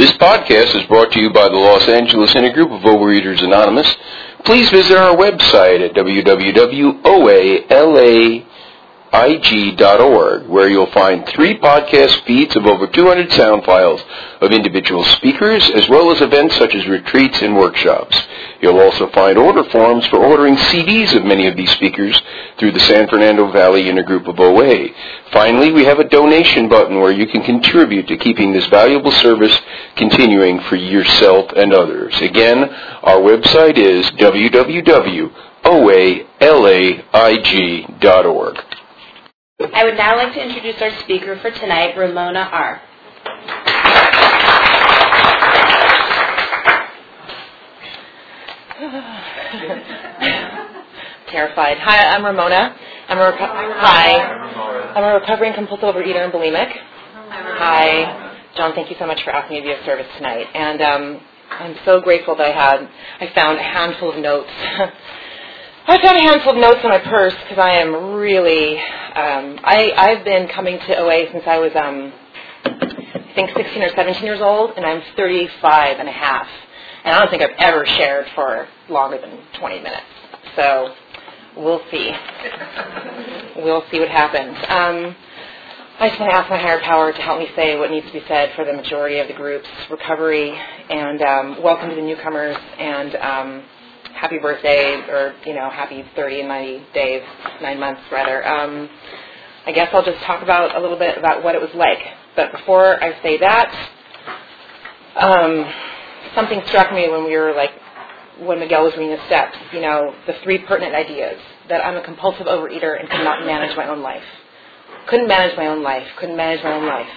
This 0.00 0.12
podcast 0.12 0.74
is 0.74 0.86
brought 0.86 1.12
to 1.12 1.20
you 1.20 1.30
by 1.30 1.50
the 1.50 1.56
Los 1.56 1.86
Angeles 1.86 2.32
Intergroup 2.32 2.74
of 2.74 2.80
Overeaters 2.84 3.44
Anonymous. 3.44 3.86
Please 4.46 4.70
visit 4.70 4.96
our 4.96 5.14
website 5.14 5.86
at 5.86 5.92
www.oala 5.94 6.96
ig.org, 9.12 10.46
where 10.46 10.68
you'll 10.68 10.90
find 10.92 11.26
three 11.26 11.58
podcast 11.58 12.22
feeds 12.24 12.54
of 12.54 12.64
over 12.66 12.86
200 12.86 13.32
sound 13.32 13.64
files 13.64 14.00
of 14.40 14.52
individual 14.52 15.02
speakers, 15.04 15.68
as 15.70 15.88
well 15.88 16.12
as 16.12 16.20
events 16.20 16.56
such 16.56 16.74
as 16.74 16.86
retreats 16.86 17.42
and 17.42 17.56
workshops. 17.56 18.16
You'll 18.60 18.78
also 18.78 19.10
find 19.10 19.36
order 19.36 19.64
forms 19.70 20.06
for 20.06 20.18
ordering 20.18 20.54
CDs 20.54 21.14
of 21.16 21.24
many 21.24 21.46
of 21.48 21.56
these 21.56 21.70
speakers 21.72 22.20
through 22.58 22.72
the 22.72 22.80
San 22.80 23.08
Fernando 23.08 23.50
Valley 23.50 23.84
Intergroup 23.84 24.28
of 24.28 24.38
OA. 24.38 24.88
Finally, 25.32 25.72
we 25.72 25.84
have 25.84 25.98
a 25.98 26.08
donation 26.08 26.68
button 26.68 27.00
where 27.00 27.10
you 27.10 27.26
can 27.26 27.42
contribute 27.42 28.06
to 28.08 28.16
keeping 28.16 28.52
this 28.52 28.66
valuable 28.66 29.12
service 29.12 29.58
continuing 29.96 30.60
for 30.68 30.76
yourself 30.76 31.50
and 31.56 31.72
others. 31.72 32.14
Again, 32.20 32.64
our 33.02 33.18
website 33.18 33.76
is 33.78 34.06
www.oalaig.org. 34.12 35.30
I 39.60 39.84
would 39.84 39.96
now 39.96 40.16
like 40.16 40.32
to 40.34 40.42
introduce 40.42 40.80
our 40.80 40.90
speaker 41.00 41.36
for 41.38 41.50
tonight, 41.50 41.96
Ramona 41.96 42.48
R. 42.50 42.80
Terrified. 51.28 51.78
Hi, 51.78 52.14
I'm 52.16 52.24
Ramona. 52.24 52.74
I'm 53.08 53.18
a 53.18 53.32
reco- 53.32 53.74
hi. 53.76 54.92
I'm 54.96 55.04
a 55.04 55.14
recovering 55.20 55.52
compulsive 55.52 55.94
overeater 55.94 56.24
and 56.24 56.32
bulimic. 56.32 56.72
Hi, 57.28 58.32
John. 58.56 58.72
Thank 58.74 58.90
you 58.90 58.96
so 58.98 59.06
much 59.06 59.22
for 59.22 59.30
asking 59.30 59.56
me 59.56 59.60
to 59.62 59.68
be 59.68 59.72
of 59.78 59.84
service 59.84 60.06
tonight. 60.16 60.46
And 60.54 60.80
um, 60.80 61.20
I'm 61.50 61.76
so 61.84 62.00
grateful 62.00 62.34
that 62.36 62.46
I 62.46 62.52
had 62.52 62.88
I 63.20 63.26
found 63.34 63.58
a 63.58 63.62
handful 63.62 64.12
of 64.12 64.18
notes. 64.18 64.50
I 65.90 66.00
found 66.00 66.18
a 66.18 66.22
handful 66.22 66.52
of 66.52 66.58
notes 66.58 66.78
in 66.84 66.88
my 66.88 67.00
purse 67.00 67.34
because 67.42 67.58
I 67.58 67.78
am 67.78 68.14
really 68.14 68.78
um, 68.78 69.58
I 69.64 69.92
I've 69.96 70.24
been 70.24 70.46
coming 70.46 70.78
to 70.78 70.98
OA 70.98 71.26
since 71.32 71.42
I 71.48 71.58
was 71.58 71.72
um, 71.74 72.12
I 72.64 73.32
think 73.34 73.50
16 73.56 73.82
or 73.82 73.88
17 73.88 74.22
years 74.22 74.40
old, 74.40 74.74
and 74.76 74.86
I'm 74.86 75.02
35 75.16 75.98
and 75.98 76.08
a 76.08 76.12
half. 76.12 76.46
And 77.02 77.12
I 77.12 77.18
don't 77.18 77.28
think 77.28 77.42
I've 77.42 77.58
ever 77.58 77.84
shared 77.86 78.28
for 78.36 78.68
longer 78.88 79.18
than 79.20 79.36
20 79.58 79.78
minutes. 79.78 80.06
So 80.54 80.94
we'll 81.56 81.82
see. 81.90 82.12
We'll 83.56 83.82
see 83.90 83.98
what 83.98 84.10
happens. 84.10 84.56
Um, 84.68 85.16
I 85.98 86.08
just 86.08 86.20
want 86.20 86.30
to 86.30 86.36
ask 86.36 86.48
my 86.48 86.58
higher 86.58 86.80
power 86.82 87.12
to 87.12 87.20
help 87.20 87.40
me 87.40 87.48
say 87.56 87.76
what 87.76 87.90
needs 87.90 88.06
to 88.06 88.12
be 88.12 88.22
said 88.28 88.52
for 88.54 88.64
the 88.64 88.74
majority 88.74 89.18
of 89.18 89.26
the 89.26 89.34
group's 89.34 89.68
recovery, 89.90 90.56
and 90.88 91.20
um, 91.20 91.62
welcome 91.64 91.90
to 91.90 91.96
the 91.96 92.02
newcomers, 92.02 92.56
and 92.78 93.16
um, 93.16 93.64
happy 94.14 94.38
birthday, 94.38 94.94
or 95.08 95.34
you 95.44 95.54
know, 95.54 95.70
happy 95.70 96.04
30 96.14 96.40
and 96.40 96.48
90 96.48 96.86
days, 96.94 97.22
nine 97.62 97.80
months 97.80 98.02
rather. 98.10 98.46
Um, 98.46 98.88
I 99.66 99.72
guess 99.72 99.90
I'll 99.92 100.04
just 100.04 100.22
talk 100.24 100.42
about 100.42 100.76
a 100.76 100.80
little 100.80 100.98
bit 100.98 101.18
about 101.18 101.44
what 101.44 101.54
it 101.54 101.60
was 101.60 101.70
like. 101.74 101.98
But 102.36 102.52
before 102.52 103.02
I 103.02 103.20
say 103.22 103.38
that, 103.38 103.90
um, 105.16 105.72
something 106.34 106.62
struck 106.66 106.92
me 106.92 107.08
when 107.08 107.24
we 107.24 107.36
were 107.36 107.52
like, 107.54 107.70
when 108.40 108.58
Miguel 108.58 108.84
was 108.84 108.94
reading 108.96 109.16
the 109.16 109.26
steps. 109.26 109.56
You 109.72 109.80
know, 109.80 110.14
the 110.26 110.34
three 110.42 110.58
pertinent 110.58 110.94
ideas 110.94 111.38
that 111.68 111.84
I'm 111.84 111.96
a 111.96 112.02
compulsive 112.02 112.46
overeater 112.46 112.98
and 112.98 113.08
cannot 113.08 113.44
manage 113.44 113.76
my 113.76 113.88
own 113.88 114.00
life. 114.00 114.24
Couldn't 115.06 115.28
manage 115.28 115.56
my 115.56 115.66
own 115.66 115.82
life. 115.82 116.06
Couldn't 116.18 116.36
manage 116.36 116.62
my 116.62 116.72
own 116.72 116.86
life. 116.86 117.10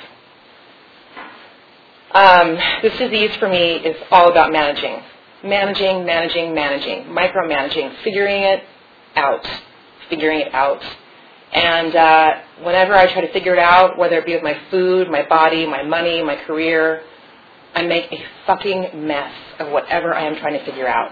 Um, 2.12 2.58
this 2.82 2.98
disease 2.98 3.36
for 3.38 3.50
me 3.50 3.76
is 3.78 3.96
all 4.12 4.30
about 4.30 4.52
managing. 4.52 5.02
Managing, 5.44 6.06
managing, 6.06 6.54
managing. 6.54 7.06
Micromanaging. 7.06 8.04
Figuring 8.04 8.44
it 8.44 8.64
out. 9.16 9.46
Figuring 10.10 10.42
it 10.42 10.54
out. 10.54 10.82
And 11.54 11.96
uh, 11.96 12.34
whenever 12.64 12.96
I 12.96 13.12
try 13.12 13.22
to 13.22 13.32
figure 13.32 13.54
it 13.54 13.60
out, 13.60 13.98
whether 13.98 14.18
it 14.18 14.26
be 14.26 14.34
with 14.34 14.44
my 14.44 14.58
food, 14.72 15.10
my 15.10 15.28
body, 15.28 15.68
my 15.68 15.84
money, 15.84 16.24
my 16.24 16.36
career, 16.48 17.04
I 17.76 17.84
make 17.84 18.12
a 18.12 18.24
fucking 18.48 19.06
mess 19.06 19.34
of 19.60 19.72
whatever 19.72 20.14
I 20.16 20.26
am 20.26 20.36
trying 20.38 20.58
to 20.58 20.66
figure 20.66 20.88
out. 20.88 21.12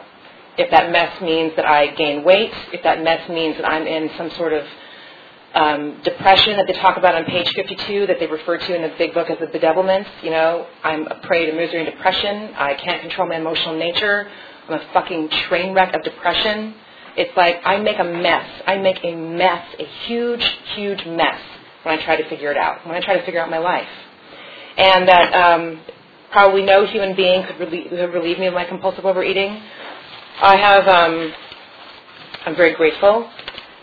If 0.58 0.72
that 0.72 0.92
mess 0.92 1.22
means 1.22 1.54
that 1.56 1.66
I 1.66 1.94
gain 1.96 2.24
weight, 2.24 2.52
if 2.74 2.84
that 2.84 3.04
mess 3.04 3.28
means 3.30 3.58
that 3.58 3.68
I'm 3.68 3.86
in 3.86 4.10
some 4.18 4.32
sort 4.32 4.54
of 4.54 4.64
um, 5.54 6.02
depression 6.04 6.56
that 6.58 6.68
they 6.68 6.74
talk 6.74 6.98
about 6.98 7.16
on 7.16 7.26
page 7.26 7.50
52 7.56 8.08
that 8.08 8.20
they 8.20 8.28
refer 8.28 8.58
to 8.58 8.76
in 8.76 8.82
the 8.82 8.94
big 8.98 9.14
book 9.14 9.30
as 9.30 9.38
the 9.40 9.48
bedevilments. 9.48 10.08
You 10.24 10.32
know, 10.32 10.68
I'm 10.84 11.08
a 11.08 11.16
prey 11.24 11.46
to 11.46 11.52
misery 11.52 11.86
and 11.86 11.92
depression. 11.92 12.54
I 12.56 12.76
can't 12.76 13.02
control 13.02 13.28
my 13.28 13.36
emotional 13.36 13.78
nature. 13.78 14.30
I'm 14.68 14.80
a 14.80 14.94
fucking 14.94 15.30
train 15.50 15.74
wreck 15.74 15.94
of 15.94 16.04
depression. 16.04 16.74
It's 17.18 17.36
like 17.36 17.60
I 17.66 17.78
make 17.78 18.00
a 18.00 18.04
mess. 18.04 18.48
I 18.66 18.78
make 18.78 19.04
a 19.04 19.14
mess, 19.16 19.66
a 19.80 19.86
huge, 20.06 20.44
huge 20.76 21.06
mess 21.06 21.42
when 21.84 22.00
I 22.00 22.04
try 22.04 22.16
to 22.16 22.30
figure 22.30 22.52
it 22.52 22.58
out, 22.58 22.86
when 22.86 22.96
I 22.96 23.02
try 23.02 23.18
to 23.18 23.26
figure 23.26 23.42
out 23.42 23.50
my 23.50 23.58
life. 23.58 23.88
And 24.78 25.08
that 25.10 25.34
um, 25.34 25.82
probably 26.32 26.64
no 26.64 26.86
human 26.86 27.16
being 27.16 27.46
could 27.46 27.60
relieve, 27.60 27.92
relieve 28.14 28.40
me 28.40 28.46
of 28.46 28.54
my 28.54 28.64
compulsive 28.64 29.06
overeating. 29.06 29.62
I 30.42 30.56
have, 30.56 30.88
um, 30.88 31.34
I'm 32.46 32.56
very 32.56 32.74
grateful 32.74 33.30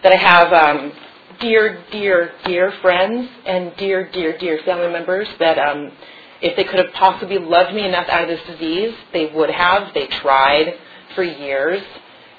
that 0.03 0.13
I 0.13 0.17
have 0.17 0.53
um, 0.53 0.93
dear, 1.41 1.85
dear, 1.91 2.33
dear 2.45 2.73
friends 2.83 3.29
and 3.47 3.73
dear, 3.77 4.11
dear, 4.11 4.37
dear 4.39 4.61
family 4.65 4.93
members 4.93 5.29
that 5.39 5.59
um, 5.59 5.93
if 6.41 6.57
they 6.57 6.65
could 6.65 6.79
have 6.79 6.93
possibly 6.95 7.39
loved 7.39 7.75
me 7.75 7.87
enough 7.87 8.09
out 8.09 8.23
of 8.23 8.29
this 8.29 8.41
disease, 8.47 8.95
they 9.13 9.31
would 9.35 9.51
have. 9.51 9.93
They 9.95 10.07
tried 10.07 10.75
for 11.15 11.23
years. 11.23 11.83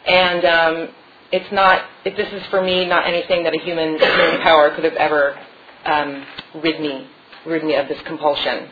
And 0.07 0.45
um, 0.45 0.89
it's 1.31 1.51
not, 1.51 1.83
it, 2.05 2.15
this 2.15 2.31
is 2.31 2.45
for 2.49 2.61
me 2.61 2.85
not 2.85 3.05
anything 3.05 3.43
that 3.43 3.53
a 3.53 3.59
human, 3.59 3.97
human 3.97 4.41
power 4.41 4.73
could 4.75 4.83
have 4.83 4.93
ever 4.93 5.37
um, 5.85 6.25
rid 6.63 6.79
me, 6.79 7.07
rid 7.45 7.63
me 7.63 7.75
of 7.75 7.87
this 7.87 7.99
compulsion. 8.05 8.69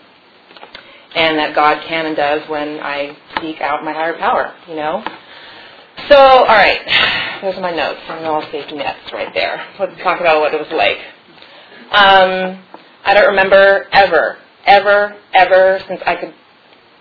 And 1.15 1.37
that 1.39 1.55
God 1.55 1.83
can 1.87 2.05
and 2.05 2.15
does 2.15 2.47
when 2.49 2.79
I 2.79 3.17
seek 3.41 3.59
out 3.61 3.83
my 3.83 3.93
higher 3.93 4.17
power, 4.17 4.53
you 4.67 4.75
know? 4.75 5.03
So, 6.05 6.15
all 6.15 6.45
right, 6.45 6.79
those 7.41 7.55
are 7.55 7.61
my 7.61 7.75
notes. 7.75 7.99
I'm 8.07 8.23
all 8.23 8.43
saved 8.51 8.71
nets 8.73 9.11
right 9.11 9.33
there. 9.33 9.65
Let's 9.79 9.99
talk 10.03 10.21
about 10.21 10.39
what 10.39 10.53
it 10.53 10.59
was 10.59 10.71
like. 10.71 10.97
Um, 11.91 12.63
I 13.03 13.13
don't 13.13 13.27
remember 13.29 13.87
ever, 13.91 14.37
ever, 14.65 15.17
ever 15.33 15.79
since 15.87 15.99
I 16.05 16.15
could. 16.15 16.33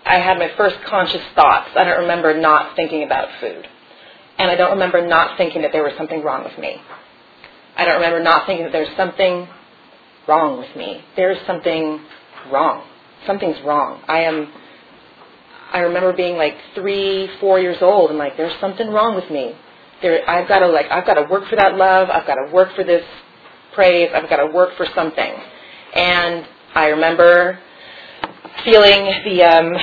I 0.03 0.15
had 0.15 0.39
my 0.39 0.49
first 0.57 0.77
conscious 0.89 1.21
thoughts. 1.35 1.69
I 1.75 1.83
don't 1.83 2.01
remember 2.01 2.37
not 2.39 2.75
thinking 2.75 3.03
about 3.03 3.29
food, 3.39 3.67
and 4.39 4.49
I 4.49 4.55
don't 4.55 4.71
remember 4.71 5.05
not 5.05 5.37
thinking 5.37 5.61
that 5.61 5.71
there 5.71 5.83
was 5.83 5.93
something 5.95 6.23
wrong 6.23 6.43
with 6.43 6.57
me. 6.57 6.77
I 7.77 7.85
don't 7.85 7.95
remember 7.95 8.21
not 8.21 8.47
thinking 8.47 8.65
that 8.65 8.71
there's 8.71 8.95
something 8.97 9.47
wrong 10.27 10.57
with 10.57 10.75
me. 10.75 11.03
There's 11.15 11.37
something 11.45 12.01
wrong. 12.51 12.83
Something's 13.25 13.57
wrong. 13.63 14.01
I 14.07 14.21
am 14.21 14.51
I 15.71 15.79
remember 15.79 16.13
being 16.13 16.37
like 16.37 16.55
three, 16.75 17.29
four 17.39 17.59
years 17.59 17.77
old, 17.81 18.09
and 18.09 18.19
like, 18.19 18.37
there's 18.37 18.57
something 18.59 18.87
wrong 18.89 19.15
with 19.15 19.29
me. 19.29 19.55
There, 20.01 20.27
I've 20.29 20.47
got 20.47 20.59
to 20.59 20.67
like, 20.67 20.85
I've 20.91 21.05
got 21.05 21.15
to 21.15 21.27
work 21.29 21.47
for 21.49 21.55
that 21.55 21.75
love. 21.75 22.09
I've 22.09 22.27
got 22.27 22.35
to 22.35 22.51
work 22.53 22.75
for 22.75 22.83
this 22.83 23.03
praise. 23.73 24.09
I've 24.13 24.29
got 24.29 24.37
to 24.37 24.47
work 24.47 24.75
for 24.77 24.85
something. 24.95 25.33
And 25.93 26.47
I 26.75 26.87
remember 26.87 27.59
feeling 28.63 29.05
the 29.25 29.43
um, 29.43 29.73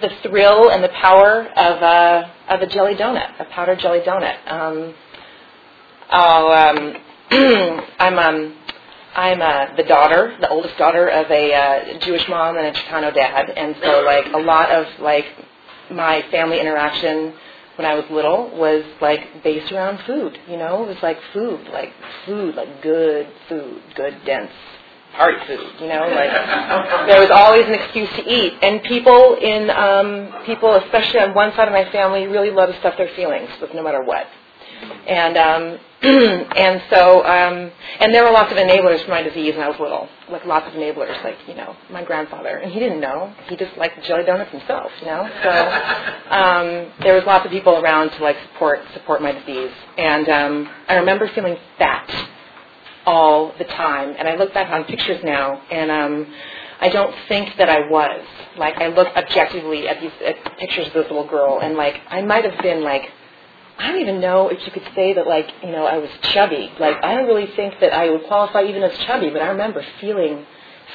the 0.00 0.10
thrill 0.22 0.70
and 0.70 0.82
the 0.82 0.88
power 0.88 1.42
of 1.56 1.82
a 1.82 2.32
of 2.48 2.60
a 2.60 2.66
jelly 2.66 2.94
donut, 2.94 3.40
a 3.40 3.44
powdered 3.46 3.78
jelly 3.78 4.00
donut. 4.00 4.36
Um, 4.50 4.94
oh, 6.12 6.52
um, 6.52 6.96
I'm 7.98 8.18
um, 8.18 8.56
I'm 9.16 9.40
uh, 9.40 9.74
the 9.76 9.82
daughter, 9.84 10.36
the 10.40 10.48
oldest 10.50 10.76
daughter 10.76 11.08
of 11.08 11.30
a 11.30 11.54
uh, 11.54 11.98
Jewish 12.00 12.28
mom 12.28 12.58
and 12.58 12.66
a 12.66 12.72
Chicano 12.72 13.14
dad, 13.14 13.48
and 13.48 13.74
so 13.82 14.02
like 14.02 14.26
a 14.34 14.38
lot 14.38 14.70
of 14.70 14.86
like 15.00 15.24
my 15.90 16.22
family 16.30 16.60
interaction 16.60 17.32
when 17.76 17.86
I 17.86 17.94
was 17.94 18.04
little 18.10 18.50
was 18.56 18.84
like 19.00 19.42
based 19.42 19.72
around 19.72 20.00
food. 20.06 20.38
You 20.48 20.58
know, 20.58 20.84
it 20.84 20.88
was 20.88 21.02
like 21.02 21.18
food, 21.32 21.66
like 21.72 21.92
food, 22.26 22.56
like 22.56 22.82
good 22.82 23.26
food, 23.48 23.82
good 23.94 24.18
dense 24.26 24.52
party 25.14 25.38
food. 25.46 25.66
You 25.80 25.88
know, 25.88 26.08
like 26.08 26.30
there 27.08 27.20
was 27.20 27.30
always 27.30 27.66
an 27.66 27.74
excuse 27.74 28.10
to 28.16 28.22
eat, 28.30 28.52
and 28.60 28.82
people 28.82 29.38
in 29.40 29.70
um, 29.70 30.44
people, 30.44 30.74
especially 30.74 31.20
on 31.20 31.32
one 31.32 31.52
side 31.56 31.68
of 31.68 31.72
my 31.72 31.90
family, 31.90 32.26
really 32.26 32.50
love 32.50 32.68
to 32.68 32.78
stuff 32.80 32.98
their 32.98 33.10
feelings 33.16 33.48
with 33.62 33.72
no 33.72 33.82
matter 33.82 34.04
what. 34.04 34.26
And 35.06 35.38
um, 35.38 35.78
and 36.56 36.82
so 36.90 37.24
um, 37.24 37.72
and 38.00 38.14
there 38.14 38.24
were 38.24 38.30
lots 38.30 38.52
of 38.52 38.58
enablers 38.58 39.04
for 39.04 39.10
my 39.10 39.22
disease 39.22 39.54
when 39.54 39.64
I 39.64 39.68
was 39.68 39.80
little, 39.80 40.08
like 40.30 40.44
lots 40.44 40.66
of 40.68 40.74
enablers, 40.74 41.22
like 41.24 41.36
you 41.48 41.54
know 41.54 41.76
my 41.90 42.04
grandfather, 42.04 42.58
and 42.58 42.72
he 42.72 42.78
didn't 42.78 43.00
know, 43.00 43.34
he 43.48 43.56
just 43.56 43.76
liked 43.76 44.02
jelly 44.04 44.24
donuts 44.24 44.52
himself, 44.52 44.92
you 45.00 45.06
know. 45.06 45.28
So 45.42 45.50
um, 46.30 46.92
there 47.02 47.14
was 47.14 47.24
lots 47.26 47.44
of 47.44 47.50
people 47.50 47.76
around 47.78 48.10
to 48.10 48.22
like 48.22 48.36
support 48.52 48.80
support 48.94 49.20
my 49.20 49.32
disease, 49.32 49.72
and 49.98 50.28
um, 50.28 50.70
I 50.88 50.94
remember 50.94 51.28
feeling 51.34 51.56
fat 51.78 52.28
all 53.06 53.52
the 53.58 53.64
time, 53.64 54.14
and 54.18 54.28
I 54.28 54.36
look 54.36 54.52
back 54.54 54.70
on 54.70 54.84
pictures 54.84 55.20
now, 55.24 55.60
and 55.70 55.90
um, 55.90 56.34
I 56.80 56.88
don't 56.88 57.14
think 57.28 57.56
that 57.58 57.68
I 57.68 57.88
was. 57.88 58.24
Like 58.58 58.76
I 58.78 58.88
look 58.88 59.08
objectively 59.16 59.88
at 59.88 60.00
these 60.00 60.12
at 60.24 60.58
pictures 60.58 60.88
of 60.88 60.92
this 60.92 61.06
little 61.10 61.26
girl, 61.26 61.60
and 61.60 61.76
like 61.76 62.00
I 62.08 62.22
might 62.22 62.44
have 62.44 62.62
been 62.62 62.82
like, 62.84 63.10
I 63.78 63.92
don't 63.92 64.00
even 64.00 64.20
know 64.20 64.48
if 64.48 64.64
you 64.64 64.72
could 64.72 64.88
say 64.94 65.14
that 65.14 65.26
like 65.26 65.50
you 65.62 65.70
know 65.70 65.86
I 65.86 65.98
was 65.98 66.10
chubby. 66.32 66.72
Like 66.80 67.04
I 67.04 67.14
don't 67.14 67.26
really 67.26 67.50
think 67.56 67.74
that 67.80 67.92
I 67.92 68.10
would 68.10 68.24
qualify 68.26 68.62
even 68.64 68.82
as 68.82 68.96
chubby, 69.00 69.30
but 69.30 69.42
I 69.42 69.48
remember 69.48 69.84
feeling 70.00 70.46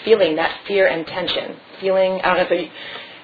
feeling 0.03 0.35
that 0.35 0.61
fear 0.67 0.87
and 0.87 1.05
tension. 1.05 1.55
Feeling 1.79 2.21
I 2.23 2.33
don't 2.33 2.37
know 2.37 2.55
if 2.55 2.61
you, 2.65 2.71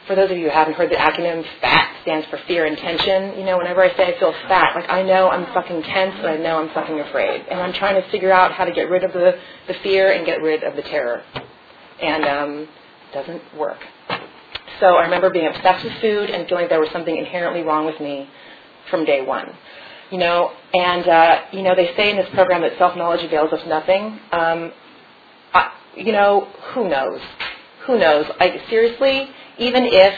for 0.05 0.15
those 0.15 0.31
of 0.31 0.37
you 0.37 0.45
who 0.45 0.51
haven't 0.51 0.75
heard 0.75 0.89
the 0.91 0.95
acronym, 0.95 1.43
FAT 1.61 1.95
stands 2.03 2.27
for 2.27 2.37
fear 2.47 2.65
and 2.65 2.77
tension. 2.77 3.37
You 3.37 3.45
know, 3.45 3.57
whenever 3.57 3.83
I 3.83 3.95
say 3.95 4.15
I 4.15 4.19
feel 4.19 4.33
fat, 4.47 4.75
like 4.75 4.89
I 4.89 5.01
know 5.01 5.29
I'm 5.29 5.45
fucking 5.53 5.83
tense 5.83 6.15
and 6.17 6.27
I 6.27 6.37
know 6.37 6.59
I'm 6.59 6.69
fucking 6.73 6.99
afraid. 6.99 7.45
And 7.49 7.59
I'm 7.59 7.73
trying 7.73 8.01
to 8.01 8.09
figure 8.09 8.31
out 8.31 8.53
how 8.53 8.65
to 8.65 8.71
get 8.71 8.89
rid 8.89 9.03
of 9.03 9.11
the, 9.13 9.37
the 9.67 9.73
fear 9.83 10.11
and 10.11 10.25
get 10.25 10.41
rid 10.41 10.63
of 10.63 10.75
the 10.75 10.83
terror. 10.83 11.23
And 12.01 12.25
um, 12.25 12.59
it 12.59 13.13
doesn't 13.13 13.41
work. 13.57 13.79
So 14.79 14.95
I 14.95 15.03
remember 15.03 15.29
being 15.31 15.47
obsessed 15.47 15.83
with 15.83 15.93
food 15.99 16.29
and 16.29 16.47
feeling 16.47 16.67
there 16.69 16.79
was 16.79 16.91
something 16.91 17.17
inherently 17.17 17.63
wrong 17.63 17.85
with 17.85 17.99
me 17.99 18.29
from 18.89 19.05
day 19.05 19.21
one. 19.23 19.47
You 20.11 20.19
know, 20.19 20.51
and 20.73 21.07
uh, 21.07 21.41
you 21.51 21.63
know 21.63 21.75
they 21.75 21.93
say 21.97 22.11
in 22.11 22.17
this 22.17 22.29
program 22.33 22.61
that 22.61 22.77
self-knowledge 22.77 23.23
avails 23.25 23.51
us 23.53 23.61
nothing. 23.67 24.19
Um, 24.31 24.71
I, 25.53 25.71
you 25.95 26.11
know, 26.13 26.47
who 26.73 26.89
knows? 26.89 27.21
Who 27.87 27.99
knows? 27.99 28.25
I, 28.39 28.61
seriously, 28.69 29.29
even 29.59 29.83
if 29.85 30.13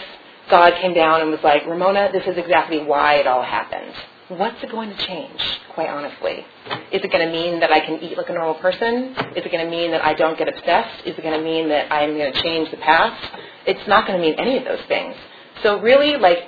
God 0.49 0.73
came 0.81 0.93
down 0.93 1.21
and 1.21 1.31
was 1.31 1.39
like, 1.43 1.65
Ramona, 1.67 2.09
this 2.13 2.23
is 2.27 2.37
exactly 2.37 2.83
why 2.83 3.15
it 3.15 3.27
all 3.27 3.43
happened. 3.43 3.93
What's 4.29 4.61
it 4.63 4.71
going 4.71 4.89
to 4.89 5.07
change, 5.07 5.41
quite 5.73 5.89
honestly? 5.89 6.45
Is 6.91 7.01
it 7.03 7.11
going 7.11 7.25
to 7.25 7.31
mean 7.31 7.59
that 7.61 7.71
I 7.71 7.79
can 7.79 7.99
eat 8.01 8.17
like 8.17 8.29
a 8.29 8.33
normal 8.33 8.55
person? 8.55 9.15
Is 9.35 9.45
it 9.45 9.51
going 9.51 9.65
to 9.65 9.71
mean 9.71 9.91
that 9.91 10.03
I 10.05 10.13
don't 10.13 10.37
get 10.37 10.47
obsessed? 10.47 11.05
Is 11.07 11.17
it 11.17 11.23
going 11.23 11.37
to 11.37 11.43
mean 11.43 11.69
that 11.69 11.91
I'm 11.91 12.15
going 12.17 12.31
to 12.33 12.41
change 12.41 12.71
the 12.71 12.77
past? 12.77 13.21
It's 13.65 13.87
not 13.87 14.07
going 14.07 14.19
to 14.19 14.25
mean 14.25 14.35
any 14.39 14.57
of 14.57 14.65
those 14.65 14.81
things. 14.87 15.15
So 15.63 15.81
really, 15.81 16.17
like, 16.17 16.39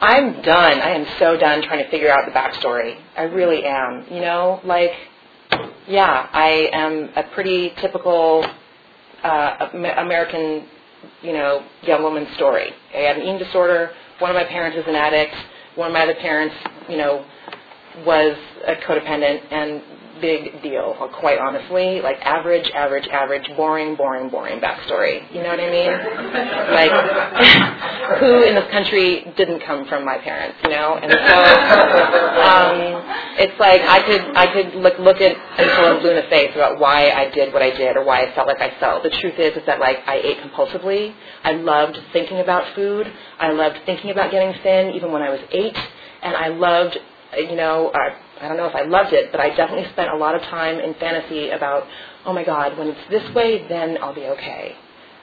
I'm 0.00 0.42
done. 0.42 0.80
I 0.80 0.90
am 0.90 1.06
so 1.18 1.36
done 1.36 1.62
trying 1.62 1.84
to 1.84 1.90
figure 1.90 2.10
out 2.10 2.24
the 2.24 2.32
backstory. 2.32 3.00
I 3.16 3.22
really 3.22 3.64
am. 3.64 4.04
You 4.10 4.20
know, 4.20 4.60
like, 4.64 4.92
yeah, 5.88 6.28
I 6.32 6.68
am 6.72 7.10
a 7.16 7.24
pretty 7.34 7.72
typical 7.80 8.46
uh, 9.24 9.68
American 9.96 10.68
you 11.22 11.32
know, 11.32 11.64
young 11.82 12.02
woman's 12.02 12.32
story. 12.36 12.72
I 12.94 12.98
had 12.98 13.16
an 13.16 13.22
eating 13.22 13.38
disorder. 13.38 13.90
One 14.18 14.30
of 14.30 14.34
my 14.34 14.44
parents 14.44 14.76
is 14.76 14.84
an 14.86 14.94
addict. 14.94 15.34
One 15.74 15.88
of 15.88 15.94
my 15.94 16.02
other 16.02 16.14
parents, 16.14 16.54
you 16.88 16.96
know, 16.96 17.24
was 18.04 18.36
a 18.66 18.74
codependent 18.74 19.52
and 19.52 19.82
big 20.20 20.62
deal, 20.62 20.94
quite 21.18 21.38
honestly. 21.38 22.00
Like 22.00 22.16
average, 22.22 22.68
average, 22.74 23.06
average, 23.08 23.48
boring, 23.56 23.96
boring, 23.96 24.28
boring 24.30 24.60
backstory. 24.60 25.22
You 25.34 25.42
know 25.42 25.50
what 25.50 25.60
I 25.60 25.70
mean? 25.70 25.92
like, 26.74 26.92
who 28.20 28.42
in 28.44 28.54
this 28.54 28.70
country 28.70 29.32
didn't 29.36 29.60
come 29.60 29.86
from 29.86 30.04
my 30.04 30.18
parents, 30.18 30.58
you 30.64 30.70
know? 30.70 30.98
And 31.02 31.12
so, 31.12 31.38
um, 32.42 33.04
it's 33.38 33.58
like 33.60 33.82
I 33.82 34.02
could, 34.06 34.36
I 34.36 34.52
could 34.52 34.74
look, 34.80 34.98
look 34.98 35.20
at 35.20 35.36
until 35.58 35.86
I'm 35.86 36.00
blue 36.00 36.10
in 36.10 36.16
the 36.16 36.28
face 36.30 36.50
about 36.54 36.78
why 36.78 37.10
I 37.10 37.30
did 37.30 37.52
what 37.52 37.62
I 37.62 37.70
did 37.70 37.96
or 37.96 38.04
why 38.04 38.22
I 38.24 38.34
felt 38.34 38.48
like 38.48 38.60
I 38.60 38.78
felt. 38.80 39.02
The 39.02 39.10
truth 39.10 39.38
is, 39.38 39.56
is 39.56 39.66
that 39.66 39.80
like 39.80 39.98
I 40.06 40.16
ate 40.16 40.38
compulsively. 40.38 41.14
I 41.44 41.52
loved 41.52 41.98
thinking 42.12 42.40
about 42.40 42.74
food. 42.74 43.06
I 43.38 43.52
loved 43.52 43.78
thinking 43.86 44.10
about 44.10 44.30
getting 44.30 44.54
thin 44.62 44.94
even 44.94 45.12
when 45.12 45.22
I 45.22 45.30
was 45.30 45.40
eight. 45.52 45.76
And 46.22 46.34
I 46.36 46.48
loved 46.48 46.98
you 47.36 47.56
know, 47.56 47.90
I, 47.94 48.16
I 48.40 48.48
don't 48.48 48.56
know 48.56 48.66
if 48.66 48.74
I 48.74 48.82
loved 48.82 49.12
it, 49.12 49.30
but 49.32 49.40
I 49.40 49.54
definitely 49.54 49.90
spent 49.92 50.10
a 50.10 50.16
lot 50.16 50.34
of 50.34 50.42
time 50.42 50.78
in 50.78 50.94
fantasy 50.94 51.50
about, 51.50 51.86
oh 52.24 52.32
my 52.32 52.44
God, 52.44 52.78
when 52.78 52.88
it's 52.88 53.10
this 53.10 53.34
way, 53.34 53.66
then 53.68 53.98
I'll 54.00 54.14
be 54.14 54.26
okay. 54.26 54.74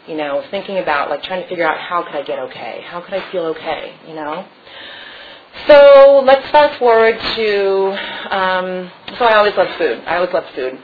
You 0.07 0.15
know, 0.15 0.43
thinking 0.51 0.77
about 0.77 1.09
like 1.09 1.23
trying 1.23 1.41
to 1.41 1.49
figure 1.49 1.67
out 1.67 1.79
how 1.79 2.03
could 2.03 2.15
I 2.15 2.23
get 2.23 2.37
okay? 2.39 2.81
How 2.85 3.01
could 3.01 3.13
I 3.13 3.31
feel 3.31 3.45
okay? 3.47 3.95
You 4.07 4.13
know. 4.13 4.45
So 5.67 6.21
let's 6.25 6.47
fast 6.51 6.77
forward 6.77 7.17
to. 7.19 7.87
Um, 8.35 8.91
so 9.17 9.25
I 9.25 9.35
always 9.37 9.55
loved 9.55 9.77
food. 9.77 10.03
I 10.05 10.17
always 10.17 10.33
loved 10.33 10.53
food, 10.53 10.77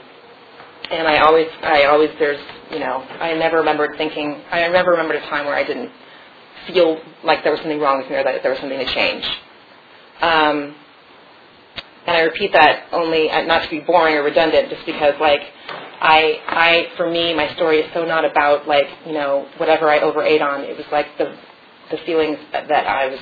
and 0.90 1.06
I 1.06 1.18
always, 1.18 1.46
I 1.62 1.84
always, 1.84 2.10
there's, 2.18 2.40
you 2.72 2.80
know, 2.80 3.06
I 3.20 3.34
never 3.34 3.58
remembered 3.58 3.96
thinking. 3.96 4.42
I 4.50 4.66
never 4.68 4.90
remembered 4.90 5.16
a 5.16 5.28
time 5.28 5.46
where 5.46 5.54
I 5.54 5.62
didn't 5.62 5.92
feel 6.66 7.00
like 7.22 7.42
there 7.44 7.52
was 7.52 7.60
something 7.60 7.80
wrong 7.80 7.98
with 7.98 8.10
me 8.10 8.16
or 8.16 8.24
that 8.24 8.42
there 8.42 8.50
was 8.50 8.60
something 8.60 8.78
to 8.78 8.86
change. 8.86 9.24
Um, 10.20 10.74
and 12.06 12.16
I 12.16 12.20
repeat 12.20 12.52
that 12.52 12.86
only 12.92 13.30
uh, 13.30 13.42
not 13.42 13.62
to 13.64 13.70
be 13.70 13.80
boring 13.80 14.16
or 14.16 14.22
redundant, 14.22 14.70
just 14.70 14.84
because 14.86 15.14
like 15.20 15.40
I, 16.00 16.40
I, 16.48 16.96
for 16.96 17.08
me, 17.08 17.32
my 17.32 17.54
story 17.54 17.78
is 17.78 17.92
so 17.94 18.04
not 18.04 18.24
about 18.24 18.66
like 18.66 18.86
you 19.06 19.12
know 19.12 19.48
whatever 19.58 19.88
I 19.88 20.00
overate 20.00 20.42
on. 20.42 20.62
It 20.62 20.76
was 20.76 20.86
like 20.90 21.06
the, 21.16 21.36
the 21.90 21.98
feelings 22.04 22.38
that, 22.50 22.68
that 22.68 22.86
I 22.86 23.06
was, 23.06 23.20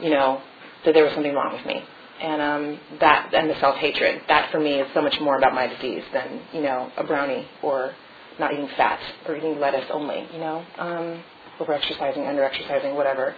you 0.00 0.10
know, 0.10 0.42
that 0.84 0.94
there 0.94 1.04
was 1.04 1.14
something 1.14 1.32
wrong 1.32 1.54
with 1.54 1.64
me, 1.64 1.80
and 2.20 2.42
um, 2.42 2.80
that 2.98 3.32
and 3.32 3.48
the 3.48 3.58
self 3.60 3.76
hatred. 3.76 4.22
That 4.26 4.50
for 4.50 4.58
me 4.58 4.80
is 4.80 4.88
so 4.94 5.00
much 5.00 5.20
more 5.20 5.38
about 5.38 5.54
my 5.54 5.68
disease 5.68 6.02
than 6.12 6.40
you 6.52 6.62
know 6.62 6.90
a 6.96 7.04
brownie 7.04 7.46
or 7.62 7.94
not 8.40 8.52
eating 8.52 8.68
fat 8.76 8.98
or 9.28 9.36
eating 9.36 9.60
lettuce 9.60 9.88
only. 9.92 10.26
You 10.32 10.40
know, 10.40 10.64
um, 10.78 11.22
over 11.60 11.72
exercising, 11.72 12.26
under 12.26 12.42
exercising, 12.42 12.96
whatever. 12.96 13.36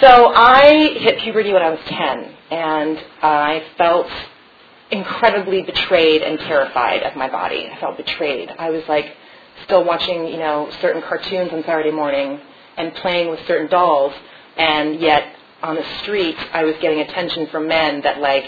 So 0.00 0.32
I 0.34 0.94
hit 0.98 1.20
puberty 1.20 1.52
when 1.52 1.62
I 1.62 1.70
was 1.70 1.80
10, 1.86 2.36
and 2.50 3.04
I 3.22 3.64
felt 3.76 4.08
incredibly 4.90 5.62
betrayed 5.62 6.22
and 6.22 6.38
terrified 6.40 7.02
of 7.02 7.16
my 7.16 7.28
body. 7.28 7.68
I 7.70 7.78
felt 7.80 7.96
betrayed. 7.96 8.50
I 8.58 8.70
was 8.70 8.82
like 8.88 9.14
still 9.64 9.84
watching, 9.84 10.26
you 10.26 10.38
know, 10.38 10.70
certain 10.80 11.02
cartoons 11.02 11.52
on 11.52 11.62
Saturday 11.64 11.90
morning 11.90 12.40
and 12.76 12.94
playing 12.94 13.28
with 13.28 13.40
certain 13.46 13.68
dolls, 13.68 14.14
and 14.56 15.00
yet 15.00 15.34
on 15.62 15.74
the 15.74 15.84
street 16.00 16.36
I 16.52 16.64
was 16.64 16.74
getting 16.80 17.00
attention 17.00 17.48
from 17.48 17.66
men 17.66 18.00
that 18.02 18.20
like 18.20 18.44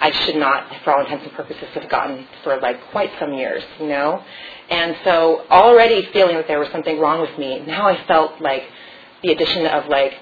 I 0.00 0.10
should 0.10 0.36
not, 0.36 0.66
for 0.84 0.92
all 0.92 1.00
intents 1.04 1.24
and 1.24 1.32
purposes, 1.32 1.68
have 1.74 1.88
gotten 1.88 2.26
for 2.42 2.60
like 2.60 2.78
quite 2.90 3.10
some 3.18 3.32
years, 3.32 3.62
you 3.80 3.86
know. 3.86 4.22
And 4.68 4.96
so 5.04 5.46
already 5.50 6.08
feeling 6.12 6.36
that 6.36 6.48
there 6.48 6.58
was 6.58 6.68
something 6.70 6.98
wrong 6.98 7.20
with 7.20 7.38
me, 7.38 7.60
now 7.60 7.88
I 7.88 8.04
felt 8.06 8.40
like 8.40 8.64
the 9.22 9.30
addition 9.32 9.66
of 9.66 9.86
like 9.88 10.12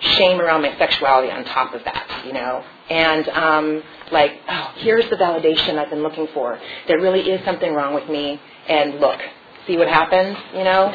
shame 0.00 0.40
around 0.40 0.62
my 0.62 0.76
sexuality 0.78 1.30
on 1.30 1.44
top 1.44 1.74
of 1.74 1.84
that, 1.84 2.24
you 2.26 2.32
know. 2.32 2.64
And 2.90 3.28
um, 3.30 3.82
like, 4.12 4.32
oh, 4.48 4.72
here's 4.78 5.08
the 5.10 5.16
validation 5.16 5.78
I've 5.78 5.90
been 5.90 6.02
looking 6.02 6.28
for. 6.34 6.58
There 6.88 7.00
really 7.00 7.20
is 7.22 7.44
something 7.44 7.72
wrong 7.74 7.94
with 7.94 8.08
me, 8.08 8.40
and 8.68 9.00
look, 9.00 9.20
see 9.66 9.76
what 9.76 9.88
happens, 9.88 10.36
you 10.54 10.64
know. 10.64 10.86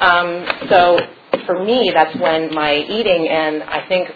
Um, 0.00 0.46
so 0.70 0.98
for 1.46 1.64
me, 1.64 1.90
that's 1.94 2.16
when 2.20 2.54
my 2.54 2.76
eating 2.76 3.28
and 3.28 3.62
I 3.64 3.86
think, 3.88 4.10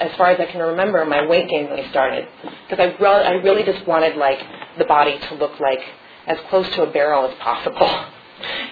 as 0.00 0.10
far 0.16 0.30
as 0.30 0.40
I 0.40 0.50
can 0.50 0.60
remember, 0.62 1.04
my 1.06 1.26
weight 1.26 1.48
gain 1.48 1.66
really 1.66 1.88
started 1.90 2.28
because 2.68 2.80
I, 2.80 2.96
re- 3.02 3.26
I 3.26 3.32
really 3.34 3.64
just 3.64 3.86
wanted 3.86 4.16
like 4.16 4.40
the 4.78 4.84
body 4.86 5.18
to 5.28 5.34
look 5.36 5.60
like 5.60 5.80
as 6.26 6.38
close 6.50 6.68
to 6.76 6.84
a 6.84 6.92
barrel 6.92 7.28
as 7.28 7.36
possible. 7.38 8.06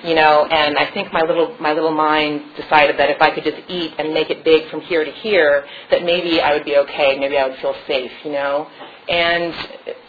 you 0.05 0.15
know, 0.15 0.47
and 0.47 0.79
I 0.79 0.93
think 0.93 1.13
my 1.13 1.23
little 1.23 1.57
my 1.61 1.73
little 1.73 1.93
mind 1.93 2.43
decided 2.57 2.99
that 2.99 3.11
if 3.11 3.21
I 3.21 3.31
could 3.31 3.45
just 3.45 3.59
eat 3.69 3.95
and 3.99 4.13
make 4.15 4.31
it 4.31 4.45
big 4.45 4.71
from 4.71 4.81
here 4.83 5.05
to 5.05 5.11
here, 5.11 5.65
that 5.91 6.05
maybe 6.05 6.41
I 6.41 6.53
would 6.55 6.65
be 6.65 6.77
okay, 6.77 7.19
maybe 7.19 7.37
I 7.37 7.49
would 7.49 7.59
feel 7.59 7.75
safe, 7.87 8.13
you 8.25 8.33
know. 8.33 8.69
And 9.09 9.55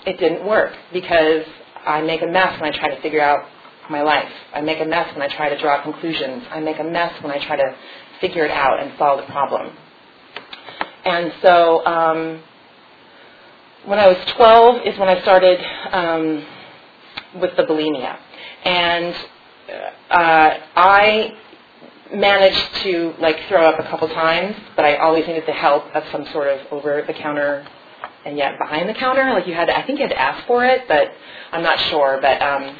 it 0.05 0.19
didn't 0.19 0.45
work 0.47 0.73
because 0.93 1.45
I 1.85 2.01
make 2.01 2.21
a 2.21 2.27
mess 2.27 2.59
when 2.59 2.73
I 2.73 2.77
try 2.77 2.93
to 2.93 3.01
figure 3.01 3.21
out 3.21 3.45
my 3.89 4.01
life. 4.01 4.31
I 4.53 4.61
make 4.61 4.79
a 4.79 4.85
mess 4.85 5.13
when 5.15 5.21
I 5.21 5.35
try 5.35 5.49
to 5.49 5.59
draw 5.59 5.81
conclusions. 5.83 6.43
I 6.49 6.59
make 6.59 6.79
a 6.79 6.83
mess 6.83 7.13
when 7.21 7.31
I 7.31 7.45
try 7.45 7.57
to 7.57 7.75
figure 8.19 8.45
it 8.45 8.51
out 8.51 8.79
and 8.79 8.93
solve 8.97 9.19
the 9.19 9.31
problem. 9.31 9.75
And 11.03 11.33
so 11.41 11.85
um, 11.85 12.43
when 13.85 13.97
I 13.97 14.07
was 14.07 14.17
12 14.37 14.85
is 14.85 14.99
when 14.99 15.09
I 15.09 15.21
started 15.21 15.59
um, 15.91 16.45
with 17.41 17.55
the 17.57 17.63
bulimia. 17.63 18.17
And 18.63 19.15
I 20.75 21.33
managed 22.13 22.75
to 22.83 23.13
like 23.19 23.37
throw 23.47 23.65
up 23.65 23.79
a 23.79 23.83
couple 23.89 24.07
times, 24.09 24.55
but 24.75 24.85
I 24.85 24.97
always 24.97 25.25
needed 25.27 25.45
the 25.47 25.53
help 25.53 25.85
of 25.95 26.03
some 26.11 26.25
sort 26.33 26.47
of 26.47 26.59
over 26.71 27.03
the 27.07 27.13
counter 27.13 27.65
and 28.25 28.37
yet 28.37 28.57
behind 28.59 28.89
the 28.89 28.93
counter. 28.93 29.23
Like 29.33 29.47
you 29.47 29.53
had 29.53 29.65
to, 29.65 29.77
I 29.77 29.85
think 29.85 29.99
you 29.99 30.05
had 30.07 30.13
to 30.13 30.21
ask 30.21 30.45
for 30.47 30.65
it, 30.65 30.83
but 30.87 31.11
I'm 31.51 31.63
not 31.63 31.79
sure. 31.89 32.19
But 32.21 32.41
um, 32.41 32.77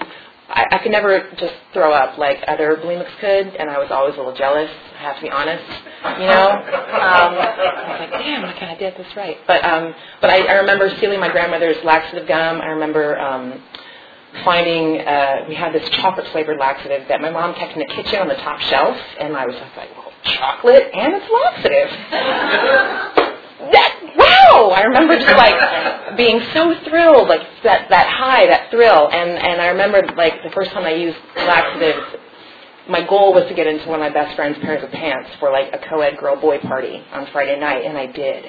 I, 0.50 0.66
I 0.74 0.78
could 0.80 0.92
never 0.92 1.30
just 1.38 1.54
throw 1.74 1.94
up 1.94 2.18
like 2.18 2.44
other 2.48 2.76
bulimics 2.76 3.18
could, 3.20 3.56
and 3.56 3.70
I 3.70 3.80
was 3.80 3.90
always 3.92 4.16
a 4.16 4.18
little 4.18 4.36
jealous. 4.36 4.70
I 4.96 5.04
have 5.04 5.16
to 5.18 5.22
be 5.22 5.30
honest, 5.30 5.64
you 6.20 6.28
know. 6.28 6.50
Um, 6.52 7.36
I 7.40 7.88
was 7.90 8.00
like, 8.00 8.12
damn, 8.12 8.46
I 8.46 8.54
kind 8.60 8.72
of 8.74 8.80
did 8.80 8.96
this 8.98 9.16
right. 9.16 9.38
But 9.48 9.64
um, 9.64 9.96
but 10.20 10.30
I, 10.30 10.46
I 10.46 10.54
remember 10.56 10.90
stealing 10.98 11.20
my 11.20 11.32
grandmother's 11.32 11.78
laxative 11.84 12.28
gum. 12.28 12.62
I 12.62 12.68
remember. 12.68 13.18
Um, 13.20 13.62
finding 14.44 15.02
uh, 15.02 15.46
we 15.48 15.56
had 15.56 15.74
this 15.74 15.88
chocolate 15.90 16.28
flavored 16.32 16.58
laxative 16.58 17.08
that 17.08 17.22
my 17.22 17.30
mom 17.30 17.54
kept 17.56 17.74
in 17.74 17.80
the 17.80 17.94
kitchen 17.94 18.20
on 18.20 18.28
the 18.28 18.36
top 18.36 18.60
shelf, 18.62 18.98
and 19.20 19.36
I 19.36 19.46
was 19.46 19.56
just 19.56 19.76
like, 19.78 19.90
well, 19.96 20.12
chocolate 20.24 20.90
and 20.94 21.14
it's 21.16 21.30
laxative. 21.32 21.90
that 23.72 23.92
wow! 24.18 24.70
I 24.70 24.84
remember 24.84 25.18
just 25.20 25.38
like 25.38 26.18
being 26.18 26.42
so 26.54 26.74
thrilled, 26.90 27.28
like 27.30 27.42
that 27.64 27.90
that 27.90 28.08
high, 28.08 28.48
that 28.48 28.72
thrill, 28.72 29.10
and 29.12 29.32
and 29.32 29.62
I 29.62 29.68
remember 29.68 30.02
like 30.16 30.44
the 30.44 30.52
first 30.52 30.72
time 30.72 30.86
I 30.86 30.94
used 30.94 31.18
laxatives 31.36 32.18
my 32.90 33.06
goal 33.08 33.34
was 33.34 33.48
to 33.48 33.54
get 33.54 33.68
into 33.68 33.88
one 33.88 34.02
of 34.02 34.14
my 34.14 34.14
best 34.14 34.36
friend's 34.36 34.58
pairs 34.60 34.84
of 34.84 34.92
pants 34.92 35.30
for 35.40 35.52
like 35.52 35.74
a 35.74 35.80
co-ed 35.90 36.18
girl-boy 36.18 36.60
party 36.60 37.02
on 37.12 37.28
Friday 37.32 37.60
night, 37.60 37.86
and 37.86 37.98
I 37.98 38.08
did. 38.08 38.46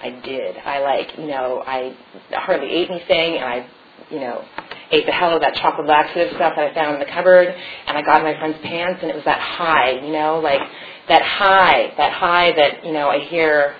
I 0.00 0.10
did. 0.10 0.56
I 0.58 0.78
like, 0.80 1.18
you 1.18 1.26
know, 1.26 1.62
I 1.66 1.96
hardly 2.32 2.70
ate 2.70 2.90
anything, 2.90 3.36
and 3.36 3.44
I, 3.44 3.66
you 4.10 4.20
know, 4.20 4.44
ate 4.90 5.06
the 5.06 5.12
hell 5.12 5.34
of 5.34 5.40
that 5.42 5.54
chocolate 5.56 5.86
laxative 5.86 6.34
stuff 6.36 6.54
that 6.56 6.70
I 6.70 6.74
found 6.74 6.94
in 6.94 7.00
the 7.00 7.06
cupboard, 7.12 7.48
and 7.86 7.98
I 7.98 8.02
got 8.02 8.18
in 8.18 8.24
my 8.24 8.38
friend's 8.38 8.58
pants, 8.62 9.00
and 9.02 9.10
it 9.10 9.14
was 9.14 9.24
that 9.24 9.40
high, 9.40 9.90
you 9.90 10.12
know, 10.12 10.40
like 10.40 10.60
that 11.08 11.22
high, 11.22 11.92
that 11.96 12.12
high 12.12 12.52
that, 12.52 12.84
you 12.84 12.92
know, 12.92 13.08
I 13.08 13.20
hear, 13.20 13.74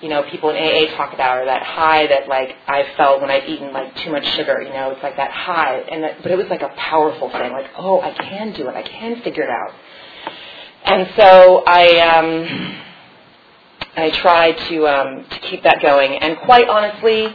you 0.00 0.08
know, 0.08 0.22
people 0.30 0.50
in 0.50 0.56
AA 0.56 0.96
talk 0.96 1.14
about, 1.14 1.38
or 1.38 1.44
that 1.46 1.62
high 1.62 2.06
that, 2.06 2.28
like, 2.28 2.56
I 2.66 2.84
felt 2.96 3.20
when 3.20 3.30
I've 3.30 3.48
eaten, 3.48 3.72
like, 3.72 3.94
too 3.96 4.10
much 4.10 4.26
sugar, 4.36 4.60
you 4.62 4.70
know, 4.70 4.90
it's 4.90 5.02
like 5.02 5.16
that 5.16 5.30
high, 5.30 5.78
and 5.80 6.02
that, 6.02 6.22
but 6.22 6.30
it 6.30 6.36
was 6.36 6.46
like 6.48 6.62
a 6.62 6.72
powerful 6.76 7.30
thing, 7.30 7.52
like, 7.52 7.70
oh, 7.78 8.00
I 8.00 8.12
can 8.12 8.52
do 8.52 8.68
it, 8.68 8.74
I 8.74 8.82
can 8.82 9.22
figure 9.22 9.42
it 9.42 9.50
out. 9.50 9.72
And 10.84 11.08
so 11.16 11.62
I, 11.66 11.98
um, 12.00 12.76
I 13.96 14.10
tried 14.10 14.58
to, 14.68 14.86
um, 14.86 15.24
to 15.30 15.38
keep 15.40 15.62
that 15.62 15.80
going, 15.80 16.14
and 16.14 16.38
quite 16.38 16.68
honestly, 16.68 17.34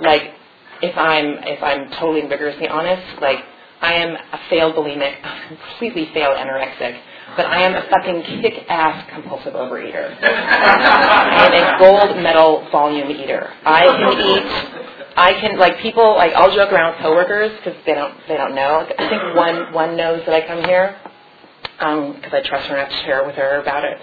like, 0.00 0.34
if 0.82 0.96
I'm, 0.96 1.38
if 1.44 1.62
I'm 1.62 1.90
totally 1.98 2.20
and 2.20 2.28
vigorously 2.28 2.68
honest, 2.68 3.20
like, 3.20 3.38
I 3.80 3.94
am 3.94 4.16
a 4.16 4.40
failed 4.48 4.74
bulimic, 4.76 5.14
a 5.22 5.48
completely 5.48 6.10
failed 6.14 6.36
anorexic, 6.36 6.98
but 7.36 7.46
I 7.46 7.62
am 7.62 7.74
a 7.74 7.82
fucking 7.90 8.40
kick-ass 8.40 9.10
compulsive 9.10 9.54
overeater. 9.54 10.16
Am 10.22 11.52
a 11.52 11.78
gold 11.78 12.22
medal 12.22 12.66
volume 12.70 13.10
eater. 13.10 13.52
I 13.64 13.84
can 13.84 14.20
eat. 14.20 14.84
I 15.16 15.32
can 15.40 15.58
like 15.58 15.78
people 15.78 16.16
like 16.16 16.32
I'll 16.34 16.54
joke 16.54 16.72
around 16.72 16.94
with 16.94 17.02
coworkers 17.02 17.56
because 17.58 17.78
they 17.86 17.94
don't 17.94 18.14
they 18.26 18.36
don't 18.36 18.54
know. 18.54 18.86
I 18.98 19.08
think 19.08 19.36
one 19.36 19.72
one 19.72 19.96
knows 19.96 20.24
that 20.26 20.34
I 20.34 20.46
come 20.46 20.64
here 20.64 20.96
because 21.78 22.32
um, 22.32 22.32
I 22.32 22.40
trust 22.42 22.68
her 22.68 22.76
enough 22.76 22.90
to 22.90 22.96
share 23.04 23.24
with 23.24 23.36
her 23.36 23.60
about 23.60 23.84
it. 23.84 23.98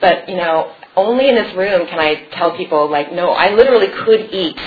But 0.00 0.28
you 0.28 0.36
know, 0.36 0.74
only 0.96 1.28
in 1.28 1.34
this 1.34 1.54
room 1.56 1.86
can 1.86 1.98
I 1.98 2.28
tell 2.36 2.56
people 2.56 2.90
like, 2.90 3.12
no, 3.12 3.30
I 3.30 3.54
literally 3.54 3.88
could 4.04 4.32
eat 4.32 4.58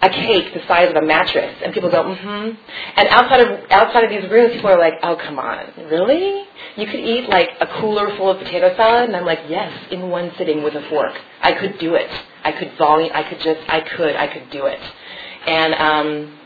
a 0.00 0.08
cake 0.08 0.54
the 0.54 0.60
size 0.68 0.90
of 0.90 0.96
a 0.96 1.04
mattress, 1.04 1.56
and 1.64 1.74
people 1.74 1.90
go, 1.90 2.04
mm-hmm. 2.04 2.50
And 2.96 3.08
outside 3.08 3.40
of 3.40 3.70
outside 3.70 4.04
of 4.04 4.10
these 4.10 4.30
rooms, 4.30 4.54
people 4.54 4.70
are 4.70 4.78
like, 4.78 4.94
oh, 5.02 5.16
come 5.16 5.38
on, 5.38 5.72
really? 5.90 6.44
You 6.76 6.86
could 6.86 7.00
eat 7.00 7.28
like 7.28 7.50
a 7.60 7.66
cooler 7.80 8.16
full 8.16 8.30
of 8.30 8.38
potato 8.38 8.74
salad, 8.76 9.08
and 9.08 9.16
I'm 9.16 9.24
like, 9.24 9.40
yes, 9.48 9.72
in 9.90 10.08
one 10.08 10.30
sitting 10.38 10.62
with 10.62 10.74
a 10.74 10.88
fork. 10.88 11.14
I 11.42 11.52
could 11.52 11.78
do 11.78 11.94
it. 11.94 12.10
I 12.44 12.52
could 12.52 12.76
volume. 12.78 13.10
I 13.12 13.28
could 13.28 13.40
just. 13.40 13.60
I 13.68 13.80
could. 13.80 14.14
I 14.14 14.28
could 14.28 14.50
do 14.50 14.66
it. 14.66 14.80
And 15.46 15.74
um, 15.74 16.38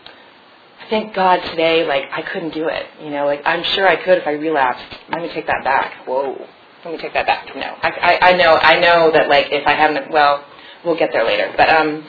thank 0.89 1.15
God 1.15 1.37
today, 1.51 1.87
like 1.87 2.05
I 2.11 2.23
couldn't 2.23 2.55
do 2.55 2.69
it. 2.69 2.87
You 3.03 3.11
know, 3.11 3.27
like 3.27 3.43
I'm 3.45 3.65
sure 3.75 3.87
I 3.87 4.03
could 4.03 4.19
if 4.19 4.27
I 4.27 4.33
relapsed. 4.33 4.99
Let 5.11 5.21
me 5.21 5.29
take 5.29 5.47
that 5.47 5.63
back. 5.63 6.07
Whoa. 6.07 6.47
Let 6.85 6.95
me 6.95 6.99
take 6.99 7.13
that 7.15 7.27
back. 7.27 7.47
No, 7.55 7.77
I, 7.83 7.91
I, 7.91 8.31
I 8.31 8.37
know. 8.37 8.57
I 8.57 8.81
know 8.81 9.13
that 9.13 9.29
like 9.29 9.49
if 9.53 9.67
I 9.67 9.73
haven't, 9.73 10.11
well, 10.11 10.45
we'll 10.85 10.99
get 10.99 11.11
there 11.13 11.25
later. 11.25 11.53
But 11.57 11.69
um 11.69 12.05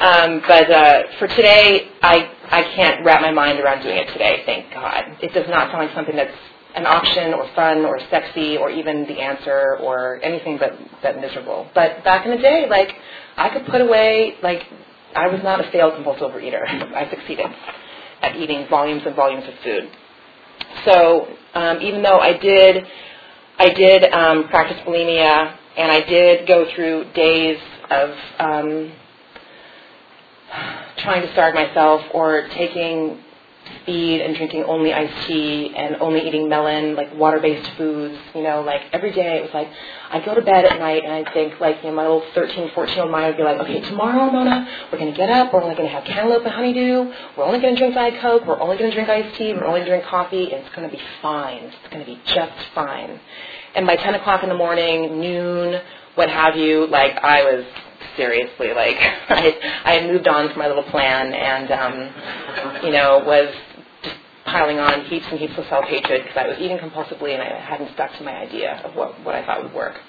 um, 0.00 0.42
but 0.48 0.70
uh, 0.70 1.02
for 1.18 1.28
today, 1.28 1.88
I, 2.02 2.30
I 2.50 2.62
can't 2.74 3.04
wrap 3.04 3.20
my 3.20 3.30
mind 3.30 3.60
around 3.60 3.82
doing 3.82 3.96
it 3.96 4.06
today, 4.12 4.42
thank 4.46 4.72
God. 4.72 5.04
It 5.22 5.32
does 5.34 5.46
not 5.48 5.70
sound 5.70 5.86
like 5.86 5.94
something 5.94 6.16
that's 6.16 6.36
an 6.74 6.86
option 6.86 7.34
or 7.34 7.48
fun 7.54 7.84
or 7.84 7.98
sexy 8.10 8.56
or 8.56 8.70
even 8.70 9.02
the 9.02 9.20
answer 9.20 9.76
or 9.80 10.20
anything 10.22 10.56
but, 10.58 10.72
but 11.02 11.20
miserable. 11.20 11.68
But 11.74 12.02
back 12.04 12.24
in 12.24 12.32
the 12.32 12.38
day, 12.38 12.66
like, 12.70 12.90
I 13.36 13.50
could 13.50 13.66
put 13.66 13.80
away, 13.80 14.36
like, 14.42 14.62
I 15.14 15.26
was 15.26 15.42
not 15.42 15.64
a 15.64 15.70
failed 15.70 15.94
compulsive 15.94 16.30
overeater. 16.30 16.64
I 16.94 17.10
succeeded 17.10 17.46
at 18.22 18.36
eating 18.36 18.66
volumes 18.68 19.02
and 19.04 19.14
volumes 19.16 19.44
of 19.46 19.54
food. 19.62 19.90
So 20.84 21.28
um, 21.54 21.80
even 21.80 22.02
though 22.02 22.18
I 22.18 22.38
did, 22.38 22.84
I 23.58 23.70
did 23.70 24.04
um, 24.12 24.48
practice 24.48 24.78
bulimia 24.86 25.56
and 25.76 25.90
I 25.90 26.00
did 26.00 26.46
go 26.46 26.66
through 26.74 27.12
days 27.12 27.58
of 27.90 28.10
um, 28.38 28.92
trying 30.98 31.22
to 31.22 31.32
starve 31.32 31.54
myself 31.54 32.02
or 32.12 32.48
taking 32.48 33.18
speed 33.82 34.20
and 34.20 34.36
drinking 34.36 34.64
only 34.64 34.92
iced 34.92 35.26
tea 35.26 35.72
and 35.76 35.96
only 35.96 36.26
eating 36.26 36.48
melon, 36.48 36.96
like 36.96 37.14
water-based 37.14 37.70
foods, 37.76 38.18
you 38.34 38.42
know, 38.42 38.62
like 38.62 38.82
every 38.92 39.12
day 39.12 39.38
it 39.38 39.42
was 39.42 39.50
like, 39.54 39.68
I'd 40.10 40.24
go 40.24 40.34
to 40.34 40.42
bed 40.42 40.64
at 40.64 40.78
night 40.78 41.04
and 41.04 41.12
I'd 41.12 41.32
think 41.32 41.60
like, 41.60 41.76
you 41.82 41.90
know, 41.90 41.96
my 41.96 42.02
little 42.02 42.24
13, 42.34 42.70
14-year-old 42.70 43.10
mind 43.10 43.26
would 43.26 43.36
be 43.36 43.42
like, 43.42 43.58
okay, 43.60 43.80
tomorrow, 43.82 44.30
Mona, 44.30 44.66
we're 44.90 44.98
going 44.98 45.12
to 45.12 45.16
get 45.16 45.30
up, 45.30 45.52
we're 45.52 45.62
only 45.62 45.76
going 45.76 45.88
to 45.88 45.94
have 45.94 46.04
cantaloupe 46.04 46.44
and 46.44 46.52
honeydew, 46.52 47.12
we're 47.36 47.44
only 47.44 47.60
going 47.60 47.74
to 47.74 47.78
drink 47.78 47.94
Diet 47.94 48.20
Coke, 48.20 48.46
we're 48.46 48.60
only 48.60 48.76
going 48.76 48.90
to 48.90 48.96
drink 48.96 49.08
iced 49.08 49.36
tea, 49.36 49.52
we're 49.52 49.64
only 49.64 49.80
going 49.80 49.84
to 49.84 49.90
drink 49.90 50.04
coffee, 50.04 50.52
and 50.52 50.64
it's 50.64 50.74
going 50.74 50.88
to 50.88 50.94
be 50.94 51.02
fine. 51.22 51.64
It's 51.64 51.92
going 51.92 52.04
to 52.04 52.10
be 52.10 52.20
just 52.26 52.52
fine. 52.74 53.20
And 53.74 53.86
by 53.86 53.96
10 53.96 54.14
o'clock 54.16 54.42
in 54.42 54.48
the 54.48 54.56
morning, 54.56 55.20
noon, 55.20 55.80
what 56.16 56.28
have 56.28 56.56
you, 56.56 56.86
like 56.88 57.16
I 57.22 57.44
was 57.44 57.64
seriously. 58.16 58.68
Like 58.74 58.96
I, 59.28 59.82
I 59.84 59.92
had 59.94 60.10
moved 60.10 60.28
on 60.28 60.48
from 60.50 60.58
my 60.58 60.68
little 60.68 60.84
plan, 60.84 61.32
and 61.32 61.70
um, 61.70 62.84
you 62.84 62.92
know 62.92 63.22
was 63.26 63.54
just 64.02 64.16
piling 64.46 64.78
on 64.78 65.04
heaps 65.06 65.26
and 65.30 65.38
heaps 65.38 65.56
of 65.58 65.66
self 65.68 65.84
hatred 65.86 66.22
because 66.22 66.36
I 66.36 66.48
was 66.48 66.58
eating 66.58 66.78
compulsively 66.78 67.34
and 67.34 67.42
I 67.42 67.60
hadn't 67.60 67.92
stuck 67.94 68.16
to 68.18 68.24
my 68.24 68.36
idea 68.36 68.80
of 68.84 68.94
what 68.94 69.22
what 69.24 69.34
I 69.34 69.44
thought 69.44 69.62
would 69.62 69.74
work. 69.74 70.00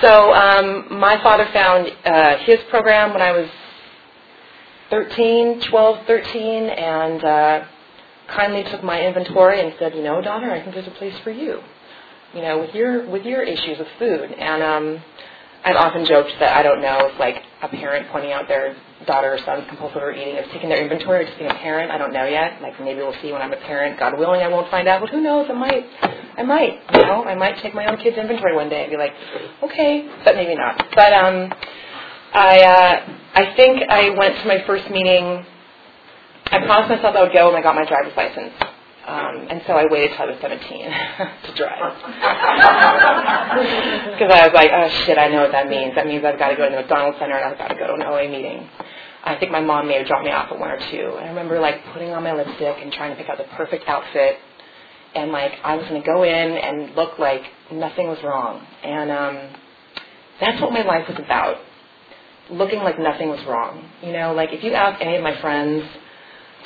So 0.00 0.32
um, 0.32 0.98
my 1.00 1.20
father 1.22 1.48
found 1.52 1.90
uh, 2.04 2.38
his 2.44 2.58
program 2.70 3.12
when 3.12 3.22
I 3.22 3.32
was 3.32 3.48
13, 4.90 5.62
12, 5.68 6.06
13, 6.06 6.64
and 6.64 7.24
uh, 7.24 7.64
kindly 8.28 8.64
took 8.64 8.82
my 8.82 9.00
inventory 9.00 9.60
and 9.60 9.74
said, 9.78 9.94
you 9.94 10.02
know, 10.02 10.20
daughter, 10.20 10.50
I 10.50 10.60
think 10.60 10.74
there's 10.74 10.86
a 10.86 10.92
place 10.92 11.18
for 11.24 11.30
you. 11.30 11.60
You 12.34 12.42
know, 12.42 12.60
with 12.60 12.74
your 12.74 13.08
with 13.08 13.24
your 13.24 13.42
issues 13.42 13.78
with 13.78 13.88
food, 13.98 14.30
and 14.30 14.62
um, 14.62 15.02
I've 15.64 15.76
often 15.76 16.06
joked 16.06 16.32
that 16.40 16.56
I 16.56 16.62
don't 16.62 16.80
know 16.80 17.08
if 17.12 17.18
like 17.18 17.36
a 17.62 17.68
parent 17.68 18.08
pointing 18.10 18.32
out 18.32 18.48
their 18.48 18.76
daughter 19.06 19.34
or 19.34 19.38
son's 19.44 19.66
compulsive 19.68 19.98
overeating 19.98 20.36
is 20.36 20.46
taking 20.52 20.68
their 20.68 20.82
inventory 20.82 21.24
or 21.24 21.26
just 21.26 21.38
being 21.38 21.50
a 21.50 21.54
parent. 21.54 21.90
I 21.90 21.98
don't 21.98 22.12
know 22.12 22.24
yet. 22.24 22.62
Like 22.62 22.80
maybe 22.80 23.00
we'll 23.00 23.16
see 23.22 23.32
when 23.32 23.42
I'm 23.42 23.52
a 23.52 23.60
parent. 23.68 23.98
God 23.98 24.18
willing, 24.18 24.40
I 24.40 24.48
won't 24.48 24.70
find 24.70 24.88
out. 24.88 25.00
But 25.00 25.10
who 25.10 25.20
knows? 25.20 25.46
I 25.50 25.54
might. 25.54 25.84
I 26.38 26.42
might. 26.42 26.80
You 26.94 27.02
know, 27.02 27.24
I 27.24 27.34
might 27.34 27.60
take 27.62 27.74
my 27.74 27.86
own 27.86 27.98
kid's 27.98 28.16
inventory 28.16 28.54
one 28.54 28.68
day 28.68 28.82
and 28.82 28.90
be 28.90 28.96
like, 28.96 29.12
okay, 29.64 30.08
but 30.24 30.34
maybe 30.36 30.54
not. 30.54 30.78
But 30.94 31.12
um, 31.12 31.52
I 32.32 32.60
uh, 32.60 33.16
I 33.34 33.54
think 33.56 33.82
I 33.88 34.10
went 34.16 34.36
to 34.40 34.48
my 34.48 34.64
first 34.66 34.90
meeting. 34.90 35.44
I 36.46 36.58
promised 36.64 36.90
myself 36.90 37.16
I 37.16 37.22
would 37.22 37.32
go 37.32 37.52
when 37.52 37.60
I 37.60 37.62
got 37.62 37.74
my 37.74 37.84
driver's 37.84 38.16
license. 38.16 38.52
Um, 39.06 39.46
and 39.48 39.62
so 39.66 39.72
I 39.72 39.86
waited 39.90 40.10
till 40.16 40.28
I 40.28 40.30
was 40.30 40.38
17 40.40 40.60
to 40.68 41.54
drive. 41.56 41.96
Because 44.20 44.32
I 44.32 44.46
was 44.46 44.54
like, 44.54 44.70
oh 44.72 44.88
shit, 45.06 45.18
I 45.18 45.28
know 45.28 45.42
what 45.42 45.52
that 45.52 45.68
means. 45.68 45.94
That 45.94 46.06
means 46.06 46.24
I've 46.24 46.38
got 46.38 46.48
to 46.48 46.56
go 46.56 46.64
to 46.68 46.70
the 46.70 46.80
McDonald's 46.82 47.18
Center 47.18 47.36
and 47.36 47.44
I've 47.52 47.58
got 47.58 47.68
to 47.68 47.74
go 47.74 47.86
to 47.88 47.94
an 47.94 48.02
OA 48.02 48.28
meeting. 48.28 48.68
I 49.24 49.36
think 49.36 49.50
my 49.50 49.60
mom 49.60 49.88
may 49.88 49.98
have 49.98 50.06
dropped 50.06 50.24
me 50.24 50.30
off 50.30 50.50
at 50.52 50.58
one 50.58 50.70
or 50.70 50.78
two. 50.90 51.14
And 51.16 51.24
I 51.24 51.28
remember 51.28 51.58
like 51.60 51.76
putting 51.92 52.10
on 52.10 52.22
my 52.22 52.32
lipstick 52.32 52.76
and 52.80 52.92
trying 52.92 53.10
to 53.12 53.16
pick 53.16 53.28
out 53.28 53.38
the 53.38 53.44
perfect 53.56 53.88
outfit. 53.88 54.36
And 55.14 55.32
like 55.32 55.52
I 55.64 55.76
was 55.76 55.86
going 55.88 56.00
to 56.00 56.06
go 56.06 56.22
in 56.22 56.32
and 56.32 56.94
look 56.94 57.18
like 57.18 57.42
nothing 57.72 58.08
was 58.08 58.18
wrong. 58.22 58.64
And 58.84 59.10
um, 59.10 59.38
that's 60.40 60.60
what 60.60 60.72
my 60.72 60.82
life 60.82 61.08
was 61.08 61.18
about. 61.18 61.56
Looking 62.50 62.80
like 62.80 62.98
nothing 62.98 63.28
was 63.28 63.44
wrong. 63.46 63.88
You 64.02 64.12
know, 64.12 64.32
like 64.32 64.50
if 64.52 64.62
you 64.62 64.72
ask 64.72 65.00
any 65.00 65.16
of 65.16 65.22
my 65.22 65.40
friends, 65.40 65.84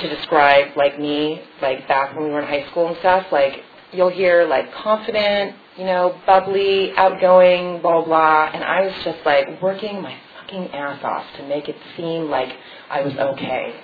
to 0.01 0.09
describe 0.09 0.77
like 0.77 0.99
me, 0.99 1.43
like 1.63 1.87
back 1.89 2.15
when 2.15 2.25
we 2.25 2.31
were 2.31 2.41
in 2.41 2.47
high 2.47 2.69
school 2.71 2.89
and 2.89 2.97
stuff, 2.99 3.27
like 3.31 3.63
you'll 3.93 4.11
hear 4.11 4.47
like 4.47 4.73
confident, 4.73 5.57
you 5.77 5.85
know, 5.85 6.21
bubbly, 6.27 6.93
outgoing, 6.97 7.81
blah 7.81 8.05
blah, 8.05 8.51
and 8.53 8.65
I 8.65 8.83
was 8.83 8.95
just 9.05 9.25
like 9.25 9.61
working 9.63 10.03
my 10.03 10.17
fucking 10.41 10.69
ass 10.69 11.03
off 11.05 11.25
to 11.39 11.49
make 11.49 11.69
it 11.69 11.77
seem 11.97 12.31
like 12.31 12.51
I 12.91 13.03
was 13.03 13.15
okay, 13.15 13.75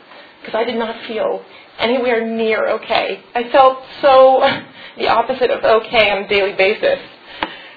because 0.41 0.55
I 0.55 0.65
did 0.65 0.77
not 0.77 1.07
feel 1.07 1.45
anywhere 1.79 2.27
near 2.27 2.69
okay. 2.71 3.23
I 3.35 3.51
felt 3.51 3.79
so 4.03 4.41
the 4.99 5.09
opposite 5.09 5.51
of 5.51 5.65
okay 5.65 6.11
on 6.11 6.25
a 6.25 6.29
daily 6.29 6.55
basis. 6.55 6.99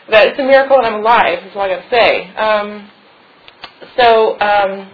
That 0.09 0.27
it's 0.27 0.39
a 0.39 0.43
miracle 0.43 0.77
that 0.81 0.91
I'm 0.91 0.99
alive. 0.99 1.39
Is 1.45 1.55
all 1.55 1.61
I 1.61 1.69
got 1.69 1.81
to 1.81 1.89
say. 1.89 2.27
Um, 2.35 2.89
so 3.97 4.39
um, 4.39 4.91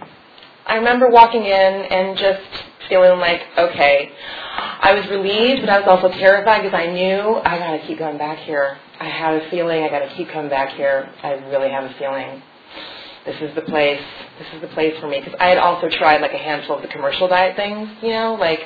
I 0.66 0.76
remember 0.76 1.08
walking 1.10 1.42
in 1.42 1.50
and 1.50 2.16
just 2.16 2.69
feeling 2.88 3.18
like, 3.20 3.40
okay, 3.58 4.10
I 4.82 4.94
was 4.94 5.08
relieved, 5.10 5.62
but 5.62 5.70
I 5.70 5.80
was 5.80 5.88
also 5.88 6.08
terrified 6.18 6.62
because 6.62 6.76
I 6.76 6.86
knew 6.86 7.40
I 7.44 7.58
got 7.58 7.76
to 7.76 7.86
keep 7.86 7.98
going 7.98 8.18
back 8.18 8.38
here. 8.38 8.78
I 8.98 9.08
have 9.08 9.42
a 9.42 9.50
feeling 9.50 9.82
I 9.82 9.88
got 9.88 10.00
to 10.00 10.14
keep 10.16 10.28
coming 10.30 10.50
back 10.50 10.76
here. 10.76 11.12
I 11.22 11.32
really 11.50 11.70
have 11.70 11.84
a 11.84 11.94
feeling 11.98 12.42
this 13.26 13.36
is 13.42 13.54
the 13.54 13.62
place. 13.62 14.00
This 14.38 14.48
is 14.54 14.62
the 14.62 14.68
place 14.68 14.98
for 15.00 15.06
me 15.06 15.20
because 15.20 15.34
I 15.38 15.48
had 15.48 15.58
also 15.58 15.88
tried 15.98 16.22
like 16.22 16.32
a 16.32 16.38
handful 16.38 16.76
of 16.76 16.82
the 16.82 16.88
commercial 16.88 17.28
diet 17.28 17.54
things, 17.54 17.88
you 18.02 18.10
know, 18.10 18.36
like 18.40 18.60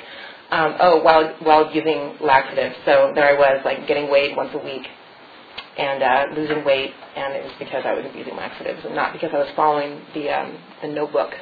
um, 0.51 0.77
oh 0.81 1.03
while 1.03 1.35
while 1.43 1.75
using 1.75 2.17
laxatives. 2.21 2.77
So 2.85 3.13
there 3.15 3.29
I 3.29 3.39
was 3.39 3.63
like 3.65 3.89
getting 3.89 4.11
weight 4.11 4.37
once 4.37 4.51
a 4.55 4.59
week 4.59 4.87
and 5.77 6.03
uh, 6.03 6.27
losing 6.37 6.65
weight, 6.65 6.93
and 7.17 7.35
it 7.35 7.43
was 7.43 7.53
because 7.59 7.83
I 7.85 7.95
was 7.95 8.05
abusing 8.09 8.37
laxatives 8.37 8.81
and 8.85 8.95
not 8.95 9.13
because 9.13 9.31
I 9.35 9.39
was 9.39 9.49
following 9.57 10.01
the 10.15 10.31
um, 10.31 10.57
the 10.83 10.89
notebook 10.89 11.33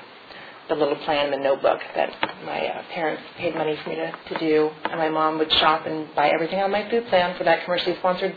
the 0.69 0.75
little 0.75 0.97
plan, 1.05 1.27
in 1.27 1.33
the 1.33 1.45
notebook 1.45 1.81
that 1.95 2.11
my 2.45 2.67
uh, 2.67 2.83
parents 2.93 3.23
paid 3.37 3.55
money 3.55 3.77
for 3.83 3.91
me 3.91 3.97
to, 3.97 4.13
to 4.29 4.39
do, 4.39 4.71
and 4.85 4.99
my 4.99 5.09
mom 5.09 5.39
would 5.39 5.53
shop 5.55 5.87
and 5.87 6.15
buy 6.15 6.31
everything 6.31 6.61
on 6.61 6.71
my 6.71 6.89
food 6.91 7.07
plan 7.09 7.37
for 7.37 7.45
that 7.45 7.65
commercially 7.65 7.97
sponsored 7.99 8.35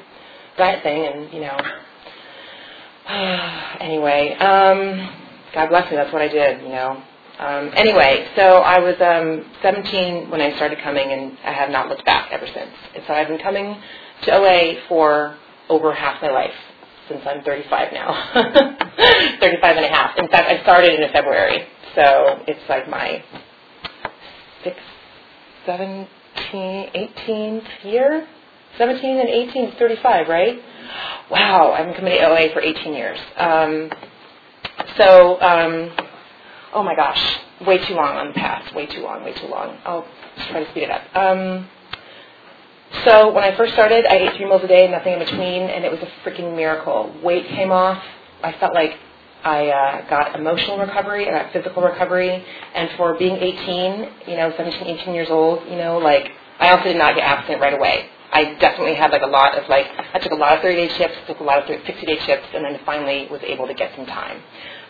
diet 0.58 0.84
thing, 0.84 1.06
and 1.06 1.34
you 1.34 1.42
know. 1.42 1.58
anyway, 3.80 4.34
um, 4.40 5.10
God 5.54 5.70
bless 5.70 5.90
me, 5.92 5.98
that's 5.98 6.12
what 6.12 6.22
I 6.22 6.28
did, 6.28 6.62
you 6.62 6.70
know. 6.70 7.02
Um, 7.40 7.72
anyway, 7.76 8.28
so 8.36 8.42
I 8.42 8.80
was 8.80 8.96
um, 9.02 9.46
17 9.62 10.30
when 10.30 10.42
I 10.42 10.56
started 10.56 10.80
coming, 10.80 11.12
and 11.12 11.38
I 11.44 11.52
have 11.52 11.70
not 11.70 11.90
looked 11.90 12.06
back 12.06 12.30
ever 12.32 12.48
since. 12.48 12.72
And 12.96 13.04
so 13.08 13.14
I've 13.14 13.28
been 13.28 13.40
coming 13.40 13.76
to 14.24 14.32
OA 14.34 14.82
for 14.88 15.38
over 15.70 15.94
half 15.94 16.22
my 16.22 16.32
life, 16.32 16.54
since 17.10 17.22
I'm 17.26 17.44
35 17.44 17.94
now. 17.94 18.32
35 19.40 19.78
and 19.78 19.86
a 19.86 19.90
half. 19.90 20.18
In 20.18 20.28
fact, 20.30 20.50
I 20.50 20.62
started 20.64 21.00
in 21.00 21.12
February, 21.12 21.68
so 21.96 22.44
it's 22.48 22.70
like 22.70 22.90
my 22.90 23.24
sixth, 24.64 24.80
17, 25.66 26.08
18th 26.54 27.68
year? 27.84 28.28
17 28.78 29.20
and 29.20 29.30
18 29.30 29.66
is 29.66 29.74
35, 29.80 30.28
right? 30.28 30.60
Wow, 31.32 31.72
I've 31.72 31.86
been 31.86 31.96
coming 31.96 32.14
to 32.14 32.26
OA 32.26 32.54
for 32.54 32.62
18 32.62 32.94
years. 32.94 33.18
Um, 33.38 33.90
so, 34.98 35.42
um, 35.42 35.92
oh 36.74 36.84
my 36.84 36.96
gosh, 36.96 37.40
way 37.66 37.78
too 37.88 37.94
long 37.94 38.18
on 38.18 38.28
the 38.28 38.34
path, 38.34 38.74
way 38.76 38.86
too 38.86 39.02
long, 39.02 39.24
way 39.24 39.34
too 39.34 39.48
long. 39.48 39.78
I'll 39.86 40.06
try 40.50 40.64
to 40.64 40.72
speed 40.72 40.84
it 40.84 40.92
up. 40.92 41.04
Um, 41.16 41.68
so 43.06 43.34
when 43.34 43.44
I 43.44 43.56
first 43.58 43.74
started, 43.74 44.06
I 44.06 44.16
ate 44.16 44.36
three 44.38 44.46
meals 44.46 44.64
a 44.64 44.68
day, 44.68 44.90
nothing 44.90 45.14
in 45.14 45.20
between, 45.20 45.64
and 45.64 45.84
it 45.86 45.92
was 45.92 46.02
a 46.02 46.28
freaking 46.28 46.56
miracle. 46.56 47.14
Weight 47.24 47.48
came 47.48 47.72
off. 47.72 48.02
I 48.44 48.54
felt 48.60 48.74
like 48.74 48.92
I 49.46 49.70
uh, 49.70 50.10
got 50.10 50.36
emotional 50.38 50.80
recovery, 50.80 51.30
I 51.30 51.44
got 51.44 51.54
physical 51.54 51.84
recovery, 51.84 52.44
and 52.74 52.90
for 52.98 53.14
being 53.14 53.36
18, 53.36 54.10
you 54.28 54.38
know, 54.38 54.52
17, 54.58 54.88
18 55.00 55.14
years 55.14 55.30
old, 55.30 55.70
you 55.70 55.78
know, 55.78 56.00
like 56.00 56.32
I 56.60 56.72
also 56.72 56.86
did 56.86 56.98
not 56.98 57.16
get 57.16 57.24
abstinent 57.24 57.62
right 57.62 57.76
away. 57.76 58.10
I 58.34 58.56
definitely 58.56 58.96
had 58.96 59.12
like 59.12 59.22
a 59.22 59.28
lot 59.28 59.56
of 59.56 59.70
like 59.70 59.86
I 60.14 60.20
took 60.20 60.32
a 60.32 60.36
lot 60.36 60.58
of 60.58 60.64
30 60.64 60.88
day 60.88 60.98
shifts, 60.98 61.16
took 61.28 61.40
a 61.42 61.44
lot 61.44 61.60
of 61.60 61.68
60 61.68 62.06
day 62.06 62.18
shifts, 62.26 62.48
and 62.56 62.66
then 62.66 62.80
finally 62.86 63.28
was 63.30 63.42
able 63.44 63.68
to 63.68 63.76
get 63.76 63.96
some 63.96 64.08
time. 64.08 64.42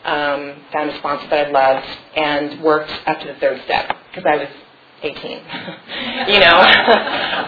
Um, 0.06 0.64
found 0.72 0.90
a 0.90 0.98
sponsor 1.00 1.28
that 1.30 1.48
I 1.48 1.52
loved 1.52 1.88
and 2.16 2.64
worked 2.64 2.92
up 3.08 3.20
to 3.20 3.28
the 3.28 3.36
third 3.36 3.62
step 3.66 3.92
because 4.10 4.24
I 4.26 4.38
was 4.38 4.48
18. 5.04 5.12
you 6.34 6.40
know, 6.40 6.58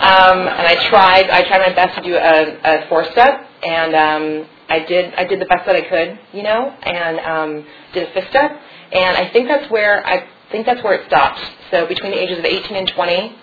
um, 0.04 0.44
and 0.44 0.68
I 0.68 0.76
tried 0.90 1.30
I 1.30 1.48
tried 1.48 1.70
my 1.70 1.74
best 1.74 1.96
to 1.96 2.04
do 2.04 2.16
a, 2.16 2.84
a 2.84 2.90
four 2.90 3.06
step, 3.14 3.48
and 3.64 3.96
um, 3.96 4.50
I 4.70 4.80
did 4.86 5.14
I 5.16 5.24
did 5.26 5.40
the 5.40 5.46
best 5.46 5.66
that 5.66 5.76
I 5.76 5.82
could, 5.82 6.20
you 6.34 6.44
know, 6.44 6.70
and 6.84 7.20
um, 7.20 7.66
did 7.94 8.10
a 8.16 8.30
step, 8.30 8.60
and 8.92 9.18
I 9.18 9.30
think 9.32 9.48
that's 9.48 9.70
where 9.72 10.06
I 10.06 10.28
think 10.52 10.66
that's 10.66 10.84
where 10.84 10.94
it 10.94 11.08
stopped. 11.08 11.40
So 11.72 11.86
between 11.86 12.12
the 12.12 12.22
ages 12.22 12.40
of 12.40 12.46
18 12.46 12.76
and 12.76 12.88
20 12.88 13.36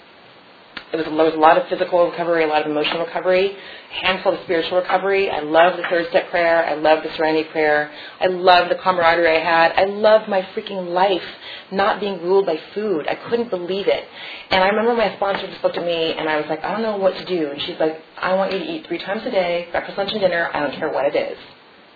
it 0.95 0.99
was, 0.99 1.07
there 1.07 1.25
was 1.27 1.35
a 1.35 1.39
lot 1.39 1.59
of 1.59 1.67
physical 1.69 2.09
recovery, 2.09 2.45
a 2.45 2.47
lot 2.47 2.63
of 2.63 2.71
emotional 2.71 3.05
recovery, 3.05 3.51
a 3.51 4.07
handful 4.07 4.33
of 4.33 4.39
spiritual 4.45 4.79
recovery. 4.79 5.29
I 5.29 5.41
love 5.41 5.77
the 5.77 5.83
third 5.91 6.07
step 6.11 6.31
prayer. 6.31 6.65
I 6.65 6.75
love 6.75 7.03
the 7.03 7.11
serenity 7.17 7.49
prayer. 7.51 7.91
I 8.21 8.27
love 8.27 8.69
the 8.69 8.77
camaraderie 8.77 9.37
I 9.37 9.41
had. 9.41 9.73
I 9.73 9.87
love 9.87 10.29
my 10.29 10.43
freaking 10.55 10.91
life 10.91 11.25
not 11.73 11.99
being 11.99 12.23
ruled 12.23 12.47
by 12.47 12.61
food. 12.75 13.09
I 13.09 13.17
couldn't 13.29 13.51
believe 13.51 13.89
it. 13.89 14.05
And 14.51 14.63
I 14.63 14.69
remember 14.69 14.95
my 14.95 15.17
sponsor 15.17 15.49
just 15.49 15.65
looked 15.65 15.77
at 15.77 15.85
me 15.85 16.15
and 16.15 16.29
I 16.29 16.37
was 16.37 16.47
like, 16.49 16.63
I 16.63 16.71
don't 16.71 16.83
know 16.83 16.97
what 16.97 17.17
to 17.17 17.25
do. 17.25 17.51
And 17.51 17.61
she's 17.63 17.81
like, 17.81 18.01
I 18.17 18.35
want 18.35 18.53
you 18.53 18.61
to 18.61 18.65
eat 18.65 18.87
three 18.87 18.99
times 18.99 19.23
a 19.27 19.33
day, 19.33 19.67
breakfast, 19.73 19.99
lunch, 19.99 20.13
and 20.13 20.21
dinner. 20.21 20.49
I 20.55 20.61
don't 20.61 20.79
care 20.79 20.93
what 20.93 21.13
it 21.13 21.19
is. 21.19 21.39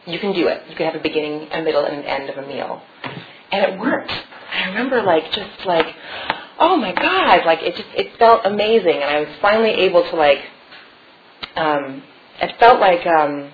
You 0.06 0.18
can 0.18 0.32
do 0.32 0.48
it. 0.48 0.62
You 0.68 0.74
can 0.74 0.86
have 0.86 0.96
a 0.96 1.02
beginning, 1.02 1.48
a 1.52 1.62
middle, 1.62 1.84
and 1.84 1.98
an 1.98 2.04
end 2.04 2.30
of 2.30 2.42
a 2.42 2.48
meal. 2.48 2.82
And 3.52 3.64
it 3.64 3.78
worked. 3.78 4.10
I 4.10 4.68
remember 4.70 5.02
like 5.02 5.30
just 5.30 5.66
like 5.66 5.86
oh 6.58 6.76
my 6.76 6.92
god, 6.92 7.46
like 7.46 7.62
it 7.62 7.76
just 7.76 7.88
it 7.94 8.16
felt 8.18 8.42
amazing, 8.44 8.96
and 8.96 9.04
I 9.04 9.20
was 9.20 9.28
finally 9.40 9.70
able 9.70 10.02
to 10.02 10.16
like. 10.16 10.38
Um, 11.56 12.02
it 12.40 12.54
felt 12.60 12.80
like 12.80 13.04
um, 13.06 13.50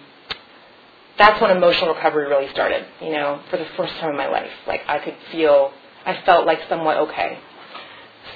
that's 1.18 1.40
when 1.40 1.56
emotional 1.56 1.94
recovery 1.94 2.28
really 2.28 2.50
started. 2.50 2.86
You 3.00 3.12
know, 3.12 3.40
for 3.50 3.56
the 3.56 3.66
first 3.76 3.94
time 3.96 4.10
in 4.10 4.16
my 4.16 4.28
life, 4.28 4.50
like 4.66 4.82
I 4.88 4.98
could 4.98 5.16
feel, 5.30 5.72
I 6.04 6.20
felt 6.24 6.46
like 6.46 6.60
somewhat 6.68 6.98
okay. 6.98 7.38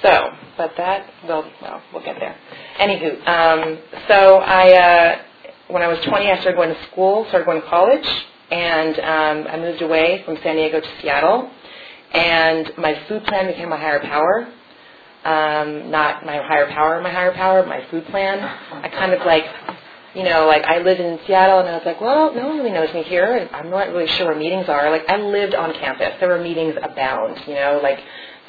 So, 0.01 0.31
but 0.55 0.71
that, 0.77 1.11
well, 1.27 1.51
well, 1.61 1.81
we'll 1.93 2.03
get 2.03 2.17
there. 2.19 2.35
Anywho, 2.79 3.27
um, 3.27 3.79
so 4.07 4.37
I, 4.37 4.71
uh, 4.71 5.21
when 5.67 5.81
I 5.81 5.87
was 5.87 5.99
20, 6.05 6.31
I 6.31 6.39
started 6.39 6.55
going 6.55 6.73
to 6.73 6.83
school, 6.91 7.25
started 7.27 7.45
going 7.45 7.61
to 7.61 7.67
college, 7.67 8.07
and 8.49 8.97
um, 8.99 9.51
I 9.51 9.57
moved 9.57 9.81
away 9.81 10.23
from 10.25 10.37
San 10.41 10.55
Diego 10.55 10.79
to 10.79 10.87
Seattle. 11.01 11.51
And 12.13 12.71
my 12.77 12.99
food 13.07 13.25
plan 13.25 13.47
became 13.47 13.69
my 13.69 13.77
higher 13.77 13.99
power 13.99 14.47
um, 15.25 15.91
not 15.91 16.25
my 16.25 16.37
higher 16.37 16.67
power, 16.69 17.01
my 17.01 17.11
higher 17.11 17.33
power, 17.33 17.65
my 17.65 17.85
food 17.91 18.05
plan. 18.07 18.39
I 18.39 18.87
kind 18.89 19.13
of 19.13 19.25
like, 19.25 19.45
you 20.15 20.23
know, 20.23 20.47
like 20.47 20.63
I 20.63 20.79
lived 20.79 21.01
in 21.01 21.19
Seattle 21.27 21.59
and 21.59 21.69
I 21.69 21.73
was 21.73 21.85
like, 21.85 21.99
well, 21.99 22.33
no 22.33 22.47
one 22.47 22.57
really 22.57 22.71
knows 22.71 22.93
me 22.93 23.03
here 23.03 23.35
and 23.37 23.49
I'm 23.53 23.69
not 23.69 23.89
really 23.89 24.07
sure 24.07 24.27
where 24.27 24.35
meetings 24.35 24.69
are. 24.69 24.89
Like 24.89 25.09
I 25.09 25.17
lived 25.17 25.55
on 25.55 25.73
campus. 25.73 26.13
There 26.19 26.29
were 26.29 26.41
meetings 26.41 26.75
abound, 26.81 27.37
you 27.47 27.55
know, 27.55 27.79
like 27.83 27.99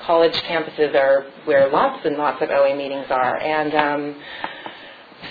college 0.07 0.35
campuses 0.43 0.95
are 0.95 1.27
where 1.45 1.69
lots 1.71 2.05
and 2.07 2.17
lots 2.17 2.41
of 2.43 2.51
OA 2.51 2.77
meetings 2.77 3.07
are. 3.11 3.37
And 3.39 3.75
um, 3.75 4.23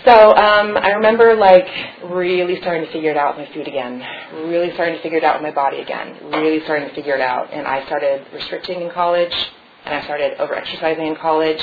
so 0.05 0.35
um, 0.35 0.77
I 0.77 0.89
remember 0.89 1.35
like 1.35 1.67
really 2.03 2.59
starting 2.61 2.85
to 2.85 2.91
figure 2.91 3.11
it 3.11 3.17
out 3.17 3.37
with 3.37 3.47
my 3.47 3.53
food 3.55 3.67
again, 3.67 4.03
really 4.49 4.71
starting 4.73 4.95
to 4.95 5.01
figure 5.01 5.17
it 5.17 5.23
out 5.23 5.35
with 5.35 5.43
my 5.43 5.55
body 5.55 5.79
again, 5.79 6.17
really 6.31 6.61
starting 6.65 6.89
to 6.89 6.95
figure 6.95 7.15
it 7.15 7.21
out. 7.21 7.51
And 7.51 7.65
I 7.65 7.85
started 7.85 8.25
restricting 8.33 8.81
in 8.81 8.91
college 8.91 9.33
and 9.89 9.99
I 9.99 10.03
started 10.03 10.39
over 10.39 10.53
exercising 10.53 11.07
in 11.07 11.15
college. 11.15 11.59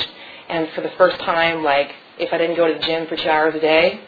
And 0.49 0.67
for 0.75 0.81
the 0.81 0.91
first 0.97 1.17
time, 1.21 1.63
like 1.63 1.91
if 2.19 2.33
I 2.33 2.37
didn't 2.37 2.57
go 2.57 2.67
to 2.67 2.73
the 2.77 2.85
gym 2.85 3.07
for 3.07 3.15
two 3.15 3.29
hours 3.29 3.55
a 3.55 3.59
day, 3.59 4.01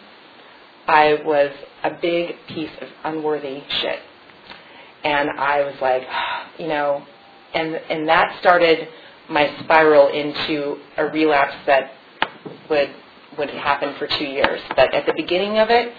I 0.87 1.19
was 1.23 1.51
a 1.83 1.91
big 1.91 2.35
piece 2.47 2.71
of 2.81 2.89
unworthy 3.05 3.63
shit. 3.81 3.99
And 5.03 5.29
I 5.29 5.61
was 5.61 5.75
like, 5.81 6.03
you 6.59 6.67
know, 6.67 7.05
and 7.53 7.75
and 7.75 8.07
that 8.09 8.37
started 8.39 8.89
my 9.29 9.55
spiral 9.63 10.09
into 10.09 10.77
a 10.97 11.05
relapse 11.05 11.55
that 11.65 11.91
would 12.69 12.89
would 13.37 13.49
happen 13.51 13.95
for 13.97 14.07
two 14.07 14.25
years. 14.25 14.59
But 14.75 14.93
at 14.93 15.05
the 15.05 15.13
beginning 15.15 15.59
of 15.59 15.69
it, 15.69 15.93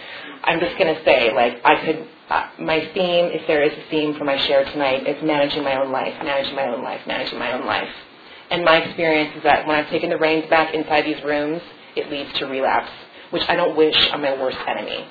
I'm 0.44 0.60
just 0.60 0.76
going 0.76 0.94
to 0.94 1.02
say, 1.04 1.32
like, 1.34 1.58
I 1.64 1.84
could, 1.84 2.06
uh, 2.28 2.48
my 2.58 2.80
theme, 2.92 3.30
if 3.32 3.46
there 3.46 3.62
is 3.62 3.72
a 3.72 3.90
theme 3.90 4.14
for 4.18 4.24
my 4.24 4.36
share 4.46 4.64
tonight, 4.64 5.06
is 5.06 5.22
managing 5.22 5.64
my 5.64 5.80
own 5.80 5.90
life, 5.90 6.12
managing 6.22 6.54
my 6.54 6.66
own 6.66 6.82
life, 6.82 7.00
managing 7.06 7.38
my 7.38 7.52
own 7.52 7.64
life. 7.64 7.88
And 8.50 8.64
my 8.64 8.78
experience 8.78 9.36
is 9.36 9.42
that 9.44 9.66
when 9.66 9.76
I've 9.76 9.88
taken 9.90 10.10
the 10.10 10.18
reins 10.18 10.48
back 10.50 10.74
inside 10.74 11.04
these 11.04 11.22
rooms, 11.24 11.62
it 11.96 12.10
leads 12.10 12.32
to 12.38 12.46
relapse, 12.46 12.90
which 13.30 13.42
I 13.48 13.56
don't 13.56 13.76
wish 13.76 13.96
on 14.12 14.22
my 14.22 14.32
worst 14.32 14.58
enemy. 14.66 15.06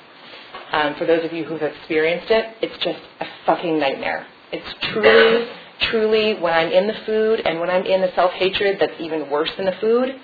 Um, 0.72 0.94
for 0.96 1.06
those 1.06 1.24
of 1.24 1.32
you 1.32 1.44
who've 1.44 1.62
experienced 1.62 2.30
it, 2.30 2.56
it's 2.62 2.84
just 2.84 2.98
a 3.20 3.26
fucking 3.46 3.78
nightmare. 3.78 4.26
It's 4.52 4.74
truly, 4.92 5.48
truly 5.80 6.34
when 6.34 6.52
I'm 6.52 6.70
in 6.70 6.86
the 6.86 6.96
food 7.06 7.40
and 7.40 7.60
when 7.60 7.70
I'm 7.70 7.84
in 7.86 8.02
the 8.02 8.12
self-hatred 8.14 8.78
that's 8.78 9.00
even 9.00 9.30
worse 9.30 9.50
than 9.56 9.66
the 9.66 9.76
food, 9.80 10.14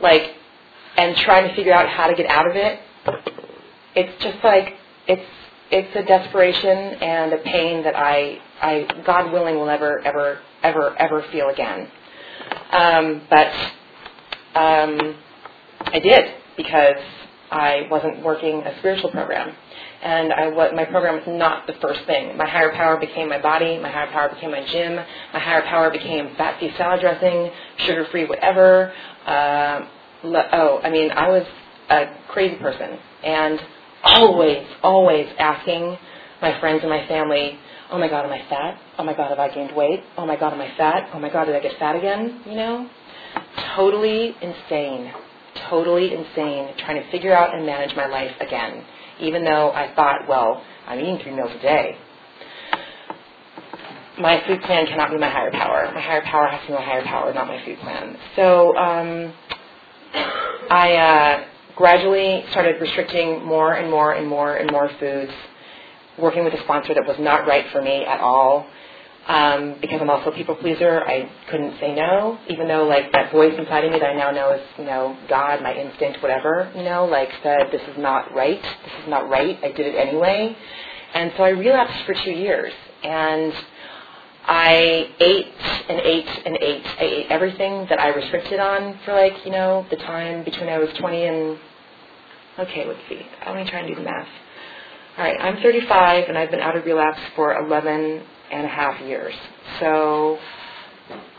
like, 0.00 0.34
and 0.96 1.16
trying 1.16 1.48
to 1.48 1.54
figure 1.56 1.74
out 1.74 1.88
how 1.88 2.06
to 2.06 2.14
get 2.14 2.26
out 2.26 2.46
of 2.48 2.56
it, 2.56 2.80
it's 3.96 4.22
just 4.22 4.42
like, 4.44 4.74
it's, 5.06 5.26
it's 5.70 5.96
a 5.96 6.02
desperation 6.04 6.68
and 7.02 7.32
a 7.32 7.38
pain 7.38 7.82
that 7.82 7.96
I, 7.96 8.38
I, 8.62 9.02
God 9.04 9.32
willing, 9.32 9.56
will 9.56 9.66
never, 9.66 10.00
ever, 10.00 10.38
ever, 10.62 10.96
ever 10.98 11.24
feel 11.32 11.48
again. 11.48 11.88
Um, 12.72 13.22
but 13.30 13.48
um, 14.54 15.16
I 15.80 16.00
did 16.02 16.34
because 16.56 16.96
I 17.50 17.86
wasn't 17.90 18.22
working 18.24 18.62
a 18.62 18.78
spiritual 18.78 19.10
program. 19.10 19.54
And 20.02 20.32
I, 20.32 20.48
what, 20.48 20.74
my 20.74 20.84
program 20.84 21.14
was 21.14 21.24
not 21.26 21.66
the 21.66 21.74
first 21.80 22.04
thing. 22.06 22.36
My 22.36 22.46
higher 22.46 22.72
power 22.72 22.98
became 22.98 23.28
my 23.28 23.40
body. 23.40 23.78
My 23.78 23.90
higher 23.90 24.10
power 24.10 24.28
became 24.28 24.50
my 24.50 24.66
gym. 24.70 24.96
My 24.96 25.38
higher 25.38 25.62
power 25.62 25.90
became 25.90 26.34
fat-free 26.36 26.74
salad 26.76 27.00
dressing, 27.00 27.50
sugar-free 27.78 28.26
whatever. 28.26 28.92
Uh, 29.24 29.86
oh, 30.24 30.80
I 30.82 30.90
mean, 30.90 31.10
I 31.10 31.28
was 31.28 31.46
a 31.88 32.06
crazy 32.28 32.56
person. 32.56 32.98
And 33.22 33.60
always, 34.02 34.66
always 34.82 35.28
asking 35.38 35.96
my 36.44 36.60
friends 36.60 36.80
and 36.82 36.90
my 36.90 37.08
family, 37.08 37.58
oh 37.90 37.98
my 37.98 38.06
God, 38.06 38.26
am 38.26 38.32
I 38.32 38.46
fat? 38.50 38.78
Oh 38.98 39.02
my 39.02 39.14
God, 39.14 39.30
have 39.30 39.38
I 39.38 39.52
gained 39.52 39.74
weight? 39.74 40.00
Oh 40.18 40.26
my 40.26 40.36
God, 40.36 40.52
am 40.52 40.60
I 40.60 40.76
fat? 40.76 41.08
Oh 41.14 41.18
my 41.18 41.30
God, 41.30 41.46
did 41.46 41.56
I 41.56 41.60
get 41.60 41.72
fat 41.78 41.96
again? 41.96 42.42
You 42.44 42.54
know? 42.54 42.88
Totally 43.74 44.36
insane. 44.42 45.10
Totally 45.70 46.12
insane 46.12 46.74
trying 46.78 47.02
to 47.02 47.10
figure 47.10 47.34
out 47.34 47.54
and 47.54 47.64
manage 47.64 47.96
my 47.96 48.06
life 48.06 48.32
again, 48.40 48.84
even 49.20 49.42
though 49.42 49.70
I 49.72 49.94
thought, 49.96 50.28
well, 50.28 50.62
I'm 50.86 51.00
eating 51.00 51.18
three 51.22 51.34
meals 51.34 51.50
a 51.58 51.62
day. 51.62 51.96
My 54.20 54.42
food 54.46 54.60
plan 54.62 54.86
cannot 54.86 55.10
be 55.10 55.16
my 55.16 55.30
higher 55.30 55.50
power. 55.50 55.90
My 55.94 56.00
higher 56.00 56.22
power 56.22 56.46
has 56.46 56.60
to 56.60 56.66
be 56.68 56.72
my 56.74 56.84
higher 56.84 57.04
power, 57.04 57.32
not 57.32 57.46
my 57.46 57.64
food 57.64 57.78
plan. 57.78 58.16
So 58.36 58.76
um, 58.76 59.32
I 60.70 60.92
uh, 60.92 61.44
gradually 61.74 62.44
started 62.50 62.80
restricting 62.82 63.44
more 63.44 63.72
and 63.74 63.90
more 63.90 64.12
and 64.12 64.28
more 64.28 64.56
and 64.56 64.70
more 64.70 64.90
foods 65.00 65.32
working 66.18 66.44
with 66.44 66.54
a 66.54 66.62
sponsor 66.64 66.94
that 66.94 67.06
was 67.06 67.16
not 67.18 67.46
right 67.46 67.66
for 67.72 67.82
me 67.82 68.04
at 68.04 68.20
all. 68.20 68.66
Um, 69.26 69.76
because 69.80 70.02
I'm 70.02 70.10
also 70.10 70.30
a 70.30 70.34
people 70.34 70.54
pleaser, 70.54 71.02
I 71.02 71.30
couldn't 71.50 71.80
say 71.80 71.94
no, 71.94 72.38
even 72.50 72.68
though 72.68 72.84
like 72.84 73.10
that 73.12 73.32
voice 73.32 73.54
inside 73.56 73.84
of 73.86 73.92
me 73.92 73.98
that 73.98 74.10
I 74.10 74.14
now 74.14 74.30
know 74.30 74.52
is, 74.52 74.60
you 74.76 74.84
know, 74.84 75.16
God, 75.30 75.62
my 75.62 75.74
instinct, 75.74 76.20
whatever, 76.20 76.70
you 76.76 76.82
know, 76.82 77.06
like 77.06 77.30
said, 77.42 77.68
this 77.72 77.80
is 77.88 77.96
not 77.96 78.34
right, 78.34 78.60
this 78.60 78.92
is 79.02 79.08
not 79.08 79.30
right, 79.30 79.58
I 79.64 79.72
did 79.72 79.86
it 79.86 79.96
anyway. 79.96 80.54
And 81.14 81.32
so 81.38 81.44
I 81.44 81.50
relapsed 81.50 82.04
for 82.04 82.14
two 82.22 82.32
years. 82.32 82.72
And 83.02 83.54
I 84.46 85.08
ate 85.20 85.46
and 85.88 86.00
ate 86.00 86.28
and 86.44 86.56
ate. 86.60 86.86
I 86.86 87.04
ate 87.04 87.26
everything 87.30 87.86
that 87.88 87.98
I 87.98 88.08
restricted 88.08 88.60
on 88.60 88.98
for 89.04 89.14
like, 89.14 89.32
you 89.46 89.52
know, 89.52 89.86
the 89.90 89.96
time 89.96 90.44
between 90.44 90.68
I 90.68 90.78
was 90.78 90.90
20 90.98 91.24
and, 91.24 91.58
okay, 92.58 92.84
let's 92.86 93.00
see. 93.08 93.22
Let 93.46 93.56
me 93.56 93.70
try 93.70 93.80
and 93.80 93.88
do 93.88 93.94
the 93.94 94.02
math. 94.02 94.28
All 95.18 95.24
right, 95.24 95.36
I'm 95.42 95.62
35 95.62 96.30
and 96.30 96.38
I've 96.38 96.50
been 96.50 96.60
out 96.60 96.76
of 96.76 96.86
relapse 96.86 97.20
for 97.36 97.54
11 97.66 98.22
and 98.52 98.64
a 98.64 98.68
half 98.68 99.00
years. 99.02 99.34
So, 99.80 100.38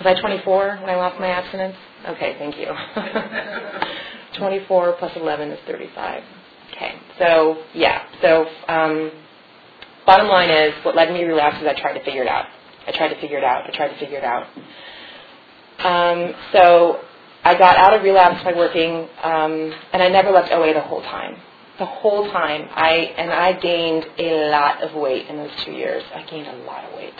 was 0.00 0.06
I 0.06 0.20
24 0.20 0.78
when 0.80 0.90
I 0.90 0.96
lost 0.96 1.20
my 1.20 1.28
abstinence? 1.28 1.76
Okay, 2.08 2.36
thank 2.38 2.56
you. 2.58 2.66
24 4.38 4.94
plus 4.98 5.12
11 5.16 5.50
is 5.52 5.60
35. 5.68 6.24
Okay, 6.74 6.94
so 7.18 7.62
yeah, 7.74 8.04
so 8.22 8.46
um, 8.68 9.12
bottom 10.06 10.28
line 10.28 10.50
is 10.50 10.74
what 10.84 10.96
led 10.96 11.12
me 11.12 11.20
to 11.20 11.26
relapse 11.26 11.62
is 11.62 11.68
I 11.68 11.80
tried 11.80 11.98
to 11.98 12.04
figure 12.04 12.22
it 12.22 12.28
out. 12.28 12.46
I 12.88 12.92
tried 12.92 13.10
to 13.14 13.20
figure 13.20 13.38
it 13.38 13.44
out. 13.44 13.64
I 13.72 13.76
tried 13.76 13.88
to 13.88 13.98
figure 14.00 14.18
it 14.18 14.24
out. 14.24 14.46
Um, 15.84 16.34
so 16.52 17.00
I 17.44 17.58
got 17.58 17.76
out 17.76 17.94
of 17.94 18.02
relapse 18.02 18.44
by 18.44 18.54
working, 18.54 19.08
um, 19.22 19.72
and 19.92 20.02
I 20.02 20.08
never 20.08 20.30
left 20.32 20.52
OA 20.52 20.74
the 20.74 20.80
whole 20.82 21.02
time. 21.02 21.36
The 21.80 21.86
whole 21.86 22.30
time, 22.30 22.68
I 22.72 22.90
and 23.16 23.32
I 23.32 23.54
gained 23.54 24.06
a 24.18 24.50
lot 24.50 24.82
of 24.82 24.94
weight 24.94 25.26
in 25.28 25.38
those 25.38 25.50
two 25.64 25.72
years. 25.72 26.04
I 26.14 26.22
gained 26.24 26.46
a 26.46 26.56
lot 26.64 26.84
of 26.84 26.94
weight, 26.94 27.14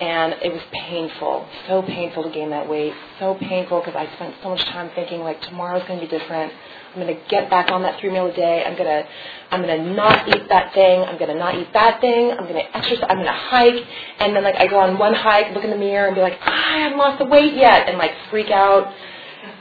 and 0.00 0.34
it 0.44 0.52
was 0.52 0.62
painful, 0.72 1.44
so 1.66 1.82
painful 1.82 2.22
to 2.22 2.30
gain 2.30 2.50
that 2.50 2.68
weight, 2.68 2.94
so 3.18 3.34
painful 3.34 3.80
because 3.80 3.96
I 3.96 4.06
spent 4.14 4.36
so 4.44 4.50
much 4.50 4.64
time 4.66 4.90
thinking 4.94 5.20
like 5.20 5.42
tomorrow's 5.42 5.82
going 5.88 5.98
to 5.98 6.06
be 6.06 6.10
different. 6.18 6.52
I'm 6.94 7.02
going 7.02 7.14
to 7.14 7.20
get 7.28 7.50
back 7.50 7.70
on 7.72 7.82
that 7.82 7.98
three 7.98 8.10
meal 8.10 8.26
a 8.28 8.32
day. 8.32 8.62
I'm 8.64 8.76
going 8.76 8.88
to, 8.88 9.08
I'm 9.50 9.62
going 9.62 9.84
to 9.84 9.92
not 9.92 10.28
eat 10.28 10.48
that 10.48 10.72
thing. 10.72 11.02
I'm 11.02 11.18
going 11.18 11.30
to 11.30 11.36
not 11.36 11.56
eat 11.56 11.72
that 11.72 12.00
thing. 12.00 12.30
I'm 12.30 12.44
going 12.46 12.54
to 12.54 12.76
exercise. 12.76 13.04
I'm 13.10 13.16
going 13.16 13.26
to 13.26 13.32
hike. 13.32 13.84
And 14.20 14.36
then 14.36 14.44
like 14.44 14.56
I 14.56 14.68
go 14.68 14.78
on 14.78 14.98
one 14.98 15.14
hike, 15.14 15.52
look 15.52 15.64
in 15.64 15.70
the 15.70 15.76
mirror, 15.76 16.06
and 16.06 16.14
be 16.14 16.22
like, 16.22 16.38
ah, 16.42 16.76
I 16.76 16.78
haven't 16.78 16.98
lost 16.98 17.18
the 17.18 17.26
weight 17.26 17.54
yet, 17.54 17.88
and 17.88 17.98
like 17.98 18.12
freak 18.30 18.50
out. 18.50 18.86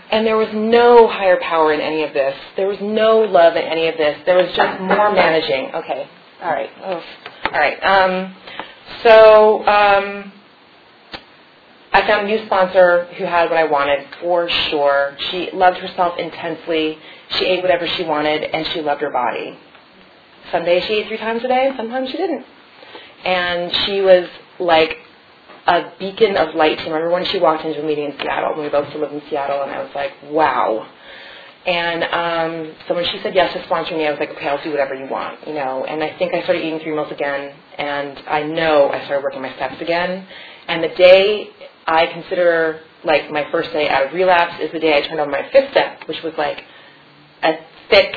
And 0.10 0.26
there 0.26 0.38
was 0.38 0.50
no 0.54 1.08
higher 1.08 1.38
power 1.41 1.74
in 1.74 1.82
any 1.82 2.04
of 2.04 2.13
this. 2.13 2.36
There 2.56 2.67
was 2.67 2.78
no 2.82 3.20
love 3.20 3.56
in 3.56 3.63
any 3.63 3.88
of 3.88 3.98
this. 3.98 4.17
There 4.26 4.38
was 4.38 4.54
just 4.56 4.80
more 4.80 5.12
managing. 5.13 5.74
Okay. 5.76 6.10
All 6.41 6.52
right. 6.52 6.70
Oh. 6.84 7.04
All 7.46 7.52
right. 7.52 7.84
Um, 7.84 8.36
so 9.04 9.60
um, 9.67 10.32
I 11.91 12.08
found 12.08 12.28
a 12.28 12.38
new 12.38 12.46
sponsor 12.46 13.06
who 13.17 13.26
had 13.26 13.50
what 13.50 13.58
I 13.58 13.65
wanted 13.65 14.08
for 14.22 14.50
sure. 14.70 15.15
She 15.32 15.50
loved 15.52 15.78
herself 15.78 16.17
intensely. 16.17 16.98
She 17.32 17.46
ate 17.46 17.62
whatever 17.62 17.88
she 17.88 18.04
wanted, 18.04 18.43
and 18.43 18.65
she 18.67 18.82
loved 18.82 19.02
her 19.02 19.10
body. 19.10 19.58
Some 20.52 20.63
days 20.63 20.84
she 20.86 20.93
ate 20.93 21.08
three 21.08 21.17
times 21.17 21.43
a 21.43 21.48
day, 21.48 21.67
and 21.67 21.76
sometimes 21.76 22.10
she 22.10 22.17
didn't. 22.17 22.46
And 23.26 23.76
she 23.86 24.02
was 24.02 24.30
like 24.60 24.98
a 25.67 25.91
beacon 25.99 26.38
of 26.38 26.56
light 26.56 26.77
to 26.80 26.86
me. 26.86 26.91
I 26.91 26.93
remember 26.93 27.12
when 27.12 27.25
she 27.25 27.39
walked 27.39 27.65
into 27.65 27.84
a 27.84 27.86
meeting 27.86 28.06
in 28.06 28.17
Seattle, 28.17 28.56
when 28.56 28.63
we 28.63 28.69
both 28.69 28.88
still 28.89 29.01
lived 29.01 29.13
in 29.13 29.21
Seattle, 29.30 29.62
and 29.62 29.71
I 29.71 29.84
was 29.84 29.93
like, 29.93 30.12
wow. 30.32 30.88
And 31.65 32.03
um, 32.06 32.75
so 32.88 32.95
when 32.95 33.03
she 33.03 33.19
said 33.21 33.36
yes 33.36 33.51
to 33.53 33.60
sponsoring 33.67 33.97
me, 33.97 34.08
I 34.08 34.12
was 34.12 34.19
like, 34.19 34.30
okay, 34.32 34.47
I'll 34.47 34.63
do 34.63 34.71
whatever 34.71 34.95
you 34.95 35.10
want, 35.10 35.45
you 35.45 35.53
know. 35.53 35.84
And 35.84 36.01
I 36.01 36.17
think 36.17 36.34
I 36.34 36.41
started 36.43 36.63
eating 36.65 36.80
three 36.80 36.93
meals 36.93 37.12
again, 37.12 37.53
and 37.77 38.23
I 38.27 38.43
know 38.43 38.89
I 38.89 39.03
started 39.03 39.21
working 39.21 39.41
my 39.41 39.53
steps 39.56 39.82
again. 39.82 40.25
And 40.69 40.82
the 40.82 40.95
day 40.95 41.49
I 41.86 42.08
consider 42.08 42.82
like 43.03 43.30
my 43.30 43.49
first 43.51 43.71
day 43.73 43.89
out 43.89 44.08
of 44.08 44.13
relapse 44.13 44.62
is 44.62 44.71
the 44.71 44.80
day 44.80 44.97
I 44.97 45.06
turned 45.08 45.19
on 45.19 45.30
my 45.30 45.49
fifth 45.51 45.71
step, 45.71 46.08
which 46.08 46.21
was 46.23 46.34
like 46.38 46.63
a 47.43 47.53
thick, 47.89 48.15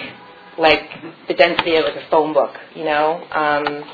like 0.57 0.89
the 1.27 1.35
density 1.35 1.75
of 1.77 1.85
like 1.85 1.97
a 1.97 2.09
phone 2.11 2.33
book, 2.33 2.55
you 2.77 2.85
know. 2.85 3.27
Um, 3.33 3.85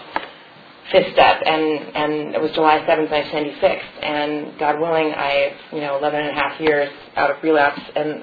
fifth 0.92 1.12
step, 1.12 1.42
and 1.44 1.62
and 1.94 2.34
it 2.34 2.40
was 2.40 2.50
July 2.52 2.84
seventh, 2.86 3.10
nineteen 3.10 3.32
ninety 3.32 3.60
six, 3.60 3.82
and 4.02 4.58
God 4.58 4.80
willing, 4.80 5.12
I 5.12 5.54
you 5.72 5.80
know 5.80 5.98
eleven 5.98 6.20
and 6.20 6.30
a 6.30 6.34
half 6.34 6.60
years 6.60 6.90
out 7.16 7.30
of 7.30 7.42
relapse, 7.42 7.80
and 7.94 8.22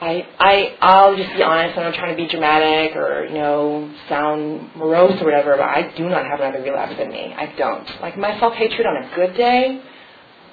I 0.00 0.26
I 0.38 0.76
I'll 0.80 1.16
just 1.16 1.32
be 1.34 1.42
honest. 1.42 1.76
I'm 1.78 1.84
not 1.84 1.94
trying 1.94 2.16
to 2.16 2.22
be 2.22 2.28
dramatic 2.28 2.96
or 2.96 3.26
you 3.26 3.34
know 3.34 3.92
sound 4.08 4.74
morose 4.76 5.20
or 5.20 5.24
whatever, 5.24 5.56
but 5.56 5.68
I 5.68 5.92
do 5.96 6.08
not 6.08 6.26
have 6.26 6.40
another 6.40 6.62
relapse 6.62 7.00
in 7.00 7.10
me. 7.10 7.34
I 7.36 7.54
don't. 7.56 7.88
Like 8.00 8.18
my 8.18 8.38
self 8.38 8.54
hatred 8.54 8.86
on 8.86 9.04
a 9.04 9.14
good 9.14 9.36
day, 9.36 9.82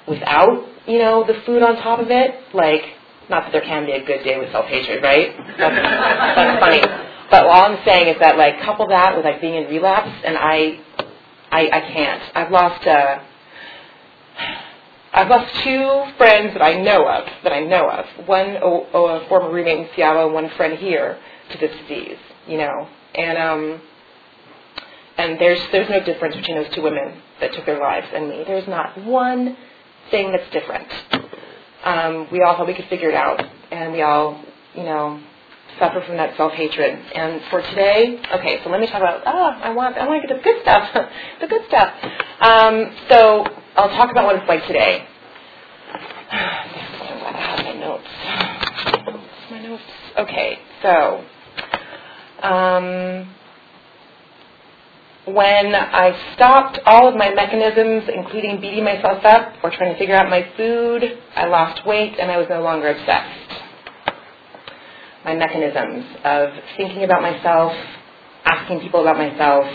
without 0.08 0.66
you 0.86 0.98
know 0.98 1.24
the 1.26 1.40
food 1.46 1.62
on 1.62 1.76
top 1.76 2.00
of 2.00 2.10
it, 2.10 2.54
like 2.54 2.82
not 3.28 3.44
that 3.44 3.52
there 3.52 3.62
can 3.62 3.86
be 3.86 3.92
a 3.92 4.04
good 4.04 4.24
day 4.24 4.38
with 4.38 4.50
self 4.52 4.66
hatred, 4.66 5.02
right? 5.02 5.36
That's, 5.58 5.76
that's 6.36 6.60
funny. 6.60 6.82
But 7.30 7.46
all 7.46 7.64
I'm 7.72 7.78
saying 7.86 8.08
is 8.08 8.20
that 8.20 8.36
like 8.36 8.60
couple 8.60 8.88
that 8.88 9.16
with 9.16 9.24
like 9.24 9.40
being 9.40 9.54
in 9.54 9.64
relapse, 9.64 10.10
and 10.24 10.36
I 10.36 10.80
I, 11.52 11.68
I 11.72 11.80
can't. 11.92 12.22
I've 12.34 12.50
lost 12.50 12.86
uh, 12.86 13.20
I've 15.12 15.28
lost 15.28 15.54
two 15.62 16.04
friends 16.16 16.54
that 16.54 16.62
I 16.62 16.80
know 16.80 17.06
of, 17.06 17.28
that 17.44 17.52
I 17.52 17.60
know 17.60 17.90
of. 17.90 18.06
One 18.26 18.56
a 18.56 19.28
former 19.28 19.52
roommate 19.52 19.78
in 19.80 19.88
Seattle, 19.94 20.24
and 20.24 20.34
one 20.34 20.48
friend 20.56 20.78
here 20.78 21.18
to 21.52 21.58
this 21.58 21.70
disease. 21.82 22.16
You 22.48 22.58
know, 22.58 22.88
and 23.14 23.38
um, 23.38 23.80
and 25.18 25.38
there's 25.38 25.60
there's 25.70 25.90
no 25.90 26.02
difference 26.02 26.34
between 26.36 26.56
those 26.56 26.74
two 26.74 26.82
women 26.82 27.20
that 27.40 27.52
took 27.52 27.66
their 27.66 27.78
lives 27.78 28.06
and 28.14 28.28
me. 28.28 28.44
There's 28.46 28.66
not 28.66 29.04
one 29.04 29.56
thing 30.10 30.32
that's 30.32 30.50
different. 30.50 30.88
Um, 31.84 32.28
we 32.32 32.40
all 32.42 32.56
thought 32.56 32.66
we 32.66 32.74
could 32.74 32.88
figure 32.88 33.10
it 33.10 33.14
out, 33.14 33.42
and 33.70 33.92
we 33.92 34.02
all, 34.02 34.42
you 34.74 34.84
know, 34.84 35.20
suffer 35.82 36.04
from 36.06 36.16
that 36.16 36.36
self 36.36 36.52
hatred. 36.52 36.94
And 37.14 37.42
for 37.50 37.60
today, 37.60 38.20
okay, 38.34 38.60
so 38.62 38.70
let 38.70 38.80
me 38.80 38.86
talk 38.86 38.98
about. 38.98 39.22
Oh, 39.26 39.60
I 39.62 39.70
want 39.70 39.96
I 39.98 40.06
want 40.06 40.22
to 40.22 40.28
get 40.28 40.36
the 40.36 40.42
good 40.42 40.62
stuff, 40.62 40.88
the 41.40 41.48
good 41.48 41.62
stuff. 41.66 41.92
Um, 42.40 42.94
so 43.08 43.44
I'll 43.76 43.90
talk 43.90 44.10
about 44.10 44.24
what 44.24 44.36
it's 44.36 44.48
like 44.48 44.64
today. 44.66 45.06
I 46.30 47.32
have 47.34 47.64
my 47.64 47.80
notes. 47.80 48.08
My 49.50 49.62
notes. 49.62 49.82
Okay, 50.18 50.58
so. 50.82 51.24
Um, 52.46 53.34
when 55.24 55.72
I 55.72 56.34
stopped 56.34 56.80
all 56.84 57.06
of 57.06 57.14
my 57.14 57.32
mechanisms, 57.32 58.10
including 58.12 58.60
beating 58.60 58.82
myself 58.82 59.24
up 59.24 59.54
or 59.62 59.70
trying 59.70 59.92
to 59.92 59.98
figure 59.98 60.16
out 60.16 60.28
my 60.28 60.44
food, 60.56 61.04
I 61.36 61.46
lost 61.46 61.86
weight 61.86 62.16
and 62.18 62.28
I 62.28 62.38
was 62.38 62.48
no 62.50 62.60
longer 62.60 62.88
obsessed 62.88 63.61
my 65.24 65.34
mechanisms 65.34 66.04
of 66.24 66.50
thinking 66.76 67.04
about 67.04 67.22
myself, 67.22 67.72
asking 68.44 68.80
people 68.80 69.00
about 69.02 69.16
myself, 69.16 69.66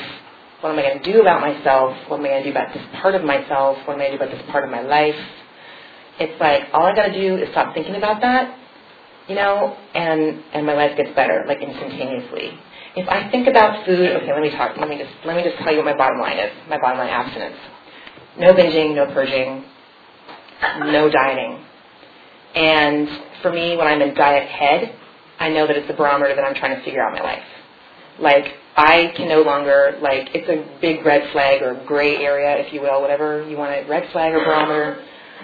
what 0.61 0.71
am 0.71 0.79
I 0.79 0.81
going 0.81 1.01
to 1.03 1.13
do 1.13 1.21
about 1.21 1.41
myself, 1.41 1.95
what 2.07 2.19
am 2.19 2.25
I 2.25 2.29
going 2.29 2.43
to 2.43 2.49
do 2.49 2.51
about 2.51 2.73
this 2.73 2.83
part 3.01 3.15
of 3.15 3.23
myself, 3.23 3.77
what 3.85 3.93
am 3.95 4.01
I 4.01 4.07
going 4.07 4.11
to 4.11 4.17
do 4.17 4.23
about 4.23 4.37
this 4.37 4.51
part 4.51 4.63
of 4.63 4.71
my 4.71 4.81
life. 4.81 5.15
It's 6.19 6.39
like 6.41 6.63
all 6.73 6.85
I 6.85 6.95
got 6.95 7.07
to 7.07 7.13
do 7.13 7.37
is 7.37 7.49
stop 7.51 7.73
thinking 7.73 7.95
about 7.95 8.21
that, 8.21 8.57
you 9.27 9.35
know, 9.35 9.77
and 9.93 10.41
and 10.53 10.65
my 10.65 10.73
life 10.73 10.97
gets 10.97 11.13
better 11.15 11.45
like 11.47 11.61
instantaneously. 11.61 12.57
If 12.95 13.07
I 13.07 13.29
think 13.29 13.47
about 13.47 13.85
food, 13.85 14.09
okay, 14.17 14.33
let 14.33 14.41
me 14.41 14.49
talk. 14.49 14.75
Let 14.77 14.89
me 14.89 14.97
just 14.97 15.13
let 15.25 15.35
me 15.37 15.43
just 15.43 15.57
tell 15.61 15.71
you 15.71 15.77
what 15.77 15.85
my 15.85 15.95
bottom 15.95 16.19
line 16.19 16.39
is. 16.39 16.51
My 16.67 16.79
bottom 16.79 16.97
line 16.97 17.09
abstinence. 17.09 17.57
No 18.39 18.53
binging, 18.53 18.95
no 18.95 19.05
purging, 19.13 19.63
no 20.79 21.09
dieting. 21.09 21.63
And 22.55 23.07
for 23.43 23.51
me, 23.53 23.77
when 23.77 23.85
I'm 23.85 24.01
in 24.01 24.15
diet 24.15 24.49
head, 24.49 24.95
I 25.39 25.49
know 25.49 25.67
that 25.67 25.75
it's 25.75 25.89
a 25.89 25.93
barometer 25.93 26.35
that 26.35 26.43
I'm 26.43 26.55
trying 26.55 26.77
to 26.77 26.83
figure 26.83 27.01
out 27.01 27.13
my 27.13 27.21
life. 27.21 27.43
Like, 28.19 28.55
I 28.75 29.13
can 29.15 29.27
no 29.27 29.41
longer, 29.41 29.97
like, 30.01 30.29
it's 30.33 30.49
a 30.49 30.79
big 30.81 31.05
red 31.05 31.31
flag 31.31 31.61
or 31.61 31.83
gray 31.85 32.17
area, 32.17 32.57
if 32.65 32.73
you 32.73 32.81
will, 32.81 33.01
whatever 33.01 33.47
you 33.47 33.57
want 33.57 33.73
to, 33.73 33.89
red 33.89 34.11
flag 34.11 34.33
or 34.33 34.43
barometer. 34.43 35.03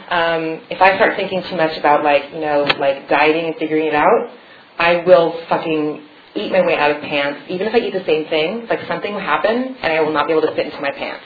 Um, 0.10 0.62
if 0.70 0.82
I 0.82 0.96
start 0.96 1.16
thinking 1.16 1.44
too 1.44 1.56
much 1.56 1.78
about, 1.78 2.04
like, 2.04 2.34
you 2.34 2.42
know, 2.42 2.64
like 2.80 3.08
dieting 3.08 3.46
and 3.46 3.56
figuring 3.58 3.88
it 3.88 3.94
out, 3.94 4.32
I 4.80 5.04
will 5.06 5.40
fucking 5.50 6.02
eat 6.36 6.52
my 6.52 6.66
way 6.66 6.76
out 6.76 6.92
of 6.92 7.02
pants. 7.02 7.46
Even 7.50 7.68
if 7.68 7.76
I 7.76 7.78
eat 7.78 7.94
the 7.94 8.06
same 8.06 8.28
thing, 8.28 8.68
like 8.68 8.80
something 8.88 9.14
will 9.14 9.22
happen 9.22 9.78
and 9.82 9.94
I 9.94 10.02
will 10.02 10.12
not 10.12 10.28
be 10.28 10.34
able 10.34 10.48
to 10.48 10.56
fit 10.56 10.66
into 10.66 10.82
my 10.82 10.92
pants. 10.92 11.24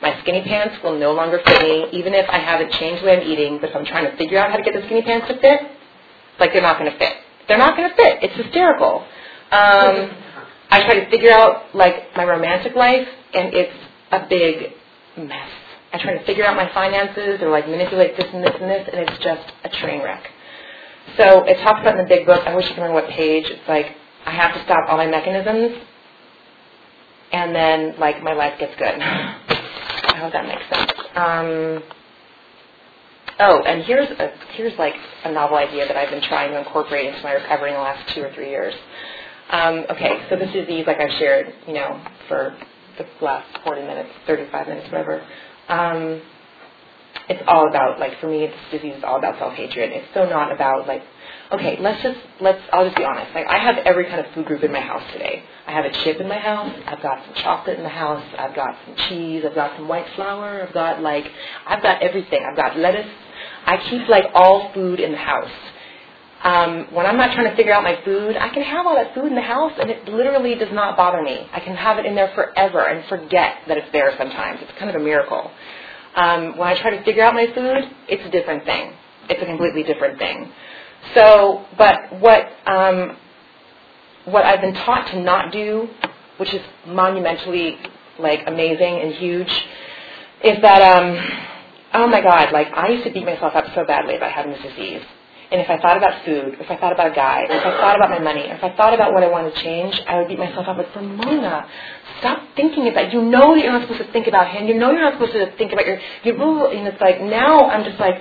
My 0.00 0.18
skinny 0.22 0.42
pants 0.42 0.82
will 0.82 0.98
no 0.98 1.12
longer 1.12 1.40
fit 1.44 1.62
me, 1.62 1.86
even 1.92 2.14
if 2.14 2.28
I 2.28 2.38
haven't 2.38 2.72
changed 2.72 3.02
the 3.02 3.06
way 3.06 3.20
I'm 3.20 3.26
eating, 3.26 3.58
but 3.60 3.70
if 3.70 3.76
I'm 3.76 3.84
trying 3.84 4.10
to 4.10 4.16
figure 4.16 4.38
out 4.38 4.50
how 4.50 4.56
to 4.56 4.62
get 4.62 4.74
the 4.74 4.82
skinny 4.86 5.02
pants 5.02 5.28
to 5.28 5.38
fit, 5.40 5.60
like 6.38 6.52
they're 6.52 6.62
not 6.62 6.78
going 6.78 6.90
to 6.90 6.98
fit. 6.98 7.21
They're 7.52 7.58
not 7.58 7.76
going 7.76 7.90
to 7.90 7.94
fit. 7.94 8.22
It's 8.22 8.34
hysterical. 8.34 9.04
Um, 9.52 10.08
I 10.70 10.80
try 10.86 11.04
to 11.04 11.10
figure 11.10 11.30
out 11.30 11.76
like 11.76 12.16
my 12.16 12.24
romantic 12.24 12.74
life, 12.74 13.06
and 13.34 13.52
it's 13.52 13.76
a 14.10 14.26
big 14.26 14.72
mess. 15.18 15.50
I 15.92 15.98
try 16.02 16.16
to 16.16 16.24
figure 16.24 16.46
out 16.46 16.56
my 16.56 16.72
finances 16.72 17.42
or 17.42 17.50
like 17.50 17.68
manipulate 17.68 18.16
this 18.16 18.24
and 18.32 18.42
this 18.42 18.54
and 18.58 18.70
this, 18.70 18.88
and 18.90 19.06
it's 19.06 19.22
just 19.22 19.52
a 19.64 19.68
train 19.84 20.02
wreck. 20.02 20.24
So 21.18 21.44
it 21.44 21.62
talks 21.62 21.80
about 21.82 21.98
in 21.98 22.02
the 22.02 22.08
big 22.08 22.24
book. 22.24 22.40
I 22.46 22.56
wish 22.56 22.64
I 22.64 22.68
could 22.68 22.80
remember 22.80 23.02
what 23.02 23.10
page. 23.10 23.44
It's 23.44 23.68
like 23.68 23.84
I 24.24 24.30
have 24.30 24.54
to 24.54 24.64
stop 24.64 24.88
all 24.88 24.96
my 24.96 25.06
mechanisms, 25.06 25.76
and 27.32 27.54
then 27.54 28.00
like 28.00 28.22
my 28.22 28.32
life 28.32 28.58
gets 28.58 28.72
good. 28.78 28.96
I 28.98 30.16
hope 30.16 30.32
that 30.32 30.46
makes 30.46 30.64
sense. 30.72 30.92
Um, 31.16 31.82
oh, 33.40 33.62
and 33.66 33.84
here's 33.84 34.08
a, 34.10 34.32
here's 34.54 34.78
like 34.78 34.94
a 35.24 35.32
novel 35.32 35.56
idea 35.56 35.86
that 35.88 35.96
I've 35.96 36.10
been 36.10 36.22
trying 36.22 36.52
to 36.52 36.58
incorporate 36.58 37.06
into 37.06 37.22
my 37.22 37.32
recovery 37.32 37.70
in 37.70 37.76
the 37.76 37.82
last 37.82 38.14
two 38.14 38.22
or 38.22 38.32
three 38.34 38.50
years. 38.50 38.74
Um, 39.50 39.84
okay, 39.90 40.26
so 40.30 40.36
this 40.36 40.52
disease, 40.52 40.84
like 40.86 41.00
I've 41.00 41.18
shared, 41.18 41.52
you 41.66 41.74
know, 41.74 42.02
for 42.28 42.56
the 42.98 43.06
last 43.24 43.46
40 43.64 43.82
minutes, 43.82 44.10
35 44.26 44.68
minutes, 44.68 44.86
whatever. 44.92 45.26
Um, 45.68 46.22
it's 47.28 47.42
all 47.46 47.68
about 47.68 48.00
like 48.00 48.20
for 48.20 48.28
me, 48.28 48.46
this 48.46 48.56
disease 48.72 48.96
is 48.98 49.04
all 49.04 49.18
about 49.18 49.38
self-hatred. 49.38 49.92
It's 49.92 50.08
so 50.14 50.24
not 50.28 50.52
about 50.52 50.88
like 50.88 51.02
okay, 51.52 51.78
let's 51.80 52.02
just 52.02 52.18
let's 52.40 52.60
I'll 52.72 52.84
just 52.84 52.96
be 52.96 53.04
honest. 53.04 53.34
Like 53.34 53.46
I 53.48 53.58
have 53.58 53.76
every 53.86 54.06
kind 54.06 54.20
of 54.24 54.32
food 54.34 54.46
group 54.46 54.62
in 54.64 54.72
my 54.72 54.80
house 54.80 55.02
today. 55.12 55.42
I 55.66 55.72
have 55.72 55.84
a 55.86 55.92
chip 56.04 56.20
in 56.20 56.28
my 56.28 56.38
house, 56.38 56.74
I've 56.86 57.02
got 57.02 57.24
some 57.26 57.34
chocolate 57.42 57.78
in 57.78 57.84
the 57.84 57.90
house, 57.90 58.24
I've 58.38 58.54
got 58.56 58.76
some 58.86 58.96
cheese, 59.08 59.44
I've 59.48 59.54
got 59.54 59.76
some 59.76 59.88
white 59.88 60.06
flour, 60.16 60.66
I've 60.66 60.74
got 60.74 61.02
like 61.02 61.26
I've 61.66 61.82
got 61.82 62.02
everything. 62.02 62.40
I've 62.48 62.56
got 62.56 62.78
lettuce. 62.78 63.10
I 63.66 63.78
keep 63.90 64.08
like 64.08 64.26
all 64.34 64.72
food 64.74 65.00
in 65.00 65.12
the 65.12 65.18
house. 65.18 65.50
Um, 66.44 66.88
when 66.92 67.06
I'm 67.06 67.16
not 67.18 67.34
trying 67.34 67.50
to 67.50 67.56
figure 67.56 67.72
out 67.72 67.84
my 67.84 68.00
food, 68.04 68.36
I 68.36 68.50
can 68.50 68.62
have 68.62 68.86
all 68.86 68.96
that 68.96 69.14
food 69.14 69.26
in 69.26 69.34
the 69.36 69.42
house 69.42 69.72
and 69.80 69.90
it 69.90 70.06
literally 70.08 70.54
does 70.56 70.72
not 70.72 70.96
bother 70.96 71.22
me. 71.22 71.48
I 71.52 71.60
can 71.60 71.76
have 71.76 71.98
it 71.98 72.06
in 72.06 72.14
there 72.14 72.32
forever 72.34 72.86
and 72.88 73.08
forget 73.08 73.56
that 73.68 73.78
it's 73.78 73.88
there 73.92 74.12
sometimes. 74.18 74.60
It's 74.62 74.72
kind 74.78 74.90
of 74.90 75.00
a 75.00 75.04
miracle. 75.04 75.50
Um, 76.16 76.58
when 76.58 76.68
I 76.68 76.80
try 76.80 76.90
to 76.96 77.04
figure 77.04 77.24
out 77.24 77.34
my 77.34 77.46
food, 77.54 77.90
it's 78.08 78.24
a 78.26 78.30
different 78.30 78.64
thing. 78.64 78.92
It's 79.30 79.42
a 79.42 79.46
completely 79.46 79.84
different 79.84 80.18
thing. 80.18 80.52
So, 81.14 81.64
but 81.78 81.98
what 82.20 82.46
um, 82.66 83.16
what 84.24 84.44
I've 84.44 84.60
been 84.60 84.74
taught 84.74 85.08
to 85.08 85.20
not 85.20 85.52
do, 85.52 85.88
which 86.38 86.52
is 86.54 86.62
monumentally 86.86 87.78
like 88.18 88.40
amazing 88.46 89.00
and 89.00 89.14
huge, 89.14 89.50
is 90.44 90.60
that 90.62 90.82
um, 90.82 91.18
oh 91.94 92.06
my 92.06 92.20
God, 92.20 92.52
like 92.52 92.68
I 92.72 92.88
used 92.88 93.04
to 93.04 93.12
beat 93.12 93.24
myself 93.24 93.54
up 93.54 93.66
so 93.74 93.84
badly 93.84 94.16
about 94.16 94.32
having 94.32 94.52
this 94.52 94.62
disease. 94.62 95.02
And 95.50 95.60
if 95.60 95.68
I 95.68 95.76
thought 95.76 95.98
about 95.98 96.24
food, 96.24 96.56
if 96.60 96.70
I 96.70 96.76
thought 96.78 96.92
about 96.92 97.12
a 97.12 97.14
guy, 97.14 97.44
if 97.44 97.66
I 97.66 97.76
thought 97.76 97.96
about 97.96 98.08
my 98.08 98.20
money, 98.20 98.40
if 98.40 98.64
I 98.64 98.74
thought 98.74 98.94
about 98.94 99.12
what 99.12 99.22
I 99.22 99.28
wanted 99.28 99.54
to 99.54 99.62
change, 99.62 100.00
I 100.08 100.16
would 100.18 100.28
beat 100.28 100.38
myself 100.38 100.66
up 100.66 100.78
like, 100.78 100.96
Ramona, 100.96 101.68
stop 102.20 102.40
thinking 102.56 102.88
about 102.88 103.12
You 103.12 103.20
know 103.20 103.54
that 103.54 103.62
you're 103.62 103.72
not 103.72 103.82
supposed 103.82 104.00
to 104.00 104.10
think 104.12 104.26
about 104.28 104.48
him. 104.48 104.66
You 104.66 104.78
know 104.78 104.90
you're 104.92 105.02
not 105.02 105.12
supposed 105.12 105.34
to 105.34 105.54
think 105.58 105.74
about 105.74 105.84
your, 105.84 106.00
your 106.24 106.72
and 106.72 106.88
it's 106.88 107.00
like, 107.02 107.20
now 107.20 107.68
I'm 107.68 107.84
just 107.84 108.00
like, 108.00 108.14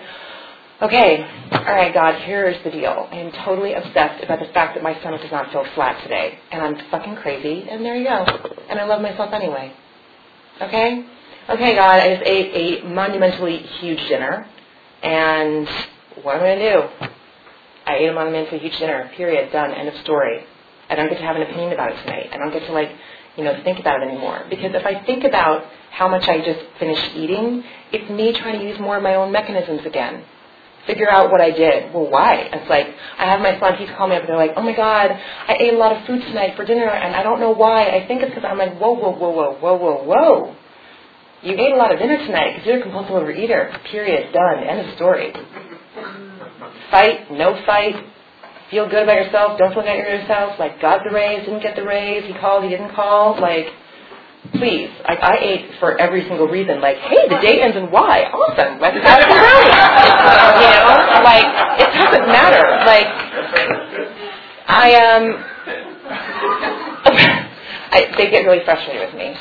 okay, 0.81 1.25
all 1.51 1.63
right, 1.63 1.93
God, 1.93 2.21
here's 2.21 2.61
the 2.63 2.71
deal. 2.71 3.07
I 3.11 3.17
am 3.17 3.31
totally 3.45 3.73
obsessed 3.73 4.23
about 4.23 4.39
the 4.39 4.51
fact 4.53 4.75
that 4.75 4.83
my 4.83 4.99
stomach 4.99 5.21
does 5.21 5.31
not 5.31 5.51
feel 5.51 5.65
flat 5.75 6.01
today. 6.03 6.39
And 6.51 6.61
I'm 6.61 6.89
fucking 6.89 7.15
crazy, 7.17 7.67
and 7.69 7.85
there 7.85 7.95
you 7.95 8.05
go. 8.05 8.25
And 8.69 8.79
I 8.79 8.85
love 8.85 9.01
myself 9.01 9.31
anyway. 9.33 9.73
Okay? 10.61 11.05
Okay, 11.49 11.75
God, 11.75 11.99
I 11.99 12.15
just 12.15 12.25
ate 12.25 12.83
a 12.83 12.87
monumentally 12.87 13.57
huge 13.57 13.99
dinner, 14.07 14.47
and 15.03 15.67
what 16.23 16.35
am 16.35 16.43
I 16.43 16.45
going 16.45 16.59
to 16.59 16.71
do? 16.71 17.07
I 17.85 17.95
ate 17.95 18.09
a 18.09 18.13
monumentally 18.13 18.59
huge 18.59 18.77
dinner, 18.77 19.11
period, 19.15 19.51
done, 19.51 19.71
end 19.71 19.87
of 19.87 19.95
story. 20.01 20.45
I 20.89 20.95
don't 20.95 21.09
get 21.09 21.17
to 21.17 21.23
have 21.23 21.35
an 21.35 21.43
opinion 21.43 21.73
about 21.73 21.91
it 21.91 22.01
tonight. 22.01 22.29
I 22.31 22.37
don't 22.37 22.51
get 22.51 22.65
to, 22.67 22.73
like, 22.73 22.91
you 23.37 23.43
know, 23.43 23.59
think 23.63 23.79
about 23.79 24.01
it 24.01 24.07
anymore. 24.07 24.45
Because 24.49 24.71
if 24.73 24.85
I 24.85 25.03
think 25.05 25.23
about 25.23 25.65
how 25.89 26.07
much 26.07 26.27
I 26.27 26.39
just 26.39 26.59
finished 26.79 27.15
eating, 27.15 27.63
it's 27.91 28.09
me 28.09 28.33
trying 28.33 28.59
to 28.59 28.65
use 28.65 28.79
more 28.79 28.97
of 28.97 29.03
my 29.03 29.15
own 29.15 29.31
mechanisms 29.31 29.85
again 29.85 30.23
figure 30.87 31.09
out 31.09 31.31
what 31.31 31.41
I 31.41 31.51
did. 31.51 31.93
Well, 31.93 32.09
why? 32.09 32.49
It's 32.51 32.69
like 32.69 32.87
I 33.17 33.25
have 33.25 33.41
my 33.41 33.59
son. 33.59 33.75
He's 33.77 33.89
calling 33.97 34.11
me 34.11 34.15
up. 34.17 34.23
and 34.23 34.29
They're 34.29 34.37
like, 34.37 34.53
"Oh 34.55 34.61
my 34.61 34.75
God, 34.75 35.11
I 35.11 35.55
ate 35.59 35.73
a 35.73 35.77
lot 35.77 35.95
of 35.95 36.05
food 36.05 36.21
tonight 36.21 36.55
for 36.55 36.65
dinner, 36.65 36.89
and 36.89 37.15
I 37.15 37.23
don't 37.23 37.39
know 37.39 37.51
why. 37.51 37.89
I 37.89 38.07
think 38.07 38.21
it's 38.21 38.33
because 38.33 38.47
I'm 38.47 38.57
like, 38.57 38.77
whoa, 38.77 38.93
whoa, 38.93 39.11
whoa, 39.11 39.29
whoa, 39.31 39.57
whoa, 39.59 39.75
whoa, 39.75 40.03
whoa. 40.03 40.55
You 41.43 41.53
ate 41.53 41.73
a 41.73 41.77
lot 41.77 41.91
of 41.91 41.99
dinner 41.99 42.17
tonight 42.17 42.53
because 42.53 42.67
you're 42.67 42.79
a 42.79 42.81
compulsive 42.83 43.13
overeater. 43.13 43.83
Period. 43.91 44.31
Done. 44.31 44.63
End 44.63 44.87
of 44.87 44.95
story. 44.95 45.33
Fight. 46.91 47.31
No 47.31 47.59
fight. 47.65 47.95
Feel 48.69 48.87
good 48.87 49.03
about 49.03 49.15
yourself. 49.15 49.57
Don't 49.57 49.73
feel 49.73 49.81
good 49.81 49.99
about 49.99 50.21
yourself. 50.21 50.59
Like 50.59 50.79
got 50.79 51.01
the 51.03 51.13
raise, 51.13 51.45
didn't 51.45 51.63
get 51.63 51.75
the 51.75 51.83
raise. 51.83 52.25
He 52.25 52.33
called. 52.39 52.63
He 52.63 52.69
didn't 52.69 52.93
call. 52.93 53.39
Like 53.41 53.65
please. 54.53 54.89
Like 55.07 55.19
I 55.21 55.37
ate 55.39 55.71
for 55.79 55.99
every 55.99 56.27
single 56.27 56.47
reason. 56.47 56.81
Like, 56.81 56.97
hey, 56.97 57.27
the 57.29 57.39
day 57.41 57.61
ends 57.61 57.77
in 57.77 57.91
Y. 57.91 58.23
Awesome. 58.31 58.79
Have 58.79 58.93
some 58.93 59.01
brownies. 59.03 59.75
you 60.61 60.69
know, 60.75 61.21
like 61.23 61.47
it 61.79 61.89
doesn't 61.93 62.27
matter. 62.27 62.63
Like 62.85 63.07
I 64.67 64.95
um, 64.95 65.23
I, 67.91 68.13
they 68.17 68.29
get 68.29 68.45
really 68.45 68.63
frustrated 68.63 69.07
with 69.07 69.15
me. 69.17 69.35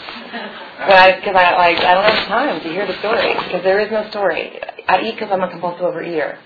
But 0.80 0.96
I, 0.96 1.16
because 1.16 1.36
I 1.36 1.54
like 1.56 1.78
I 1.78 1.94
don't 1.94 2.04
have 2.04 2.26
time 2.26 2.60
to 2.60 2.68
hear 2.68 2.86
the 2.86 2.98
story 2.98 3.34
because 3.34 3.62
there 3.62 3.80
is 3.80 3.90
no 3.90 4.08
story. 4.10 4.58
I 4.88 5.02
eat 5.02 5.14
because 5.14 5.30
I'm 5.30 5.42
a 5.42 5.50
compulsive 5.50 5.84
overeater. 5.84 6.38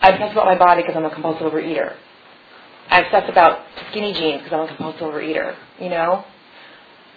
I 0.00 0.10
obsess 0.10 0.32
about 0.32 0.46
my 0.46 0.56
body 0.58 0.82
because 0.82 0.96
I'm 0.96 1.04
a 1.04 1.12
compulsive 1.12 1.52
overeater. 1.52 1.94
I 2.88 3.02
obsess 3.02 3.28
about 3.28 3.66
skinny 3.90 4.14
jeans 4.14 4.42
because 4.42 4.52
I'm 4.52 4.64
a 4.64 4.68
compulsive 4.68 5.02
overeater. 5.02 5.54
You 5.78 5.90
know, 5.90 6.24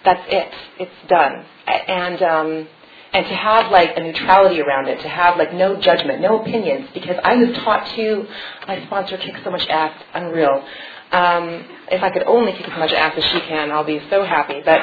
that's 0.04 0.22
it. 0.28 0.52
It's 0.80 1.08
done. 1.08 1.44
And 1.66 2.22
um, 2.22 2.68
and 3.12 3.26
to 3.26 3.34
have 3.34 3.70
like 3.70 3.90
a 3.96 4.00
neutrality 4.00 4.60
around 4.60 4.88
it, 4.88 5.00
to 5.02 5.08
have 5.08 5.38
like 5.38 5.54
no 5.54 5.80
judgment, 5.80 6.20
no 6.20 6.40
opinions, 6.42 6.88
because 6.92 7.16
I 7.24 7.36
was 7.36 7.56
taught 7.58 7.94
to. 7.96 8.26
My 8.66 8.84
sponsor 8.86 9.16
kicks 9.18 9.38
so 9.44 9.50
much 9.50 9.66
ass, 9.68 9.92
unreal. 10.14 10.64
Um, 11.12 11.64
if 11.92 12.02
I 12.02 12.10
could 12.10 12.24
only 12.24 12.52
kick 12.52 12.68
as 12.68 12.78
much 12.78 12.92
ass 12.92 13.14
as 13.16 13.24
she 13.24 13.40
can, 13.48 13.70
I'll 13.70 13.84
be 13.84 14.00
so 14.10 14.24
happy. 14.24 14.60
But 14.64 14.80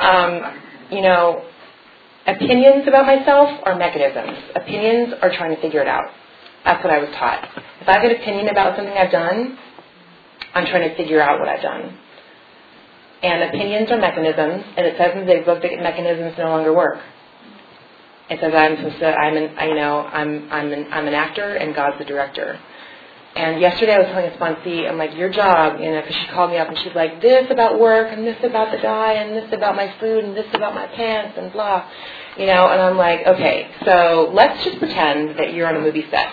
um, 0.00 0.60
you 0.90 1.02
know, 1.02 1.44
opinions 2.26 2.86
about 2.86 3.06
myself 3.06 3.60
are 3.64 3.76
mechanisms. 3.76 4.38
Opinions 4.54 5.14
are 5.20 5.30
trying 5.30 5.54
to 5.54 5.60
figure 5.60 5.82
it 5.82 5.88
out. 5.88 6.04
That's 6.64 6.82
what 6.82 6.92
I 6.92 6.98
was 6.98 7.10
taught. 7.16 7.44
If 7.80 7.88
I 7.88 7.92
have 7.94 8.04
an 8.04 8.12
opinion 8.12 8.48
about 8.48 8.76
something 8.76 8.94
I've 8.96 9.12
done, 9.12 9.58
I'm 10.54 10.64
trying 10.66 10.88
to 10.88 10.96
figure 10.96 11.20
out 11.20 11.40
what 11.40 11.48
I've 11.48 11.60
done 11.62 11.98
and 13.24 13.42
opinions 13.42 13.90
are 13.90 13.96
mechanisms, 13.96 14.64
and 14.76 14.86
it 14.86 14.96
says 14.98 15.12
in 15.16 15.24
book 15.44 15.62
that 15.62 15.72
mechanisms 15.80 16.34
no 16.36 16.50
longer 16.50 16.74
work. 16.74 17.00
It 18.28 18.38
says 18.38 18.52
I'm 18.54 18.76
supposed 18.76 18.98
to, 19.00 19.06
I'm 19.06 19.36
an, 19.36 19.68
you 19.68 19.74
know, 19.74 20.00
I'm, 20.00 20.50
I'm 20.52 20.72
an, 20.72 20.92
I'm 20.92 21.08
an 21.08 21.14
actor 21.14 21.56
and 21.56 21.74
God's 21.74 21.98
the 21.98 22.04
director. 22.04 22.60
And 23.36 23.60
yesterday 23.60 23.94
I 23.94 23.98
was 23.98 24.06
telling 24.08 24.30
a 24.30 24.36
sponsee, 24.36 24.88
I'm 24.88 24.96
like, 24.96 25.14
your 25.16 25.28
job, 25.28 25.80
you 25.80 25.90
know, 25.90 26.00
because 26.00 26.16
she 26.16 26.26
called 26.28 26.50
me 26.50 26.58
up 26.58 26.68
and 26.68 26.78
she's 26.78 26.94
like, 26.94 27.20
this 27.20 27.50
about 27.50 27.80
work 27.80 28.12
and 28.12 28.26
this 28.26 28.36
about 28.44 28.70
the 28.70 28.78
guy 28.78 29.14
and 29.14 29.34
this 29.34 29.52
about 29.52 29.74
my 29.74 29.92
food 29.98 30.24
and 30.24 30.36
this 30.36 30.46
about 30.52 30.74
my 30.74 30.86
pants 30.86 31.36
and 31.38 31.52
blah, 31.52 31.84
you 32.38 32.46
know, 32.46 32.68
and 32.68 32.80
I'm 32.80 32.96
like, 32.96 33.26
okay, 33.26 33.70
so 33.84 34.30
let's 34.32 34.62
just 34.64 34.78
pretend 34.78 35.38
that 35.38 35.52
you're 35.52 35.66
on 35.66 35.76
a 35.76 35.80
movie 35.80 36.06
set 36.10 36.28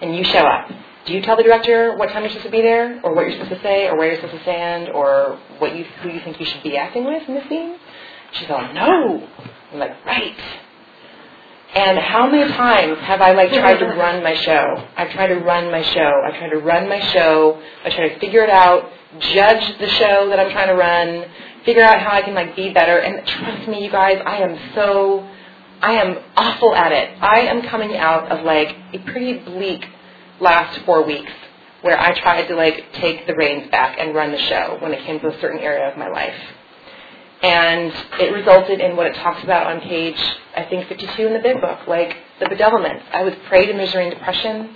and 0.00 0.16
you 0.16 0.24
show 0.24 0.38
up 0.38 0.70
do 1.08 1.14
you 1.14 1.22
tell 1.22 1.38
the 1.38 1.42
director 1.42 1.96
what 1.96 2.10
time 2.10 2.22
you're 2.22 2.28
supposed 2.28 2.44
to 2.44 2.52
be 2.52 2.60
there, 2.60 3.00
or 3.02 3.14
what 3.14 3.22
you're 3.22 3.32
supposed 3.32 3.50
to 3.50 3.62
say, 3.62 3.88
or 3.88 3.96
where 3.96 4.08
you're 4.08 4.16
supposed 4.16 4.36
to 4.36 4.42
stand, 4.42 4.90
or 4.90 5.40
what 5.58 5.74
you 5.74 5.84
who 6.02 6.10
you 6.10 6.20
think 6.20 6.38
you 6.38 6.44
should 6.44 6.62
be 6.62 6.76
acting 6.76 7.06
with 7.06 7.26
in 7.26 7.34
the 7.34 7.48
scene? 7.48 7.78
She's 8.32 8.50
all, 8.50 8.72
no. 8.74 9.26
I'm 9.72 9.78
like, 9.78 10.04
right. 10.04 10.36
And 11.74 11.98
how 11.98 12.28
many 12.30 12.50
times 12.52 12.98
have 13.00 13.22
I 13.22 13.32
like 13.32 13.50
tried 13.52 13.78
to 13.78 13.86
run 14.04 14.22
my 14.22 14.34
show? 14.34 14.86
I've 14.98 15.10
tried 15.12 15.28
to 15.28 15.36
run 15.36 15.70
my 15.70 15.82
show. 15.82 16.12
I 16.26 16.36
try 16.36 16.50
to 16.50 16.58
run 16.58 16.90
my 16.90 17.00
show. 17.12 17.58
I 17.84 17.90
try 17.90 18.10
to 18.10 18.18
figure 18.20 18.44
it 18.44 18.50
out, 18.50 18.90
judge 19.18 19.78
the 19.78 19.88
show 19.88 20.28
that 20.28 20.38
I'm 20.38 20.50
trying 20.50 20.68
to 20.68 20.74
run, 20.74 21.24
figure 21.64 21.84
out 21.84 22.00
how 22.00 22.12
I 22.12 22.20
can 22.20 22.34
like 22.34 22.54
be 22.54 22.70
better. 22.70 22.98
And 22.98 23.26
trust 23.26 23.66
me, 23.66 23.82
you 23.82 23.90
guys, 23.90 24.20
I 24.26 24.38
am 24.42 24.58
so, 24.74 25.26
I 25.80 25.92
am 25.92 26.18
awful 26.36 26.74
at 26.74 26.92
it. 26.92 27.16
I 27.22 27.40
am 27.46 27.62
coming 27.62 27.96
out 27.96 28.30
of 28.30 28.44
like 28.44 28.76
a 28.92 28.98
pretty 29.10 29.38
bleak 29.38 29.86
last 30.40 30.80
four 30.84 31.04
weeks 31.04 31.32
where 31.82 31.98
I 31.98 32.18
tried 32.20 32.46
to 32.48 32.56
like 32.56 32.92
take 32.94 33.26
the 33.26 33.34
reins 33.34 33.70
back 33.70 33.98
and 33.98 34.14
run 34.14 34.32
the 34.32 34.38
show 34.38 34.78
when 34.80 34.92
it 34.92 35.04
came 35.04 35.20
to 35.20 35.28
a 35.28 35.40
certain 35.40 35.60
area 35.60 35.90
of 35.90 35.96
my 35.96 36.08
life. 36.08 36.34
And 37.40 37.92
it 38.18 38.32
resulted 38.32 38.80
in 38.80 38.96
what 38.96 39.06
it 39.06 39.14
talks 39.16 39.44
about 39.44 39.68
on 39.68 39.80
page, 39.80 40.20
I 40.56 40.64
think, 40.64 40.88
52 40.88 41.26
in 41.26 41.32
the 41.32 41.38
big 41.38 41.60
book, 41.60 41.86
like 41.86 42.16
the 42.40 42.46
bedevilments. 42.46 43.02
I 43.12 43.22
was 43.22 43.34
prey 43.46 43.66
to 43.66 43.74
misery 43.74 44.08
and 44.08 44.14
depression. 44.14 44.74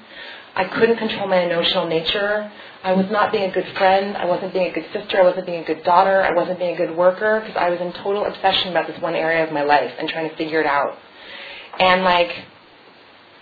I 0.54 0.64
couldn't 0.64 0.98
control 0.98 1.26
my 1.26 1.40
emotional 1.40 1.88
nature. 1.88 2.52
I 2.84 2.92
was 2.92 3.06
not 3.10 3.32
being 3.32 3.50
a 3.50 3.52
good 3.52 3.66
friend. 3.76 4.16
I 4.16 4.26
wasn't 4.26 4.52
being 4.52 4.66
a 4.66 4.72
good 4.72 4.86
sister. 4.92 5.18
I 5.18 5.24
wasn't 5.24 5.46
being 5.46 5.62
a 5.62 5.66
good 5.66 5.82
daughter. 5.82 6.22
I 6.22 6.32
wasn't 6.34 6.58
being 6.58 6.74
a 6.74 6.76
good 6.76 6.96
worker 6.96 7.40
because 7.40 7.56
I 7.56 7.70
was 7.70 7.80
in 7.80 7.92
total 7.94 8.26
obsession 8.26 8.70
about 8.70 8.86
this 8.86 9.00
one 9.00 9.14
area 9.14 9.44
of 9.44 9.52
my 9.52 9.62
life 9.62 9.92
and 9.98 10.08
trying 10.08 10.30
to 10.30 10.36
figure 10.36 10.60
it 10.60 10.66
out. 10.66 10.96
And 11.80 12.04
like, 12.04 12.30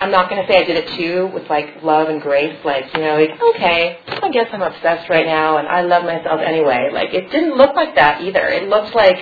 I'm 0.00 0.10
not 0.10 0.30
going 0.30 0.40
to 0.40 0.50
say 0.50 0.58
I 0.58 0.64
did 0.64 0.76
it 0.78 0.96
too 0.96 1.30
with 1.34 1.48
like 1.50 1.82
love 1.82 2.08
and 2.08 2.22
grace, 2.22 2.56
like, 2.64 2.86
you 2.94 3.00
know, 3.00 3.16
like, 3.16 3.38
okay, 3.54 3.98
I 4.08 4.30
guess 4.30 4.48
I'm 4.50 4.62
obsessed 4.62 5.10
right 5.10 5.26
now 5.26 5.58
and 5.58 5.68
I 5.68 5.82
love 5.82 6.04
myself 6.04 6.40
anyway. 6.40 6.88
Like, 6.92 7.12
it 7.12 7.30
didn't 7.30 7.56
look 7.56 7.76
like 7.76 7.94
that 7.96 8.22
either. 8.22 8.48
It 8.48 8.68
looked 8.68 8.94
like, 8.94 9.18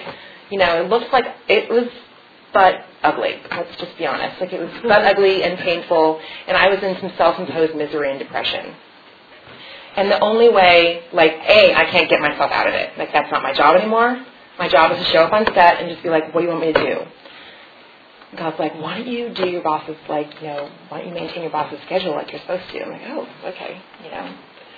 you 0.50 0.58
know, 0.58 0.80
it 0.80 0.88
looked 0.88 1.12
like 1.12 1.24
it 1.48 1.68
was 1.68 1.88
butt 2.52 2.76
ugly. 3.02 3.40
Let's 3.50 3.76
just 3.76 3.98
be 3.98 4.06
honest. 4.06 4.40
Like, 4.40 4.52
it 4.52 4.60
was 4.60 4.70
butt 4.82 5.04
ugly 5.04 5.42
and 5.42 5.58
painful, 5.58 6.20
and 6.46 6.56
I 6.56 6.68
was 6.68 6.82
in 6.82 6.96
some 7.00 7.12
self-imposed 7.16 7.74
misery 7.74 8.10
and 8.10 8.18
depression. 8.18 8.74
And 9.96 10.10
the 10.10 10.20
only 10.20 10.48
way, 10.48 11.02
like, 11.12 11.32
A, 11.32 11.74
I 11.74 11.86
can't 11.90 12.08
get 12.08 12.20
myself 12.20 12.52
out 12.52 12.68
of 12.68 12.74
it. 12.74 12.96
Like, 12.96 13.12
that's 13.12 13.30
not 13.32 13.42
my 13.42 13.52
job 13.52 13.76
anymore. 13.76 14.24
My 14.58 14.68
job 14.68 14.92
is 14.92 14.98
to 14.98 15.12
show 15.12 15.24
up 15.24 15.32
on 15.32 15.44
set 15.46 15.80
and 15.80 15.90
just 15.90 16.02
be 16.02 16.08
like, 16.08 16.32
what 16.32 16.40
do 16.40 16.46
you 16.46 16.52
want 16.52 16.60
me 16.64 16.72
to 16.72 16.80
do? 16.80 17.00
God's 18.36 18.58
like, 18.58 18.74
why 18.74 18.98
don't 18.98 19.08
you 19.08 19.30
do 19.30 19.48
your 19.48 19.62
boss's 19.62 19.96
like, 20.08 20.28
you 20.42 20.48
know, 20.48 20.70
why 20.88 20.98
don't 20.98 21.08
you 21.08 21.14
maintain 21.14 21.42
your 21.42 21.50
boss's 21.50 21.78
schedule 21.86 22.12
like 22.12 22.30
you're 22.30 22.40
supposed 22.42 22.68
to? 22.70 22.82
I'm 22.82 22.90
like, 22.90 23.02
oh, 23.06 23.26
okay, 23.46 23.80
you 24.04 24.10
know. 24.10 24.36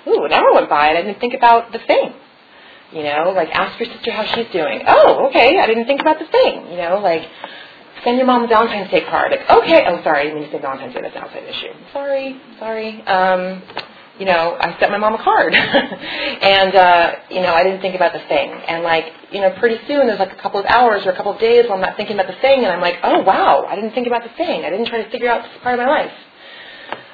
Ooh, 0.09 0.25
an 0.25 0.33
hour 0.33 0.55
went 0.55 0.71
by 0.71 0.89
and 0.89 0.99
I 0.99 1.03
didn't 1.03 1.21
think 1.21 1.35
about 1.35 1.73
the 1.73 1.81
thing. 1.81 2.15
You 2.93 3.03
know, 3.05 3.33
like 3.35 3.51
ask 3.51 3.79
your 3.79 3.89
sister 3.93 4.11
how 4.13 4.25
she's 4.25 4.51
doing. 4.53 4.83
Oh, 4.87 5.29
okay, 5.29 5.59
I 5.59 5.67
didn't 5.67 5.87
think 5.87 6.01
about 6.01 6.19
the 6.19 6.27
thing. 6.27 6.71
You 6.71 6.77
know, 6.77 7.01
like 7.03 7.29
send 8.05 8.17
your 8.17 8.27
mom 8.27 8.45
a 8.45 8.47
Valentine's 8.47 8.91
Day 8.91 9.05
card. 9.05 9.31
Like, 9.31 9.49
okay, 9.51 9.85
oh 9.87 10.03
sorry, 10.03 10.21
I 10.21 10.25
didn't 10.25 10.41
mean 10.41 10.51
to 10.51 10.57
say 10.57 10.63
Valentine's 10.63 10.95
Day, 10.95 11.03
that's 11.03 11.17
an 11.17 11.23
outside 11.23 11.45
issue. 11.45 11.73
Sorry, 11.93 12.41
sorry. 12.59 13.03
Um, 13.03 13.63
you 14.21 14.27
know, 14.27 14.57
I 14.61 14.79
sent 14.79 14.93
my 14.93 14.99
mom 14.99 15.15
a 15.15 15.23
card. 15.25 15.55
and, 15.55 16.77
uh, 16.77 17.13
you 17.31 17.41
know, 17.41 17.55
I 17.55 17.65
didn't 17.65 17.81
think 17.81 17.97
about 17.97 18.13
the 18.13 18.21
thing. 18.29 18.53
And, 18.53 18.85
like, 18.85 19.07
you 19.33 19.41
know, 19.41 19.51
pretty 19.59 19.79
soon 19.89 20.07
there's 20.07 20.19
like 20.19 20.33
a 20.33 20.43
couple 20.43 20.61
of 20.61 20.67
hours 20.67 21.07
or 21.07 21.13
a 21.13 21.17
couple 21.17 21.33
of 21.33 21.41
days 21.41 21.65
where 21.65 21.73
I'm 21.73 21.81
not 21.81 21.97
thinking 21.97 22.21
about 22.21 22.27
the 22.27 22.39
thing, 22.43 22.59
and 22.59 22.67
I'm 22.67 22.83
like, 22.83 22.97
oh, 23.03 23.23
wow, 23.23 23.65
I 23.67 23.75
didn't 23.77 23.93
think 23.93 24.07
about 24.07 24.23
the 24.23 24.29
thing. 24.37 24.65
I 24.65 24.71
didn't 24.71 24.87
try 24.87 25.03
to 25.03 25.11
figure 25.11 25.31
out 25.31 25.43
this 25.43 25.53
part 25.63 25.81
of 25.81 25.87
my 25.87 25.91
life. 25.91 26.13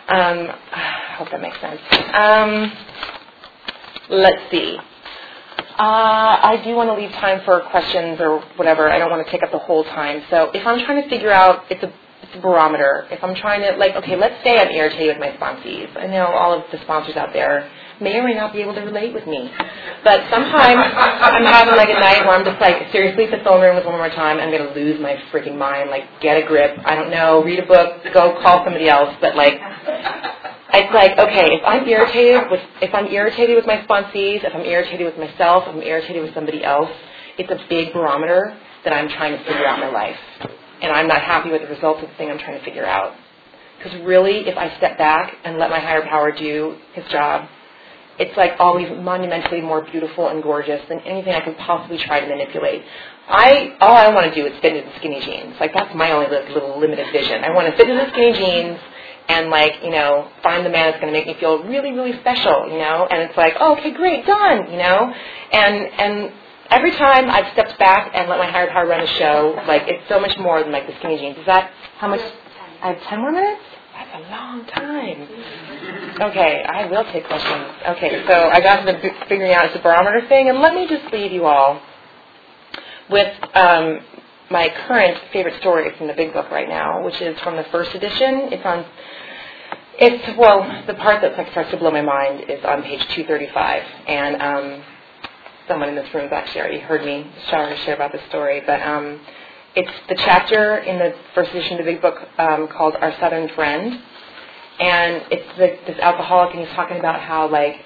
Um, 0.09 0.51
I 0.73 1.15
hope 1.17 1.31
that 1.31 1.41
makes 1.41 1.61
sense. 1.61 1.81
Um, 2.13 2.73
let's 4.11 4.51
see. 4.51 4.77
Uh, 5.79 6.41
I 6.43 6.61
do 6.65 6.75
want 6.75 6.91
to 6.91 6.95
leave 6.95 7.13
time 7.13 7.43
for 7.45 7.61
questions 7.71 8.19
or 8.21 8.41
whatever. 8.57 8.91
I 8.91 8.99
don't 8.99 9.11
want 9.11 9.25
to 9.25 9.31
take 9.31 9.45
up 9.45 9.53
the 9.53 9.59
whole 9.59 9.85
time. 9.85 10.25
So 10.29 10.51
if 10.53 10.67
I'm 10.67 10.85
trying 10.85 11.05
to 11.05 11.09
figure 11.09 11.31
out, 11.31 11.65
it's 11.71 11.83
a 11.85 11.93
barometer. 12.43 13.07
If 13.11 13.23
I'm 13.23 13.35
trying 13.35 13.63
to, 13.63 13.79
like, 13.79 13.95
okay, 13.97 14.17
let's 14.17 14.43
say 14.45 14.59
I'm 14.59 14.73
irritated 14.73 15.19
with 15.19 15.21
my 15.21 15.37
sponsees. 15.37 15.95
I 15.97 16.07
know 16.07 16.27
all 16.27 16.53
of 16.53 16.65
the 16.73 16.79
sponsors 16.83 17.17
out 17.17 17.33
there 17.33 17.71
may 18.01 18.17
or 18.17 18.25
may 18.25 18.35
not 18.35 18.53
be 18.53 18.61
able 18.61 18.75
to 18.75 18.81
relate 18.83 19.15
with 19.15 19.27
me. 19.27 19.51
But 20.05 20.21
sometimes 20.31 20.93
I'm 20.97 21.45
having 21.45 21.77
like 21.77 21.89
a 21.89 22.01
night 22.01 22.25
where 22.27 22.37
I'm 22.37 22.45
just 22.45 22.61
like, 22.61 22.93
seriously, 22.93 23.27
the 23.27 23.43
phone 23.45 23.63
room 23.63 23.77
with 23.77 23.87
one 23.87 23.97
more 23.97 24.11
time, 24.11 24.39
I'm 24.39 24.51
to 24.51 24.73
lose 24.75 25.01
my 25.01 25.17
freaking 25.33 25.57
mind. 25.57 25.91
Like, 25.91 26.05
get 26.21 26.43
a 26.43 26.47
grip. 26.47 26.79
I 26.85 26.95
don't 26.95 27.11
know, 27.11 27.43
read 27.43 27.59
a 27.59 27.67
book, 27.67 28.03
go 28.13 28.41
call 28.43 28.65
somebody 28.65 28.89
else. 28.89 29.15
But 29.21 29.37
like, 29.37 29.55
it's 30.75 30.93
like, 30.95 31.19
okay, 31.19 31.57
if 31.57 31.63
I'm 31.65 31.89
irritated 31.89 32.51
with, 32.51 32.61
if 32.83 32.95
I'm 32.95 33.07
irritated 33.07 33.57
with 33.57 33.67
my 33.67 33.79
sponsees, 33.87 34.45
if 34.45 34.55
I'm 34.55 34.65
irritated 34.65 35.07
with 35.07 35.17
myself, 35.17 35.65
if 35.67 35.75
I'm 35.75 35.83
irritated 35.83 36.23
with 36.23 36.35
somebody 36.35 36.65
else, 36.65 36.91
it's 37.39 37.51
a 37.51 37.59
big 37.69 37.93
barometer 37.93 38.57
that 38.85 38.93
I'm 38.93 39.09
trying 39.09 39.33
to 39.33 39.45
figure 39.45 39.67
out 39.67 39.79
my 39.81 39.91
life. 39.91 40.17
And 40.83 40.93
I'm 40.93 41.09
not 41.09 41.23
happy 41.23 41.51
with 41.51 41.63
the 41.63 41.69
results 41.69 42.03
of 42.03 42.09
the 42.09 42.15
thing 42.17 42.31
I'm 42.31 42.39
trying 42.39 42.59
to 42.59 42.65
figure 42.65 42.87
out. 42.87 43.15
Because 43.79 44.01
really, 44.03 44.49
if 44.49 44.57
I 44.57 44.77
step 44.79 44.99
back 44.99 45.35
and 45.45 45.59
let 45.59 45.71
my 45.71 45.81
higher 45.81 46.03
power 46.03 46.33
do 46.33 46.77
his 46.95 47.05
job, 47.11 47.49
it's 48.19 48.37
like 48.37 48.53
always 48.59 48.89
monumentally 48.99 49.61
more 49.61 49.83
beautiful 49.83 50.29
and 50.29 50.43
gorgeous 50.43 50.81
than 50.89 51.01
anything 51.01 51.35
I 51.35 51.41
could 51.41 51.57
possibly 51.59 51.99
try 51.99 52.21
to 52.21 52.27
manipulate. 52.27 52.83
I 53.29 53.77
all 53.81 53.97
I 53.97 54.09
want 54.15 54.33
to 54.33 54.35
do 54.35 54.47
is 54.47 54.59
fit 54.61 54.75
into 54.75 54.89
the 54.89 54.97
skinny 54.99 55.21
jeans. 55.21 55.57
Like 55.61 55.75
that's 55.75 55.95
my 55.95 56.13
only 56.13 56.31
little, 56.31 56.55
little 56.55 56.81
limited 56.81 57.13
vision. 57.13 57.45
I 57.45 57.51
want 57.51 57.69
to 57.71 57.77
fit 57.77 57.89
into 57.89 58.03
the 58.05 58.11
skinny 58.13 58.33
jeans 58.33 58.79
and 59.29 59.51
like 59.51 59.83
you 59.83 59.91
know 59.91 60.31
find 60.43 60.65
the 60.65 60.71
man 60.71 60.91
that's 60.91 61.01
going 61.01 61.13
to 61.13 61.19
make 61.19 61.27
me 61.27 61.35
feel 61.39 61.63
really 61.65 61.93
really 61.93 62.19
special. 62.21 62.69
You 62.71 62.79
know, 62.79 63.07
and 63.11 63.23
it's 63.23 63.37
like 63.37 63.55
oh, 63.61 63.77
okay, 63.77 63.93
great, 63.93 64.25
done. 64.25 64.71
You 64.71 64.79
know, 64.79 65.13
and 65.53 65.75
and 65.99 66.33
every 66.71 66.93
time 66.93 67.31
I've 67.31 67.53
stepped 67.53 67.79
back 67.79 68.11
and 68.15 68.29
let 68.29 68.39
my 68.39 68.51
higher 68.51 68.69
power 68.69 68.87
run 68.87 69.01
the 69.01 69.07
show, 69.19 69.61
like 69.67 69.83
it's 69.87 70.09
so 70.09 70.21
much 70.21 70.37
more 70.39 70.63
than 70.63 70.73
like 70.73 70.87
the 70.87 70.95
skinny 70.99 71.19
jeans. 71.19 71.39
Is 71.39 71.47
that 71.47 71.71
how 71.99 72.09
much? 72.09 72.21
I 72.83 72.89
have 72.93 73.03
ten 73.05 73.21
more 73.21 73.33
minutes. 73.33 73.63
That's 73.95 74.11
a 74.15 74.31
long 74.31 74.67
time. 74.67 75.23
Okay, 76.21 76.63
I 76.69 76.87
will 76.87 77.05
take 77.13 77.27
questions. 77.27 77.67
Okay, 77.89 78.25
so 78.29 78.51
I 78.51 78.61
got 78.61 78.85
to 78.85 78.93
the 78.93 79.11
figuring 79.29 79.53
out 79.53 79.73
the 79.73 79.79
barometer 79.81 80.27
thing, 80.29 80.49
and 80.49 80.61
let 80.61 80.75
me 80.75 80.87
just 80.87 81.13
leave 81.13 81.33
you 81.33 81.47
all 81.47 81.81
with 83.09 83.33
um, 83.55 84.01
my 84.51 84.69
current 84.87 85.19
favorite 85.33 85.59
story 85.61 85.91
from 85.97 86.09
the 86.09 86.15
Big 86.15 86.33
Book 86.33 86.51
right 86.51 86.69
now, 86.69 87.03
which 87.05 87.21
is 87.21 87.39
from 87.41 87.57
the 87.57 87.65
first 87.65 87.95
edition. 87.95 88.53
It's 88.53 88.65
on. 88.65 88.85
It's 89.99 90.37
well, 90.39 90.85
the 90.87 90.95
part 90.95 91.23
that 91.23 91.39
like 91.39 91.51
starts 91.53 91.71
to 91.71 91.79
blow 91.79 91.91
my 91.91 92.03
mind 92.03 92.51
is 92.51 92.63
on 92.65 92.83
page 92.83 93.01
235, 93.01 93.83
and 94.09 94.43
um, 94.43 94.83
someone 95.69 95.89
in 95.89 95.95
this 95.95 96.13
room 96.15 96.25
has 96.25 96.33
actually 96.33 96.61
already 96.61 96.81
heard 96.81 97.05
me 97.05 97.31
share, 97.51 97.77
share 97.85 97.95
about 97.95 98.13
this 98.13 98.23
story, 98.29 98.63
but. 98.67 98.81
Um, 98.81 99.21
it's 99.77 99.93
the 100.09 100.15
chapter 100.15 100.79
in 100.79 100.99
the 100.99 101.15
first 101.35 101.51
edition 101.51 101.79
of 101.79 101.85
the 101.85 101.93
Big 101.93 102.01
Book 102.01 102.17
um, 102.39 102.67
called 102.67 102.95
Our 102.97 103.15
Southern 103.21 103.47
Friend, 103.51 104.01
and 104.81 105.23
it's 105.31 105.59
the, 105.59 105.93
this 105.93 106.01
alcoholic, 106.01 106.55
and 106.55 106.65
he's 106.65 106.75
talking 106.75 106.99
about 106.99 107.21
how 107.21 107.47
like 107.51 107.77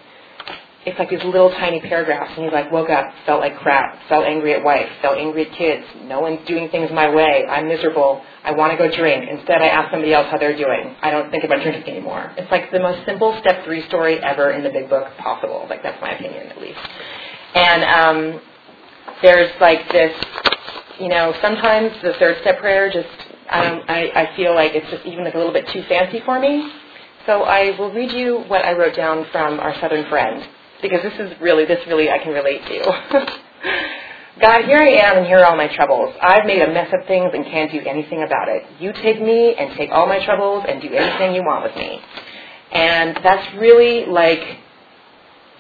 it's 0.87 0.99
like 0.99 1.11
these 1.11 1.23
little 1.25 1.51
tiny 1.51 1.81
paragraphs, 1.81 2.31
and 2.37 2.45
he's 2.45 2.53
like, 2.53 2.71
woke 2.71 2.89
up, 2.89 3.13
felt 3.27 3.41
like 3.41 3.59
crap, 3.59 3.99
felt 4.09 4.25
angry 4.25 4.55
at 4.55 4.63
wife, 4.63 4.89
felt 5.03 5.19
angry 5.19 5.51
at 5.51 5.53
kids, 5.59 5.85
no 6.05 6.21
one's 6.21 6.47
doing 6.47 6.71
things 6.71 6.91
my 6.93 7.11
way, 7.13 7.45
I'm 7.45 7.67
miserable, 7.69 8.23
I 8.45 8.53
want 8.53 8.71
to 8.73 8.79
go 8.79 8.89
drink. 8.97 9.29
Instead, 9.29 9.61
I 9.61 9.67
ask 9.67 9.91
somebody 9.91 10.15
else 10.15 10.29
how 10.31 10.39
they're 10.39 10.57
doing. 10.57 10.97
I 11.03 11.11
don't 11.11 11.31
think 11.31 11.45
about 11.45 11.61
drinking 11.63 11.93
anymore. 11.93 12.33
It's 12.39 12.51
like 12.51 12.71
the 12.71 12.81
most 12.81 13.05
simple 13.05 13.37
step 13.41 13.65
three 13.65 13.87
story 13.89 14.21
ever 14.21 14.53
in 14.53 14.63
the 14.63 14.71
Big 14.71 14.89
Book 14.89 15.09
possible. 15.19 15.67
Like 15.69 15.83
that's 15.83 16.01
my 16.01 16.13
opinion, 16.13 16.47
at 16.47 16.61
least. 16.61 16.79
And 17.55 17.85
um, 17.85 18.41
there's 19.23 19.51
like 19.61 19.91
this 19.93 20.15
you 21.01 21.09
know, 21.09 21.35
sometimes 21.41 21.93
the 22.03 22.13
third 22.19 22.37
step 22.43 22.61
prayer 22.61 22.91
just 22.93 23.09
I 23.49 23.63
don't 23.63 23.91
I, 23.91 24.11
I 24.15 24.37
feel 24.37 24.55
like 24.55 24.73
it's 24.75 24.89
just 24.91 25.05
even 25.07 25.25
like 25.25 25.35
a 25.35 25.39
little 25.39 25.53
bit 25.53 25.67
too 25.69 25.83
fancy 25.89 26.21
for 26.25 26.39
me. 26.39 26.71
So 27.27 27.43
I 27.43 27.77
will 27.79 27.91
read 27.93 28.13
you 28.13 28.45
what 28.49 28.65
I 28.65 28.73
wrote 28.73 28.95
down 28.95 29.27
from 29.33 29.59
our 29.61 29.75
southern 29.81 30.09
friend 30.09 30.47
because 30.83 31.03
this 31.03 31.15
is 31.19 31.41
really 31.41 31.65
this 31.65 31.85
really 31.87 32.11
I 32.11 32.19
can 32.19 32.33
relate 32.33 32.65
to. 32.67 32.79
God, 34.41 34.65
here 34.65 34.79
I 34.79 34.89
am 34.89 35.19
and 35.19 35.27
here 35.27 35.39
are 35.39 35.47
all 35.47 35.57
my 35.57 35.69
troubles. 35.75 36.15
I've 36.23 36.47
made 36.47 36.63
a 36.63 36.73
mess 36.73 36.91
of 36.93 37.07
things 37.07 37.31
and 37.35 37.45
can't 37.45 37.71
do 37.71 37.81
anything 37.81 38.23
about 38.23 38.49
it. 38.49 38.65
You 38.79 38.93
take 38.93 39.21
me 39.21 39.55
and 39.55 39.77
take 39.77 39.91
all 39.91 40.07
my 40.07 40.25
troubles 40.25 40.65
and 40.69 40.81
do 40.81 40.89
anything 40.89 41.35
you 41.35 41.43
want 41.43 41.65
with 41.65 41.77
me. 41.77 42.01
And 42.73 43.19
that's 43.23 43.55
really 43.57 44.07
like, 44.07 44.41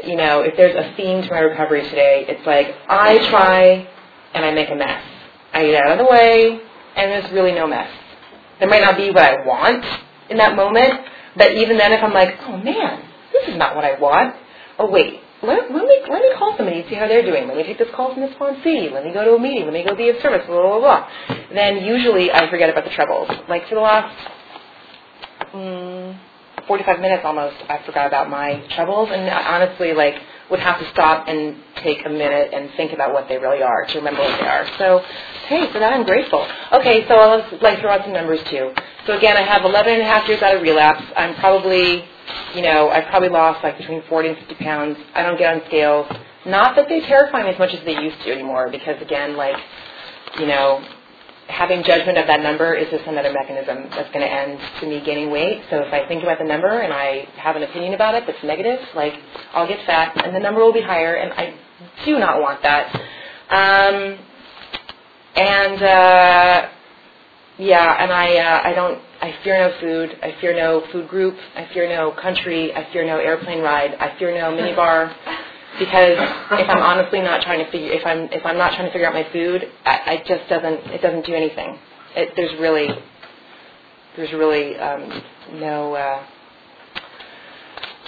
you 0.04 0.16
know, 0.16 0.42
if 0.42 0.56
there's 0.56 0.74
a 0.74 0.94
theme 0.96 1.22
to 1.22 1.30
my 1.30 1.40
recovery 1.40 1.82
today, 1.82 2.24
it's 2.28 2.46
like 2.46 2.74
I 2.88 3.18
try 3.30 3.88
and 4.34 4.44
I 4.44 4.52
make 4.52 4.70
a 4.70 4.74
mess. 4.74 5.02
I 5.52 5.66
get 5.66 5.84
out 5.84 5.92
of 5.92 5.98
the 5.98 6.10
way, 6.10 6.60
and 6.96 7.10
there's 7.10 7.30
really 7.32 7.52
no 7.52 7.66
mess. 7.66 7.90
There 8.58 8.68
might 8.68 8.82
not 8.82 8.96
be 8.96 9.08
what 9.08 9.22
I 9.22 9.44
want 9.46 9.84
in 10.30 10.36
that 10.36 10.54
moment, 10.54 11.00
but 11.36 11.52
even 11.52 11.76
then, 11.76 11.92
if 11.92 12.02
I'm 12.02 12.12
like, 12.12 12.36
oh 12.42 12.56
man, 12.58 13.02
this 13.32 13.48
is 13.48 13.56
not 13.56 13.74
what 13.74 13.84
I 13.84 13.98
want. 13.98 14.36
Oh 14.78 14.90
wait, 14.90 15.20
let, 15.42 15.72
let 15.72 15.84
me 15.84 16.00
let 16.08 16.22
me 16.22 16.30
call 16.36 16.56
somebody 16.56 16.80
and 16.80 16.88
see 16.88 16.94
how 16.94 17.08
they're 17.08 17.24
doing. 17.24 17.48
Let 17.48 17.56
me 17.56 17.62
take 17.62 17.78
this 17.78 17.88
call 17.94 18.12
from 18.12 18.22
this 18.22 18.34
sponsee. 18.34 18.92
Let 18.92 19.04
me 19.04 19.12
go 19.12 19.24
to 19.24 19.34
a 19.34 19.38
meeting. 19.40 19.64
Let 19.64 19.72
me 19.72 19.84
go 19.84 19.94
be 19.94 20.10
of 20.10 20.16
service. 20.20 20.46
Blah 20.46 20.78
blah 20.78 20.80
blah. 20.80 21.08
Then 21.52 21.84
usually 21.84 22.30
I 22.30 22.50
forget 22.50 22.68
about 22.68 22.84
the 22.84 22.90
troubles. 22.90 23.30
Like 23.48 23.68
for 23.68 23.76
the 23.76 23.80
last. 23.80 24.30
Mm, 25.54 26.18
45 26.70 27.00
minutes 27.00 27.24
almost, 27.24 27.56
I 27.68 27.83
forgot 27.85 28.06
about 28.06 28.30
my 28.30 28.64
troubles, 28.76 29.09
and 29.11 29.28
honestly, 29.28 29.92
like, 29.92 30.14
would 30.52 30.61
have 30.61 30.78
to 30.78 30.88
stop 30.90 31.26
and 31.26 31.56
take 31.83 32.06
a 32.06 32.09
minute 32.09 32.54
and 32.54 32.70
think 32.76 32.92
about 32.92 33.12
what 33.12 33.26
they 33.26 33.38
really 33.38 33.61
are 33.61 33.87
to 33.87 33.98
remember 33.98 34.20
what 34.20 34.38
they 34.38 34.46
are. 34.46 34.68
So, 34.78 35.00
hey, 35.48 35.66
for 35.72 35.80
that 35.80 35.92
I'm 35.92 36.04
grateful. 36.04 36.46
Okay, 36.70 37.09
so 37.09 37.16
I'll 37.16 37.59
like 37.61 37.80
throw 37.80 37.90
out 37.90 38.04
some 38.04 38.12
numbers 38.12 38.38
too. 38.44 38.72
So 39.04 39.18
again, 39.18 39.37
I 39.37 39.42
have 39.42 39.64
11 39.64 39.94
and 39.94 40.02
a 40.02 40.04
half 40.04 40.28
years 40.28 40.42
out 40.42 40.54
of 40.54 40.62
relapse. 40.62 41.02
I'm 41.16 41.35
probably, 41.40 42.04
you 42.54 42.62
know, 42.62 42.88
I've 42.88 43.06
probably 43.06 43.30
lost 43.30 43.64
like 43.64 43.76
between 43.76 44.04
40 44.09 44.28
and 44.28 44.38
50 44.38 44.54
pounds. 44.62 44.96
I 45.16 45.24
don't 45.24 45.38
get 45.38 45.52
on 45.52 45.62
scales. 45.66 46.06
Not 46.46 46.76
that 46.76 46.88
they 46.88 47.00
terrify 47.00 47.42
me 47.42 47.50
as 47.50 47.59
much 47.59 47.74
as 47.74 47.85
they 47.85 48.00
used 48.00 48.22
to 48.22 48.33
anymore, 48.33 48.70
because 48.70 49.02
again, 49.02 49.37
like, 49.37 49.56
you 50.38 50.46
know, 50.46 50.85
having 51.50 51.84
judgment 51.84 52.18
of 52.18 52.26
that 52.28 52.42
number 52.42 52.74
is 52.74 52.88
just 52.90 53.04
another 53.06 53.32
mechanism 53.32 53.90
that's 53.90 54.08
going 54.14 54.22
to 54.26 54.32
end 54.32 54.58
to 54.80 54.86
me 54.88 55.02
gaining 55.04 55.30
weight. 55.30 55.62
So 55.70 55.78
if 55.82 55.92
I 55.92 56.06
think 56.08 56.22
about 56.22 56.38
the 56.38 56.44
number 56.46 56.80
and 56.80 56.92
I 56.92 57.28
have 57.36 57.56
an 57.56 57.64
opinion 57.64 57.94
about 57.94 58.14
it 58.14 58.24
that's 58.26 58.42
negative, 58.44 58.80
like 58.96 59.14
I'll 59.54 59.68
get 59.68 59.84
fat 59.86 60.16
and 60.24 60.34
the 60.34 60.40
number 60.40 60.60
will 60.60 60.72
be 60.72 60.82
higher, 60.82 61.16
and 61.16 61.32
I 61.34 61.54
do 62.06 62.18
not 62.18 62.40
want 62.40 62.62
that. 62.62 62.94
Um, 63.50 64.18
and 65.36 65.82
uh, 65.82 66.68
yeah, 67.58 68.02
and 68.02 68.12
I 68.12 68.36
uh, 68.36 68.62
I 68.64 68.74
don't 68.74 69.00
I 69.22 69.34
fear 69.44 69.58
no 69.68 69.80
food. 69.80 70.18
I 70.22 70.34
fear 70.40 70.54
no 70.56 70.84
food 70.92 71.08
group. 71.08 71.36
I 71.56 71.68
fear 71.74 71.88
no 71.88 72.12
country. 72.12 72.75
I 72.75 72.90
fear 72.92 73.06
no 73.06 73.18
airplane 73.18 73.60
ride. 73.62 73.94
I 74.00 74.18
fear 74.18 74.35
no 74.35 74.52
minibar 74.56 75.14
because 75.81 76.18
if 76.60 76.68
I'm 76.68 76.83
honestly 76.83 77.20
not 77.22 77.42
trying 77.42 77.64
to 77.64 77.70
figure 77.72 77.90
if 77.90 78.06
I'm 78.06 78.28
if 78.31 78.44
I'm 78.44 78.58
not 78.58 78.74
trying 78.74 78.87
to 78.87 78.92
figure 78.92 79.08
out 79.08 79.14
my 79.14 79.26
food, 79.33 79.66
I, 79.85 80.20
it 80.20 80.26
just 80.26 80.48
doesn't 80.48 80.92
it 80.92 81.00
doesn't 81.02 81.24
do 81.26 81.35
anything. 81.35 81.78
It, 82.14 82.35
there's 82.37 82.52
really 82.60 82.88
there's 84.16 84.33
really 84.33 84.76
um, 84.76 85.22
no 85.54 85.94
uh, 85.94 86.26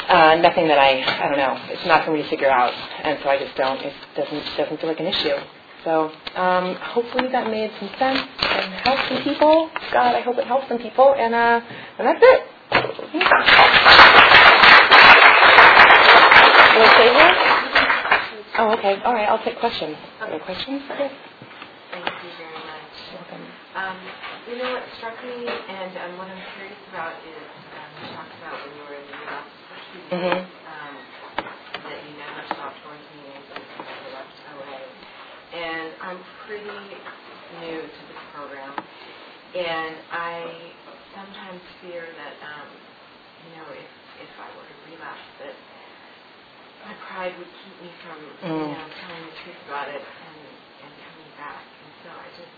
uh, 0.08 0.34
nothing 0.36 0.68
that 0.68 0.78
I 0.78 1.02
I 1.24 1.28
don't 1.28 1.38
know. 1.38 1.56
It's 1.72 1.86
not 1.86 2.04
for 2.04 2.12
me 2.12 2.22
to 2.22 2.28
figure 2.28 2.50
out, 2.50 2.72
and 3.02 3.18
so 3.22 3.30
I 3.30 3.38
just 3.38 3.56
don't. 3.56 3.80
It 3.80 3.94
doesn't 4.16 4.44
doesn't 4.58 4.80
feel 4.80 4.88
like 4.90 5.00
an 5.00 5.06
issue. 5.06 5.36
So 5.84 6.12
um, 6.36 6.76
hopefully 6.76 7.28
that 7.32 7.50
made 7.50 7.72
some 7.80 7.88
sense 7.98 8.20
and 8.20 8.72
helped 8.84 9.08
some 9.08 9.22
people. 9.24 9.70
God, 9.92 10.14
I 10.14 10.20
hope 10.20 10.38
it 10.38 10.46
helps 10.46 10.68
some 10.68 10.78
people, 10.78 11.14
and 11.16 11.34
uh, 11.34 11.60
and 11.98 12.06
that's 12.06 12.20
it. 12.22 12.42
Will 16.72 16.84
it 16.84 16.92
say 16.96 17.12
here? 17.14 17.34
Oh, 18.58 18.71
okay. 18.82 19.02
All 19.04 19.14
right. 19.14 19.28
I'll 19.28 19.42
take 19.44 19.58
questions. 19.60 19.96
Any 20.22 20.40
questions? 20.40 20.82
Yes. 20.90 21.12
Thank 21.92 22.06
you 22.24 22.30
very 22.38 22.62
much. 22.66 22.94
Um, 23.76 23.98
you 24.50 24.58
know 24.58 24.70
what 24.74 24.84
struck 24.98 25.16
me, 25.24 25.46
and 25.46 25.92
um, 25.98 26.18
what 26.18 26.28
I'm 26.28 26.42
curious 26.56 26.80
about 26.90 27.14
is 27.22 27.46
um, 27.78 27.90
you 28.02 28.08
talked 28.16 28.34
about 28.42 28.56
when 28.66 28.72
you 28.76 28.84
were 28.84 28.96
in 28.98 29.06
the 29.06 29.18
U.S. 29.22 29.48
for 29.68 29.76
two 29.92 30.00
years 30.02 30.42
Mhm. 30.42 30.42
um, 30.66 30.94
that 31.84 32.00
you 32.08 32.12
never 32.18 32.42
stopped 32.54 32.80
working 32.86 33.22
and 33.22 33.44
you 33.46 34.10
left 34.12 34.34
OA. 34.50 34.78
And 35.54 35.94
I'm 36.02 36.20
pretty 36.46 36.66
new 37.60 37.82
to 37.82 38.02
this 38.08 38.22
program, 38.34 38.74
and 39.54 39.96
I 40.10 40.72
sometimes 41.14 41.62
fear 41.82 42.08
that, 42.16 42.36
um, 42.42 42.68
you 43.46 43.56
know, 43.56 43.68
if 43.72 43.90
if 44.20 44.32
I 44.40 44.48
were 44.56 44.64
to 44.66 44.76
relapse, 44.90 45.28
that 45.40 45.56
my 46.86 46.94
pride 47.08 47.34
would 47.38 47.52
keep 47.64 47.76
me 47.82 47.90
from, 48.04 48.18
you 48.20 48.66
Mm. 48.66 48.70
know, 48.74 48.86
telling 49.02 49.24
the 49.26 49.34
truth 49.44 49.60
about 49.68 49.88
it 49.88 50.02
and 50.02 50.38
and 50.82 50.92
coming 51.06 51.30
back. 51.38 51.62
And 51.62 51.92
so 52.02 52.08
I 52.10 52.28
just 52.38 52.56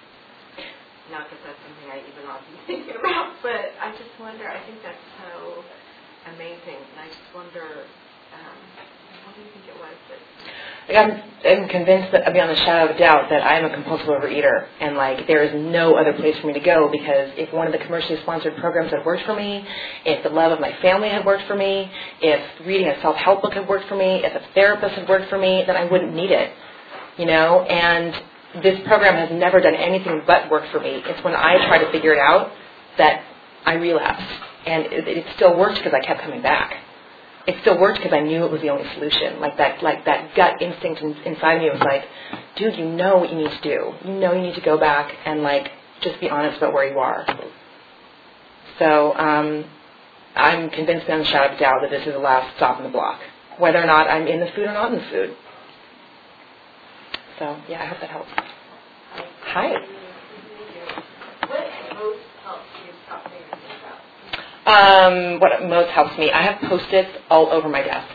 not 1.12 1.28
that 1.30 1.40
that's 1.44 1.60
something 1.60 1.88
I 1.92 2.00
even 2.08 2.24
ought 2.28 2.40
to 2.44 2.50
be 2.52 2.60
thinking 2.68 2.96
about, 2.96 3.36
but 3.44 3.76
I 3.80 3.92
just 3.92 4.12
wonder, 4.20 4.48
I 4.48 4.60
think 4.64 4.80
that's 4.82 5.04
so 5.20 5.64
amazing. 6.32 6.80
And 6.80 6.98
I 7.04 7.08
just 7.12 7.28
wonder, 7.36 7.84
um, 8.34 8.56
Like 10.88 10.98
I'm, 10.98 11.22
I'm 11.46 11.68
convinced 11.68 12.12
that 12.12 12.32
beyond 12.32 12.50
a 12.50 12.56
shadow 12.56 12.90
of 12.90 12.96
a 12.96 12.98
doubt 12.98 13.30
that 13.30 13.42
I 13.42 13.58
am 13.58 13.64
a 13.66 13.74
compulsive 13.74 14.08
overeater, 14.08 14.66
and 14.80 14.96
like 14.96 15.26
there 15.26 15.42
is 15.44 15.52
no 15.72 15.96
other 15.96 16.12
place 16.14 16.36
for 16.40 16.48
me 16.48 16.54
to 16.54 16.60
go 16.60 16.90
because 16.92 17.32
if 17.36 17.52
one 17.54 17.66
of 17.66 17.72
the 17.72 17.78
commercially 17.80 18.20
sponsored 18.22 18.56
programs 18.58 18.90
had 18.92 19.04
worked 19.04 19.24
for 19.24 19.34
me, 19.34 19.66
if 20.04 20.22
the 20.24 20.30
love 20.30 20.52
of 20.52 20.60
my 20.60 20.72
family 20.82 21.08
had 21.08 21.24
worked 21.24 21.46
for 21.48 21.56
me, 21.56 21.90
if 22.22 22.66
reading 22.66 22.88
a 22.88 23.00
self-help 23.02 23.42
book 23.42 23.54
had 23.54 23.68
worked 23.68 23.88
for 23.88 23.96
me, 23.96 24.22
if 24.24 24.34
a 24.34 24.44
therapist 24.54 24.94
had 24.94 25.08
worked 25.08 25.30
for 25.30 25.38
me, 25.38 25.64
then 25.66 25.76
I 25.76 25.84
wouldn't 25.84 26.14
need 26.14 26.30
it, 26.30 26.52
you 27.18 27.26
know. 27.26 27.62
And 27.62 28.62
this 28.62 28.78
program 28.86 29.16
has 29.16 29.30
never 29.38 29.60
done 29.60 29.74
anything 29.74 30.22
but 30.26 30.50
work 30.50 30.70
for 30.72 30.80
me. 30.80 31.02
It's 31.06 31.24
when 31.24 31.34
I 31.34 31.66
try 31.66 31.78
to 31.78 31.90
figure 31.92 32.12
it 32.12 32.20
out 32.20 32.52
that 32.98 33.22
I 33.66 33.74
relapsed, 33.74 34.40
and 34.66 34.84
it, 34.86 35.08
it 35.08 35.26
still 35.36 35.56
worked 35.56 35.78
because 35.78 35.94
I 35.94 36.04
kept 36.06 36.20
coming 36.22 36.42
back 36.42 36.83
it 37.46 37.56
still 37.60 37.78
worked 37.78 37.98
because 37.98 38.12
I 38.12 38.20
knew 38.20 38.44
it 38.44 38.50
was 38.50 38.62
the 38.62 38.70
only 38.70 38.88
solution. 38.94 39.40
Like 39.40 39.56
that, 39.58 39.82
like 39.82 40.04
that 40.06 40.34
gut 40.34 40.62
instinct 40.62 41.02
in, 41.02 41.14
inside 41.24 41.58
me 41.58 41.70
was 41.70 41.80
like, 41.80 42.04
dude, 42.56 42.76
you 42.76 42.86
know 42.86 43.18
what 43.18 43.30
you 43.30 43.36
need 43.36 43.50
to 43.50 43.60
do. 43.62 43.94
You 44.04 44.14
know 44.18 44.32
you 44.32 44.42
need 44.42 44.54
to 44.54 44.60
go 44.62 44.78
back 44.78 45.12
and 45.24 45.42
like 45.42 45.70
just 46.00 46.20
be 46.20 46.30
honest 46.30 46.58
about 46.58 46.72
where 46.72 46.90
you 46.90 46.98
are. 46.98 47.26
So 48.78 49.14
um, 49.14 49.64
I'm 50.34 50.70
convinced 50.70 51.06
beyond 51.06 51.22
a 51.22 51.26
shadow 51.26 51.52
of 51.52 51.56
a 51.56 51.60
doubt 51.60 51.80
that 51.82 51.90
this 51.90 52.06
is 52.06 52.12
the 52.12 52.18
last 52.18 52.56
stop 52.56 52.78
on 52.78 52.84
the 52.84 52.90
block, 52.90 53.20
whether 53.58 53.82
or 53.82 53.86
not 53.86 54.08
I'm 54.08 54.26
in 54.26 54.40
the 54.40 54.46
food 54.54 54.66
or 54.66 54.72
not 54.72 54.92
in 54.92 54.98
the 54.98 55.04
food. 55.10 55.36
So 57.38 57.60
yeah, 57.68 57.82
I 57.82 57.86
hope 57.86 58.00
that 58.00 58.10
helps. 58.10 58.30
Hi. 59.42 59.70
what 61.46 61.66
most 61.94 62.18
helps 62.42 62.66
you 62.84 62.92
stop 63.06 63.22
thinking 63.24 63.46
about? 63.80 64.00
Um, 64.66 65.40
what 65.40 65.62
most 65.68 65.90
helps 65.90 66.16
me, 66.18 66.32
I 66.32 66.42
have 66.42 66.60
post-its 66.68 67.10
all 67.28 67.48
over 67.52 67.68
my 67.68 67.82
desk 67.82 68.08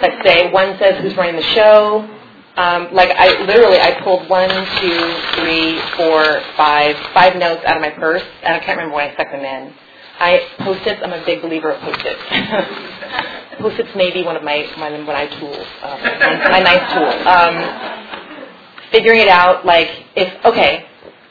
that 0.00 0.24
say 0.24 0.50
one 0.50 0.76
says 0.78 1.00
who's 1.00 1.16
running 1.16 1.36
the 1.36 1.48
show. 1.54 2.08
Um, 2.56 2.92
like 2.92 3.10
I 3.16 3.44
literally, 3.44 3.78
I 3.80 4.00
pulled 4.02 4.28
one, 4.28 4.50
two, 4.50 5.00
three, 5.40 5.80
four, 5.96 6.42
five, 6.56 6.96
five 7.14 7.36
notes 7.36 7.62
out 7.64 7.76
of 7.76 7.80
my 7.80 7.90
purse, 7.90 8.24
and 8.42 8.54
I 8.54 8.58
can't 8.58 8.76
remember 8.76 8.96
when 8.96 9.08
I 9.08 9.14
stuck 9.14 9.30
them 9.30 9.44
in. 9.44 9.72
I 10.18 10.48
post-its. 10.58 11.00
I'm 11.02 11.12
a 11.12 11.24
big 11.24 11.40
believer 11.40 11.70
of 11.72 11.80
post-its. 11.80 12.20
post-its 13.58 13.94
may 13.96 14.12
be 14.12 14.22
one 14.22 14.36
of 14.36 14.42
my 14.42 14.68
my, 14.76 14.90
my 14.98 15.26
tools, 15.38 15.66
uh, 15.82 15.96
my, 16.20 16.50
my 16.50 16.60
nice 16.60 16.92
tool. 16.92 17.28
Um, 17.28 17.54
figuring 18.90 19.20
it 19.20 19.28
out, 19.28 19.64
like 19.64 19.88
if 20.14 20.44
okay, 20.44 20.86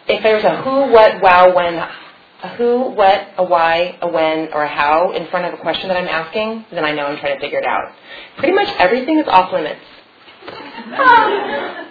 if 0.07 0.23
there's 0.23 0.43
a 0.43 0.61
who, 0.63 0.91
what, 0.91 1.21
wow, 1.21 1.53
when 1.55 1.75
a 2.43 2.49
who, 2.55 2.91
what, 2.91 3.27
a 3.37 3.43
why, 3.43 3.97
a 4.01 4.07
when, 4.07 4.53
or 4.53 4.63
a 4.63 4.67
how 4.67 5.11
in 5.11 5.27
front 5.27 5.45
of 5.45 5.53
a 5.53 5.61
question 5.61 5.87
that 5.89 5.97
I'm 5.97 6.07
asking, 6.07 6.65
then 6.71 6.83
I 6.83 6.91
know 6.91 7.05
I'm 7.05 7.19
trying 7.19 7.35
to 7.35 7.41
figure 7.41 7.59
it 7.59 7.65
out. 7.65 7.91
Pretty 8.37 8.53
much 8.53 8.67
everything 8.79 9.19
is 9.19 9.27
off 9.27 9.53
limits. 9.53 9.81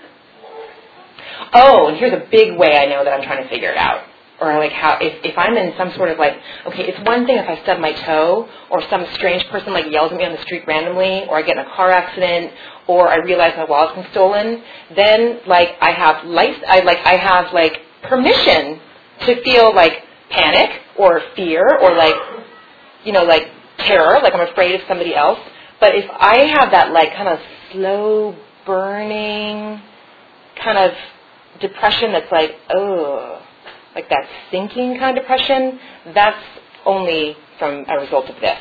Oh, 1.53 1.88
and 1.88 1.96
here's 1.96 2.12
a 2.12 2.26
big 2.30 2.57
way 2.57 2.76
I 2.76 2.86
know 2.86 3.05
that 3.05 3.12
I'm 3.12 3.22
trying 3.22 3.42
to 3.42 3.48
figure 3.48 3.70
it 3.70 3.76
out. 3.76 4.05
Or 4.40 4.59
like 4.59 4.72
how, 4.72 4.98
if, 5.01 5.22
if 5.24 5.36
I'm 5.36 5.57
in 5.57 5.74
some 5.76 5.92
sort 5.96 6.09
of 6.09 6.18
like, 6.18 6.34
okay, 6.66 6.84
it's 6.84 6.98
one 7.07 7.26
thing 7.26 7.36
if 7.36 7.46
I 7.48 7.62
stub 7.62 7.78
my 7.78 7.92
toe, 7.92 8.48
or 8.70 8.82
some 8.88 9.05
strange 9.14 9.44
person 9.48 9.72
like 9.72 9.90
yells 9.90 10.12
at 10.12 10.16
me 10.16 10.24
on 10.24 10.32
the 10.32 10.40
street 10.42 10.64
randomly, 10.66 11.26
or 11.28 11.36
I 11.36 11.42
get 11.42 11.59
in 11.59 11.66
a 11.66 11.70
car 11.74 11.90
accident, 11.90 12.53
or 12.86 13.09
I 13.09 13.16
realize 13.16 13.53
my 13.57 13.64
wallet's 13.64 13.96
been 13.96 14.11
stolen, 14.12 14.62
then 14.96 15.40
like 15.46 15.70
I 15.82 15.90
have 15.90 16.24
life, 16.24 16.57
I 16.66 16.80
like, 16.80 16.98
I 17.05 17.16
have 17.16 17.53
like 17.53 17.80
permission 18.03 18.80
to 19.26 19.42
feel 19.42 19.74
like 19.74 20.05
panic, 20.31 20.70
or 20.99 21.22
fear, 21.37 21.64
or 21.81 21.97
like, 21.97 22.14
you 23.05 23.12
know, 23.12 23.24
like 23.24 23.45
terror, 23.78 24.20
like 24.22 24.35
I'm 24.35 24.49
afraid 24.49 24.74
of 24.76 24.83
somebody 24.89 25.14
else. 25.14 25.39
But 25.81 25.95
if 25.97 26.07
I 26.11 26.47
have 26.59 26.72
that 26.72 26.93
like 26.93 27.12
kind 27.14 27.28
of 27.28 27.39
slow 27.72 28.37
burning 28.66 29.81
kind 30.62 30.78
of 30.78 30.93
depression 31.61 32.12
that's 32.12 32.31
like, 32.33 32.53
oh, 32.74 33.43
like 33.95 34.09
that 34.11 34.26
sinking 34.53 34.99
kind 34.99 35.16
of 35.16 35.22
depression, 35.24 35.78
that's 36.14 36.43
only 36.87 37.37
from 37.59 37.85
a 37.89 37.99
result 38.01 38.26
of 38.31 38.37
this. 38.41 38.59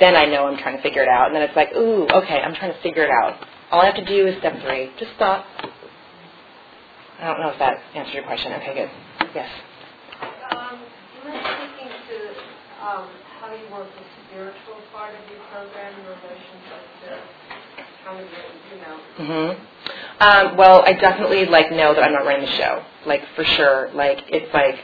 Then 0.00 0.16
I 0.16 0.26
know 0.26 0.46
I'm 0.46 0.58
trying 0.58 0.76
to 0.76 0.82
figure 0.82 1.02
it 1.02 1.08
out. 1.08 1.28
And 1.28 1.36
then 1.36 1.42
it's 1.42 1.56
like, 1.56 1.70
ooh, 1.76 2.06
okay, 2.12 2.40
I'm 2.42 2.54
trying 2.54 2.72
to 2.74 2.82
figure 2.82 3.04
it 3.04 3.10
out. 3.10 3.36
All 3.72 3.80
I 3.82 3.86
have 3.86 3.96
to 3.96 4.04
do 4.04 4.26
is 4.26 4.38
step 4.40 4.54
three. 4.62 4.90
Just 4.98 5.12
stop. 5.16 5.46
I 7.20 7.26
don't 7.28 7.40
know 7.40 7.50
if 7.50 7.58
that 7.60 7.78
answered 7.94 8.14
your 8.14 8.24
question. 8.24 8.52
Okay, 8.54 8.74
good. 8.74 9.28
Yes. 9.34 9.48
Um, 10.50 10.80
you 11.24 11.30
were 11.30 11.38
speaking 11.40 11.92
to 12.08 12.34
um, 12.84 13.08
how 13.40 13.48
you 13.54 13.64
work 13.72 13.88
the 13.88 14.04
spiritual 14.28 14.76
part 14.92 15.14
of 15.14 15.24
your 15.30 15.40
program 15.50 15.92
in 15.98 16.04
relationship 16.04 16.82
to 17.00 17.08
of 18.06 18.18
your, 18.18 18.26
you 18.28 18.80
know, 18.82 19.00
Mm-hmm. 19.18 20.20
Um, 20.20 20.56
well, 20.56 20.82
I 20.84 20.92
definitely 20.92 21.46
like 21.46 21.70
know 21.70 21.94
that 21.94 22.04
I'm 22.04 22.12
not 22.12 22.26
running 22.26 22.46
the 22.46 22.52
show. 22.52 22.82
Like 23.06 23.22
for 23.34 23.44
sure. 23.44 23.90
Like 23.94 24.24
it's 24.28 24.52
like 24.52 24.76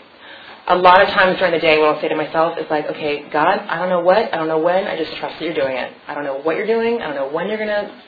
a 0.69 0.77
lot 0.77 1.03
of 1.03 1.09
times 1.09 1.39
during 1.39 1.53
the 1.53 1.61
day 1.61 1.79
what 1.79 1.95
I'll 1.95 2.01
say 2.01 2.09
to 2.09 2.17
myself 2.17 2.57
is 2.59 2.67
like, 2.71 2.87
okay, 2.87 3.29
God, 3.31 3.59
I 3.59 3.79
don't 3.79 3.89
know 3.89 4.01
what, 4.01 4.33
I 4.33 4.37
don't 4.37 4.49
know 4.49 4.59
when, 4.59 4.87
I 4.87 4.97
just 4.97 5.15
trust 5.17 5.39
that 5.39 5.45
you're 5.45 5.55
doing 5.55 5.77
it. 5.77 5.93
I 6.07 6.15
don't 6.15 6.25
know 6.25 6.41
what 6.41 6.57
you're 6.57 6.67
doing, 6.67 7.01
I 7.03 7.07
don't 7.07 7.17
know 7.17 7.31
when 7.31 7.49
you're 7.49 7.59
gonna 7.59 8.03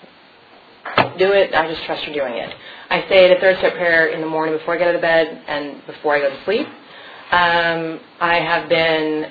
do 1.18 1.32
it, 1.32 1.54
I 1.54 1.68
just 1.68 1.84
trust 1.84 2.04
you're 2.06 2.14
doing 2.14 2.34
it. 2.34 2.54
I 2.90 3.06
say 3.08 3.28
the 3.32 3.40
third 3.40 3.58
step 3.58 3.74
prayer 3.74 4.08
in 4.08 4.20
the 4.20 4.26
morning 4.26 4.56
before 4.56 4.74
I 4.74 4.78
get 4.78 4.88
out 4.88 4.94
of 4.94 5.00
bed 5.00 5.42
and 5.46 5.84
before 5.86 6.14
I 6.14 6.20
go 6.20 6.30
to 6.30 6.44
sleep. 6.44 6.66
Um, 6.66 8.00
I 8.20 8.36
have 8.40 8.68
been 8.68 9.30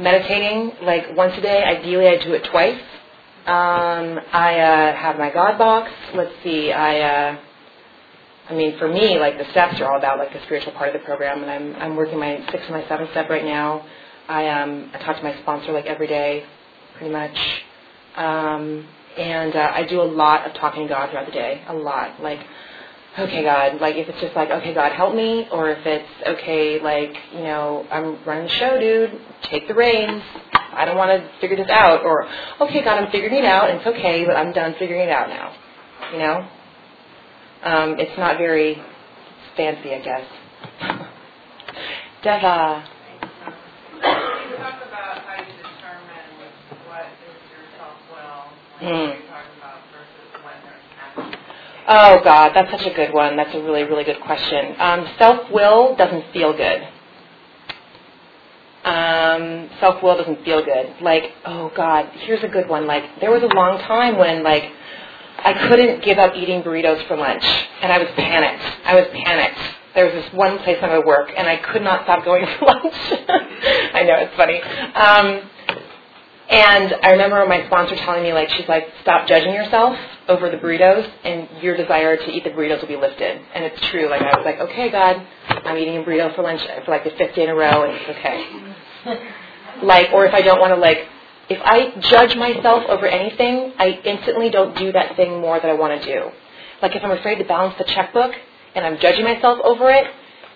meditating 0.00 0.72
like 0.82 1.16
once 1.16 1.34
a 1.36 1.40
day. 1.40 1.62
Ideally, 1.62 2.08
I 2.08 2.24
do 2.24 2.32
it 2.32 2.44
twice. 2.50 2.80
Um, 3.46 4.20
I 4.32 4.58
uh, 4.58 4.96
have 4.96 5.18
my 5.18 5.30
God 5.30 5.58
box. 5.58 5.90
Let's 6.14 6.32
see. 6.42 6.72
I, 6.72 7.00
uh, 7.00 7.38
I 8.48 8.54
mean, 8.54 8.78
for 8.78 8.88
me, 8.88 9.18
like 9.18 9.38
the 9.38 9.50
steps 9.50 9.80
are 9.80 9.90
all 9.90 9.98
about 9.98 10.18
like 10.18 10.32
the 10.32 10.40
spiritual 10.44 10.72
part 10.72 10.94
of 10.94 11.00
the 11.00 11.04
program, 11.04 11.42
and 11.42 11.50
I'm 11.50 11.76
I'm 11.76 11.96
working 11.96 12.18
my 12.18 12.36
sixth 12.50 12.66
and 12.68 12.70
my 12.70 12.86
seventh 12.88 13.10
step 13.10 13.28
right 13.30 13.44
now. 13.44 13.86
I 14.28 14.48
um 14.48 14.90
I 14.94 14.98
talk 14.98 15.16
to 15.16 15.22
my 15.22 15.36
sponsor 15.42 15.72
like 15.72 15.86
every 15.86 16.06
day, 16.06 16.44
pretty 16.96 17.12
much. 17.12 17.36
Um, 18.16 18.86
and 19.16 19.54
uh, 19.56 19.72
I 19.74 19.86
do 19.86 20.00
a 20.00 20.04
lot 20.04 20.46
of 20.46 20.54
talking 20.54 20.82
to 20.82 20.88
God 20.88 21.10
throughout 21.10 21.26
the 21.26 21.32
day. 21.32 21.62
A 21.68 21.74
lot, 21.74 22.20
like 22.22 22.40
okay, 23.18 23.42
God, 23.42 23.80
like 23.80 23.96
if 23.96 24.08
it's 24.08 24.20
just 24.20 24.36
like, 24.36 24.50
okay, 24.50 24.74
God, 24.74 24.92
help 24.92 25.14
me, 25.14 25.46
or 25.52 25.70
if 25.70 25.84
it's 25.86 26.08
okay, 26.26 26.80
like, 26.82 27.14
you 27.34 27.42
know, 27.42 27.86
I'm 27.90 28.22
running 28.24 28.44
the 28.44 28.54
show, 28.54 28.78
dude, 28.78 29.20
take 29.50 29.68
the 29.68 29.74
reins. 29.74 30.22
I 30.52 30.84
don't 30.84 30.96
want 30.96 31.10
to 31.10 31.28
figure 31.40 31.56
this 31.56 31.70
out, 31.70 32.02
or 32.04 32.28
okay, 32.60 32.82
God, 32.84 33.02
I'm 33.02 33.10
figuring 33.10 33.34
it 33.34 33.44
out, 33.44 33.70
and 33.70 33.78
it's 33.78 33.86
okay, 33.88 34.24
but 34.24 34.36
I'm 34.36 34.52
done 34.52 34.74
figuring 34.78 35.02
it 35.02 35.10
out 35.10 35.28
now. 35.28 35.54
You 36.12 36.18
know, 36.18 36.48
um, 37.64 37.96
it's 37.98 38.16
not 38.18 38.38
very 38.38 38.80
fancy, 39.56 39.92
I 39.94 40.00
guess. 40.00 40.26
Deva. 42.22 42.84
you 43.94 44.56
talk 44.56 44.76
about 44.86 45.24
how 45.24 45.36
you 45.40 45.52
determine 45.56 46.28
what 46.86 47.06
is 47.26 47.38
your 47.50 47.64
self-will 47.78 48.52
when 48.80 48.92
Mm. 48.92 49.06
you're 49.08 49.28
talking 49.28 49.56
about 49.58 49.80
versus 49.92 50.28
when 50.44 50.54
there's 50.64 50.86
happening. 50.96 51.38
Oh 51.92 52.20
God, 52.22 52.52
that's 52.54 52.70
such 52.70 52.86
a 52.86 52.94
good 52.94 53.12
one. 53.12 53.36
That's 53.36 53.52
a 53.52 53.60
really, 53.60 53.82
really 53.82 54.04
good 54.04 54.20
question. 54.20 54.76
Um, 54.78 55.08
self-will 55.18 55.96
doesn't 55.96 56.32
feel 56.32 56.56
good. 56.56 56.86
Um, 58.84 59.68
self-will 59.80 60.16
doesn't 60.18 60.44
feel 60.44 60.64
good. 60.64 61.02
Like, 61.02 61.32
oh 61.44 61.72
God, 61.74 62.08
here's 62.12 62.44
a 62.44 62.48
good 62.48 62.68
one. 62.68 62.86
Like, 62.86 63.18
there 63.20 63.32
was 63.32 63.42
a 63.42 63.52
long 63.56 63.80
time 63.80 64.18
when 64.18 64.44
like 64.44 64.70
I 65.38 65.68
couldn't 65.68 66.04
give 66.04 66.16
up 66.16 66.36
eating 66.36 66.62
burritos 66.62 67.04
for 67.08 67.16
lunch, 67.16 67.42
and 67.82 67.92
I 67.92 67.98
was 67.98 68.08
panicked. 68.14 68.62
I 68.86 68.94
was 68.94 69.08
panicked. 69.12 69.58
There 69.96 70.04
was 70.04 70.14
this 70.14 70.32
one 70.32 70.60
place 70.60 70.78
I 70.80 70.96
would 70.96 71.04
work, 71.04 71.32
and 71.36 71.48
I 71.48 71.56
could 71.56 71.82
not 71.82 72.04
stop 72.04 72.24
going 72.24 72.46
for 72.60 72.66
lunch. 72.66 72.94
I 72.94 74.04
know 74.06 74.14
it's 74.14 74.36
funny. 74.36 74.62
Um, 74.62 75.50
and 76.50 76.94
I 77.02 77.10
remember 77.10 77.44
my 77.46 77.66
sponsor 77.66 77.96
telling 77.96 78.22
me, 78.22 78.32
like, 78.32 78.48
she's 78.50 78.68
like, 78.68 78.86
stop 79.02 79.26
judging 79.26 79.54
yourself 79.54 79.96
over 80.30 80.48
the 80.48 80.56
burritos, 80.56 81.10
and 81.24 81.48
your 81.62 81.76
desire 81.76 82.16
to 82.16 82.30
eat 82.30 82.44
the 82.44 82.50
burritos 82.50 82.80
will 82.80 82.88
be 82.88 82.96
lifted. 82.96 83.40
And 83.54 83.64
it's 83.64 83.80
true. 83.88 84.08
Like, 84.08 84.22
I 84.22 84.36
was 84.36 84.44
like, 84.44 84.60
okay, 84.60 84.90
God, 84.90 85.26
I'm 85.48 85.76
eating 85.76 85.98
a 85.98 86.02
burrito 86.02 86.34
for 86.34 86.42
lunch 86.42 86.62
for 86.84 86.90
like 86.90 87.04
the 87.04 87.10
fifth 87.10 87.34
day 87.34 87.44
in 87.44 87.50
a 87.50 87.54
row, 87.54 87.84
and 87.84 87.92
it's 87.92 88.18
okay. 88.18 89.26
Like, 89.82 90.12
or 90.12 90.26
if 90.26 90.34
I 90.34 90.42
don't 90.42 90.60
want 90.60 90.74
to 90.74 90.80
like, 90.80 90.98
if 91.48 91.58
I 91.64 91.92
judge 92.00 92.36
myself 92.36 92.84
over 92.88 93.06
anything, 93.06 93.72
I 93.78 94.00
instantly 94.04 94.50
don't 94.50 94.76
do 94.76 94.92
that 94.92 95.16
thing 95.16 95.40
more 95.40 95.58
that 95.58 95.68
I 95.68 95.72
want 95.74 96.02
to 96.02 96.06
do. 96.06 96.30
Like 96.82 96.94
if 96.94 97.02
I'm 97.02 97.10
afraid 97.12 97.36
to 97.36 97.44
balance 97.44 97.74
the 97.78 97.84
checkbook 97.84 98.34
and 98.74 98.84
I'm 98.84 98.98
judging 98.98 99.24
myself 99.24 99.58
over 99.64 99.90
it, 99.90 100.06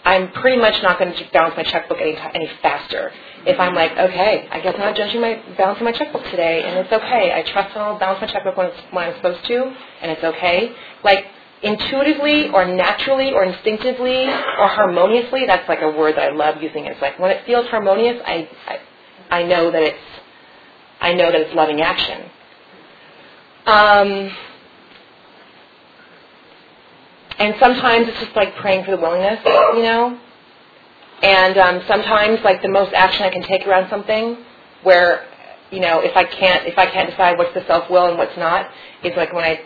I'm 0.05 0.33
pretty 0.33 0.61
much 0.61 0.83
not 0.83 0.99
going 0.99 1.15
to 1.15 1.25
balance 1.33 1.55
my 1.57 1.65
checkbook 1.65 1.99
any, 2.01 2.17
any 2.35 2.51
faster. 2.63 3.13
If 3.47 3.61
I'm 3.61 3.75
like, 3.75 3.93
okay, 3.93 4.49
I 4.51 4.61
guess 4.61 4.75
I'm 4.75 4.81
not 4.83 4.97
judging 4.97 5.21
my 5.21 5.43
balancing 5.59 5.85
my 5.85 5.93
checkbook 5.93 6.25
today, 6.25 6.63
and 6.65 6.79
it's 6.79 6.93
okay. 6.93 7.33
I 7.35 7.43
trust 7.53 7.75
that 7.75 7.81
I'll 7.81 7.99
balance 7.99 8.21
my 8.23 8.29
checkbook 8.29 8.57
when, 8.57 8.69
it's, 8.69 8.79
when 8.93 9.05
I'm 9.09 9.17
supposed 9.17 9.47
to, 9.47 9.75
and 10.03 10.11
it's 10.13 10.25
okay. 10.25 10.73
Like 11.05 11.27
intuitively 11.63 12.51
or 12.51 12.67
naturally 12.67 13.33
or 13.33 13.45
instinctively 13.45 14.25
or 14.27 14.69
harmoniously, 14.69 15.47
that's 15.47 15.69
like 15.69 15.83
a 15.83 15.91
word 15.91 16.17
that 16.17 16.33
I 16.33 16.37
love 16.37 16.63
using. 16.63 16.87
It's 16.87 17.03
like 17.03 17.19
when 17.19 17.31
it 17.33 17.45
feels 17.47 17.67
harmonious, 17.69 18.23
I, 18.27 18.49
I, 19.31 19.39
I 19.39 19.43
know 19.45 19.71
that 19.73 19.83
it's 19.83 19.99
I 21.01 21.15
know 21.15 21.31
that 21.33 21.41
it's 21.41 21.55
loving 21.55 21.81
action. 21.83 22.31
Um, 23.67 24.31
and 27.39 27.55
sometimes 27.59 28.09
it's 28.09 28.21
just 28.21 28.37
like 28.37 28.55
praying 28.57 28.85
for 28.85 28.93
the 28.93 28.97
willingness, 28.97 29.41
you 29.45 29.83
know. 29.83 30.19
And 31.23 31.57
um, 31.59 31.83
sometimes, 31.89 32.41
like 32.45 32.63
the 32.63 32.69
most 32.69 32.93
action 32.93 33.25
I 33.25 33.31
can 33.31 33.43
take 33.43 33.67
around 33.67 33.89
something, 33.89 34.39
where 34.83 35.27
you 35.71 35.81
know, 35.81 36.01
if 36.01 36.17
I 36.17 36.25
can't 36.25 36.67
if 36.67 36.79
I 36.79 36.87
can't 36.87 37.11
decide 37.11 37.39
what's 37.39 37.55
the 37.55 37.65
self 37.67 37.91
will 37.91 38.07
and 38.07 38.19
what's 38.19 38.37
not, 38.37 38.69
is 39.03 39.17
like 39.17 39.33
when 39.33 39.45
I 39.45 39.61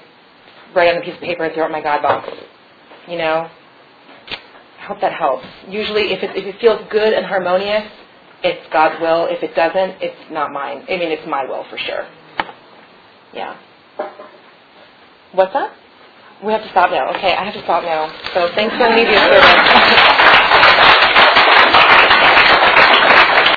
write 0.75 0.95
on 0.95 1.03
a 1.03 1.05
piece 1.05 1.15
of 1.15 1.21
paper 1.21 1.45
and 1.45 1.55
throw 1.55 1.65
it 1.65 1.67
in 1.67 1.73
my 1.73 1.83
God 1.83 2.03
box. 2.03 2.29
You 3.07 3.19
know. 3.19 3.51
I 4.79 4.85
hope 4.85 5.01
that 5.03 5.13
helps. 5.13 5.47
Usually, 5.69 6.13
if 6.13 6.23
it 6.23 6.37
if 6.37 6.45
it 6.45 6.61
feels 6.61 6.81
good 6.91 7.13
and 7.13 7.27
harmonious, 7.27 7.91
it's 8.43 8.67
God's 8.73 9.01
will. 9.01 9.27
If 9.27 9.43
it 9.43 9.55
doesn't, 9.55 10.01
it's 10.01 10.31
not 10.31 10.53
mine. 10.53 10.85
I 10.89 10.97
mean, 10.97 11.11
it's 11.11 11.27
my 11.27 11.45
will 11.45 11.65
for 11.69 11.77
sure. 11.79 12.07
Yeah. 13.35 13.57
What's 15.33 15.53
that? 15.53 15.75
We 16.45 16.53
have 16.53 16.63
to 16.63 16.71
stop 16.71 16.91
now. 16.91 17.11
Okay, 17.17 17.35
I 17.35 17.45
have 17.45 17.55
to 17.55 17.63
stop 17.65 17.83
now. 17.85 18.09
So 18.35 18.51
thanks 18.55 18.77
for 18.77 18.91
media 18.95 19.19
service. 19.19 21.15